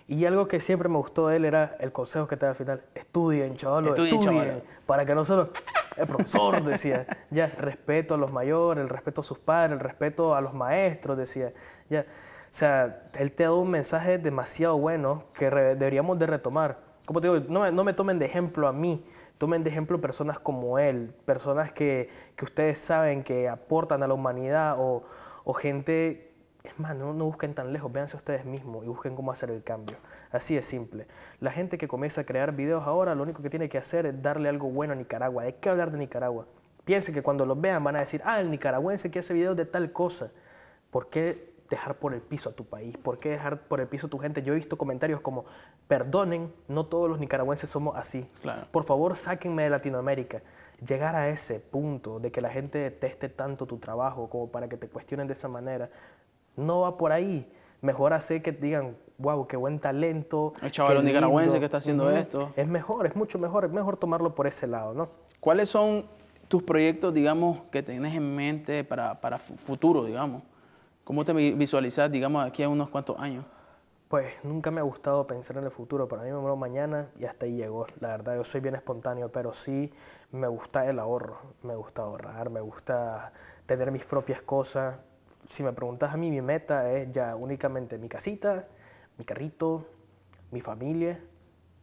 Y 0.06 0.26
algo 0.26 0.46
que 0.46 0.60
siempre 0.60 0.90
me 0.90 0.98
gustó 0.98 1.28
de 1.28 1.36
él 1.36 1.46
era 1.46 1.76
el 1.80 1.90
consejo 1.90 2.28
que 2.28 2.36
te 2.36 2.44
da 2.44 2.50
al 2.50 2.56
final. 2.56 2.82
Estudien, 2.94 3.56
chavalos, 3.56 3.98
Estudien, 3.98 4.34
estudien. 4.34 4.62
Para 4.84 5.06
que 5.06 5.14
no 5.14 5.24
solo... 5.24 5.48
El 5.96 6.06
profesor 6.08 6.62
decía, 6.62 7.06
ya, 7.30 7.46
respeto 7.46 8.14
a 8.14 8.18
los 8.18 8.30
mayores, 8.32 8.82
el 8.82 8.88
respeto 8.90 9.20
a 9.20 9.24
sus 9.24 9.38
padres, 9.38 9.72
el 9.72 9.80
respeto 9.80 10.34
a 10.34 10.40
los 10.42 10.52
maestros, 10.52 11.16
decía. 11.16 11.52
Ya, 11.88 12.00
o 12.00 12.04
sea, 12.50 13.04
él 13.14 13.32
te 13.32 13.44
da 13.44 13.52
un 13.52 13.70
mensaje 13.70 14.18
demasiado 14.18 14.76
bueno 14.76 15.24
que 15.32 15.48
deberíamos 15.50 16.18
de 16.18 16.26
retomar. 16.26 16.78
Como 17.06 17.20
te 17.20 17.28
digo, 17.28 17.46
no 17.48 17.60
me, 17.60 17.72
no 17.72 17.84
me 17.84 17.92
tomen 17.92 18.18
de 18.18 18.26
ejemplo 18.26 18.66
a 18.66 18.72
mí, 18.72 19.04
tomen 19.38 19.62
de 19.62 19.70
ejemplo 19.70 20.00
personas 20.00 20.38
como 20.38 20.78
él, 20.78 21.14
personas 21.26 21.70
que, 21.72 22.08
que 22.36 22.44
ustedes 22.44 22.78
saben 22.78 23.22
que 23.22 23.48
aportan 23.48 24.02
a 24.02 24.06
la 24.06 24.14
humanidad 24.14 24.76
o, 24.78 25.04
o 25.44 25.52
gente, 25.52 26.32
es 26.62 26.78
más, 26.78 26.96
no, 26.96 27.12
no 27.12 27.26
busquen 27.26 27.54
tan 27.54 27.72
lejos, 27.72 27.92
véanse 27.92 28.16
ustedes 28.16 28.46
mismos 28.46 28.84
y 28.84 28.88
busquen 28.88 29.14
cómo 29.14 29.32
hacer 29.32 29.50
el 29.50 29.62
cambio. 29.62 29.98
Así 30.30 30.54
de 30.54 30.62
simple. 30.62 31.06
La 31.40 31.50
gente 31.50 31.76
que 31.76 31.88
comienza 31.88 32.22
a 32.22 32.24
crear 32.24 32.52
videos 32.52 32.84
ahora, 32.86 33.14
lo 33.14 33.22
único 33.22 33.42
que 33.42 33.50
tiene 33.50 33.68
que 33.68 33.76
hacer 33.76 34.06
es 34.06 34.22
darle 34.22 34.48
algo 34.48 34.70
bueno 34.70 34.94
a 34.94 34.96
Nicaragua. 34.96 35.44
¿De 35.44 35.56
qué 35.56 35.68
hablar 35.68 35.90
de 35.90 35.98
Nicaragua? 35.98 36.46
Piensen 36.84 37.14
que 37.14 37.22
cuando 37.22 37.46
los 37.46 37.60
vean 37.60 37.82
van 37.84 37.96
a 37.96 38.00
decir, 38.00 38.20
ah, 38.24 38.40
el 38.40 38.50
nicaragüense 38.50 39.10
que 39.10 39.18
hace 39.18 39.32
videos 39.32 39.56
de 39.56 39.64
tal 39.64 39.92
cosa. 39.92 40.30
¿Por 40.90 41.08
qué 41.08 41.53
dejar 41.70 41.96
por 41.98 42.14
el 42.14 42.20
piso 42.20 42.50
a 42.50 42.52
tu 42.52 42.64
país? 42.64 42.96
¿Por 42.96 43.18
qué 43.18 43.30
dejar 43.30 43.62
por 43.62 43.80
el 43.80 43.86
piso 43.88 44.06
a 44.06 44.10
tu 44.10 44.18
gente? 44.18 44.42
Yo 44.42 44.52
he 44.52 44.56
visto 44.56 44.76
comentarios 44.76 45.20
como, 45.20 45.44
perdonen, 45.88 46.52
no 46.68 46.86
todos 46.86 47.08
los 47.08 47.18
nicaragüenses 47.18 47.70
somos 47.70 47.96
así. 47.96 48.28
Claro. 48.42 48.66
Por 48.70 48.84
favor, 48.84 49.16
sáquenme 49.16 49.64
de 49.64 49.70
Latinoamérica. 49.70 50.42
Llegar 50.86 51.14
a 51.14 51.28
ese 51.28 51.60
punto 51.60 52.20
de 52.20 52.30
que 52.32 52.40
la 52.40 52.50
gente 52.50 52.78
deteste 52.78 53.28
tanto 53.28 53.66
tu 53.66 53.78
trabajo 53.78 54.28
como 54.28 54.48
para 54.48 54.68
que 54.68 54.76
te 54.76 54.88
cuestionen 54.88 55.26
de 55.26 55.32
esa 55.32 55.48
manera, 55.48 55.88
no 56.56 56.80
va 56.80 56.96
por 56.96 57.12
ahí. 57.12 57.50
Mejor 57.80 58.12
hacer 58.12 58.42
que 58.42 58.52
digan, 58.52 58.96
wow, 59.18 59.46
qué 59.46 59.56
buen 59.56 59.78
talento. 59.78 60.54
El 60.62 60.70
chaval 60.72 61.04
nicaragüense 61.04 61.46
lindo". 61.52 61.60
que 61.60 61.64
está 61.66 61.78
haciendo 61.78 62.10
esto. 62.10 62.52
Es 62.56 62.66
mejor, 62.66 63.06
es 63.06 63.14
mucho 63.16 63.38
mejor, 63.38 63.64
es 63.64 63.70
mejor 63.70 63.96
tomarlo 63.96 64.34
por 64.34 64.46
ese 64.46 64.66
lado, 64.66 64.94
¿no? 64.94 65.08
¿Cuáles 65.40 65.68
son 65.68 66.06
tus 66.48 66.62
proyectos, 66.62 67.12
digamos, 67.12 67.60
que 67.70 67.82
tienes 67.82 68.14
en 68.14 68.34
mente 68.34 68.84
para, 68.84 69.20
para 69.20 69.38
fu- 69.38 69.56
futuro, 69.56 70.04
digamos? 70.04 70.42
¿Cómo 71.04 71.24
te 71.24 71.32
vi- 71.32 71.52
visualizas, 71.52 72.10
digamos, 72.10 72.44
aquí 72.44 72.62
a 72.62 72.68
unos 72.68 72.90
cuantos 72.90 73.18
años? 73.18 73.44
Pues 74.08 74.44
nunca 74.44 74.70
me 74.70 74.80
ha 74.80 74.84
gustado 74.84 75.26
pensar 75.26 75.56
en 75.56 75.64
el 75.64 75.70
futuro. 75.70 76.06
Para 76.08 76.22
mí 76.22 76.30
me 76.30 76.38
muero 76.38 76.56
mañana 76.56 77.10
y 77.16 77.24
hasta 77.24 77.46
ahí 77.46 77.56
llegó. 77.56 77.86
La 78.00 78.08
verdad, 78.08 78.36
yo 78.36 78.44
soy 78.44 78.60
bien 78.60 78.74
espontáneo, 78.74 79.30
pero 79.32 79.52
sí 79.54 79.92
me 80.30 80.46
gusta 80.46 80.86
el 80.88 80.98
ahorro. 80.98 81.38
Me 81.62 81.74
gusta 81.74 82.02
ahorrar, 82.02 82.50
me 82.50 82.60
gusta 82.60 83.32
tener 83.66 83.90
mis 83.90 84.04
propias 84.04 84.40
cosas. 84.42 84.96
Si 85.46 85.62
me 85.62 85.72
preguntas 85.72 86.12
a 86.14 86.16
mí, 86.16 86.30
mi 86.30 86.40
meta 86.42 86.90
es 86.92 87.10
ya 87.10 87.34
únicamente 87.34 87.98
mi 87.98 88.08
casita, 88.08 88.68
mi 89.18 89.24
carrito, 89.24 89.86
mi 90.52 90.60
familia 90.60 91.20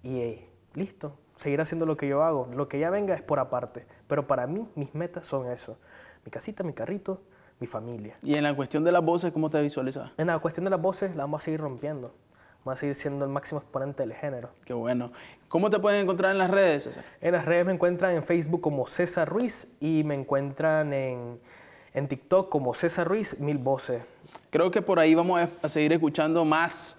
y 0.03 0.45
listo. 0.74 1.17
Seguir 1.36 1.59
haciendo 1.59 1.86
lo 1.86 1.97
que 1.97 2.07
yo 2.07 2.24
hago. 2.24 2.47
Lo 2.53 2.67
que 2.69 2.80
ya 2.80 2.89
venga 2.91 3.13
es 3.15 3.22
por 3.22 3.39
aparte. 3.39 3.86
Pero 4.07 4.26
para 4.28 4.47
mí, 4.47 4.69
mis 4.76 4.93
metas 4.95 5.28
son 5.28 5.47
eso. 5.47 5.78
Mi 6.24 6.32
casita, 6.32 6.63
mi 6.63 6.74
carrito, 6.74 7.22
mi 7.62 7.68
familia. 7.68 8.18
Y 8.24 8.34
en 8.34 8.43
la 8.43 8.53
cuestión 8.55 8.84
de 8.84 8.91
las 8.91 9.03
voces, 9.03 9.32
¿cómo 9.32 9.49
te 9.49 9.62
visualizas? 9.62 10.12
En 10.18 10.28
la 10.28 10.39
cuestión 10.39 10.64
de 10.66 10.72
las 10.72 10.82
voces, 10.82 11.16
la 11.16 11.24
vamos 11.24 11.41
a 11.41 11.45
seguir 11.45 11.62
rompiendo. 11.62 12.12
Vamos 12.66 12.80
a 12.80 12.82
seguir 12.82 12.95
siendo 12.95 13.24
el 13.24 13.32
máximo 13.32 13.62
exponente 13.62 14.03
del 14.03 14.14
género. 14.14 14.49
Qué 14.66 14.74
bueno. 14.74 15.12
¿Cómo 15.47 15.70
te 15.70 15.80
pueden 15.80 16.01
encontrar 16.01 16.32
en 16.32 16.39
las 16.39 16.49
redes, 16.49 16.84
César? 16.84 17.03
En 17.22 17.34
las 17.34 17.45
redes 17.45 17.66
me 17.66 17.74
encuentran 17.74 18.16
en 18.16 18.24
Facebook 18.24 18.62
como 18.62 18.88
César 18.88 19.30
Ruiz 19.30 19.68
y 19.80 20.03
me 20.03 20.16
encuentran 20.16 20.91
en, 20.91 21.39
en 21.93 22.07
TikTok 22.07 22.49
como 22.49 22.74
César 22.74 23.07
Ruiz 23.07 23.39
Mil 23.39 23.59
Voces. 23.59 24.01
Creo 24.49 24.72
que 24.72 24.82
por 24.82 24.99
ahí 24.99 25.14
vamos 25.14 25.47
a, 25.62 25.70
seguir 25.70 25.93
escuchando 25.93 26.43
más 26.43 26.97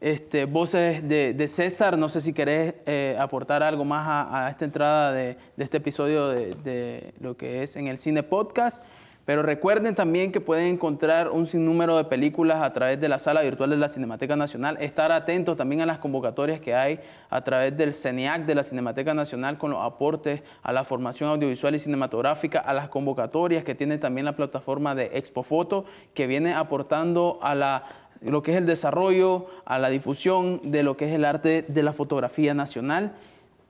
este, 0.00 0.46
voces 0.46 1.06
de, 1.06 1.34
de 1.34 1.48
César. 1.48 1.98
No 1.98 2.08
sé 2.08 2.22
si 2.22 2.32
querés 2.32 2.74
eh, 2.86 3.14
aportar 3.18 3.62
algo 3.62 3.84
más 3.84 4.06
a, 4.06 4.46
a 4.46 4.50
esta 4.50 4.64
entrada 4.64 5.12
de, 5.12 5.36
de 5.56 5.64
este 5.64 5.76
episodio 5.76 6.28
de, 6.28 6.54
de 6.54 7.14
lo 7.20 7.36
que 7.36 7.62
es 7.62 7.76
en 7.76 7.88
el 7.88 7.98
Cine 7.98 8.22
Podcast. 8.22 8.82
Pero 9.28 9.42
recuerden 9.42 9.94
también 9.94 10.32
que 10.32 10.40
pueden 10.40 10.68
encontrar 10.68 11.28
un 11.28 11.46
sinnúmero 11.46 11.98
de 11.98 12.04
películas 12.04 12.62
a 12.62 12.72
través 12.72 12.98
de 12.98 13.10
la 13.10 13.18
sala 13.18 13.42
virtual 13.42 13.68
de 13.68 13.76
la 13.76 13.90
Cinemateca 13.90 14.36
Nacional. 14.36 14.78
Estar 14.80 15.12
atentos 15.12 15.58
también 15.58 15.82
a 15.82 15.86
las 15.86 15.98
convocatorias 15.98 16.62
que 16.62 16.74
hay 16.74 17.00
a 17.28 17.44
través 17.44 17.76
del 17.76 17.92
CENIAC 17.92 18.46
de 18.46 18.54
la 18.54 18.62
Cinemateca 18.62 19.12
Nacional 19.12 19.58
con 19.58 19.70
los 19.70 19.84
aportes 19.84 20.40
a 20.62 20.72
la 20.72 20.82
formación 20.82 21.28
audiovisual 21.28 21.74
y 21.74 21.78
cinematográfica, 21.78 22.60
a 22.60 22.72
las 22.72 22.88
convocatorias 22.88 23.64
que 23.64 23.74
tiene 23.74 23.98
también 23.98 24.24
la 24.24 24.34
plataforma 24.34 24.94
de 24.94 25.10
Expofoto, 25.12 25.84
que 26.14 26.26
viene 26.26 26.54
aportando 26.54 27.38
a 27.42 27.54
la 27.54 27.84
lo 28.22 28.42
que 28.42 28.52
es 28.52 28.56
el 28.56 28.64
desarrollo, 28.64 29.44
a 29.66 29.78
la 29.78 29.90
difusión 29.90 30.72
de 30.72 30.82
lo 30.82 30.96
que 30.96 31.06
es 31.06 31.14
el 31.14 31.26
arte 31.26 31.66
de 31.68 31.82
la 31.82 31.92
fotografía 31.92 32.54
nacional. 32.54 33.12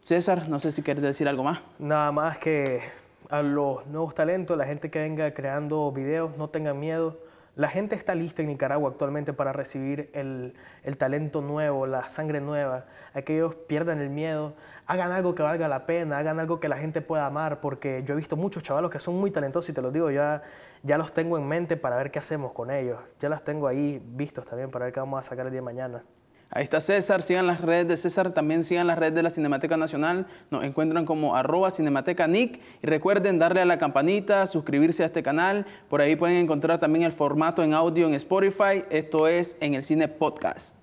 César, 0.05 0.49
no 0.49 0.61
sé 0.61 0.71
si 0.71 0.83
quieres 0.85 1.03
decir 1.03 1.27
algo 1.27 1.43
más. 1.43 1.59
Nada 1.81 2.13
más 2.13 2.39
que 2.39 3.08
a 3.29 3.43
los 3.43 3.87
nuevos 3.87 4.15
talentos, 4.15 4.57
la 4.57 4.67
gente 4.67 4.91
que 4.91 4.99
venga 4.99 5.33
creando 5.35 5.91
videos, 5.93 6.37
no 6.37 6.51
tengan 6.51 6.79
miedo. 6.79 7.19
La 7.57 7.69
gente 7.69 7.97
está 7.97 8.15
lista 8.15 8.41
en 8.43 8.49
Nicaragua 8.49 8.89
actualmente 8.89 9.33
para 9.33 9.53
recibir 9.53 10.11
el, 10.13 10.55
el 10.85 10.97
talento 10.97 11.41
nuevo, 11.41 11.89
la 11.89 12.09
sangre 12.09 12.41
nueva. 12.41 12.85
Aquellos 13.15 13.57
pierdan 13.57 14.01
el 14.01 14.11
miedo, 14.11 14.55
hagan 14.87 15.11
algo 15.11 15.35
que 15.35 15.43
valga 15.43 15.67
la 15.67 15.85
pena, 15.85 16.19
hagan 16.19 16.39
algo 16.39 16.61
que 16.61 16.69
la 16.69 16.77
gente 16.77 17.01
pueda 17.01 17.27
amar, 17.27 17.61
porque 17.61 18.05
yo 18.05 18.15
he 18.15 18.17
visto 18.17 18.37
muchos 18.37 18.63
chavalos 18.63 18.93
que 18.93 19.01
son 19.01 19.17
muy 19.17 19.33
talentosos 19.33 19.69
y 19.71 19.73
te 19.73 19.83
los 19.83 19.93
digo, 19.93 20.11
ya, 20.13 20.43
ya 20.85 20.99
los 20.99 21.13
tengo 21.13 21.37
en 21.37 21.49
mente 21.49 21.77
para 21.77 21.97
ver 21.97 22.13
qué 22.13 22.21
hacemos 22.21 22.53
con 22.53 22.71
ellos. 22.71 23.01
Ya 23.19 23.29
los 23.29 23.43
tengo 23.43 23.67
ahí 23.67 24.01
vistos 24.05 24.47
también 24.47 24.71
para 24.71 24.85
ver 24.85 24.95
qué 24.95 25.01
vamos 25.01 25.21
a 25.21 25.25
sacar 25.25 25.47
el 25.47 25.51
día 25.51 25.61
de 25.61 25.65
mañana. 25.65 26.05
Ahí 26.51 26.63
está 26.63 26.81
César, 26.81 27.23
sigan 27.23 27.47
las 27.47 27.61
redes 27.61 27.89
de 27.89 27.97
César, 27.99 28.33
también 28.33 28.65
sigan 28.65 28.87
las 28.87 28.99
redes 28.99 29.15
de 29.15 29.23
la 29.23 29.31
Cinemateca 29.31 29.77
Nacional, 29.77 30.27
nos 30.51 30.65
encuentran 30.65 31.05
como 31.05 31.37
arroba 31.37 31.71
Cinemateca 31.71 32.27
Nick. 32.27 32.61
Y 32.83 32.87
recuerden 32.87 33.39
darle 33.39 33.61
a 33.61 33.67
la 33.67 33.79
campanita, 33.79 34.47
suscribirse 34.47 35.03
a 35.03 35.07
este 35.07 35.23
canal, 35.23 35.67
por 35.91 36.01
ahí 36.01 36.17
pueden 36.17 36.39
encontrar 36.39 36.81
también 36.81 37.05
el 37.05 37.13
formato 37.13 37.63
en 37.63 37.75
audio 37.75 38.07
en 38.07 38.15
Spotify, 38.15 38.85
esto 38.89 39.29
es 39.29 39.59
en 39.61 39.75
el 39.75 39.85
cine 39.85 40.09
podcast. 40.09 40.77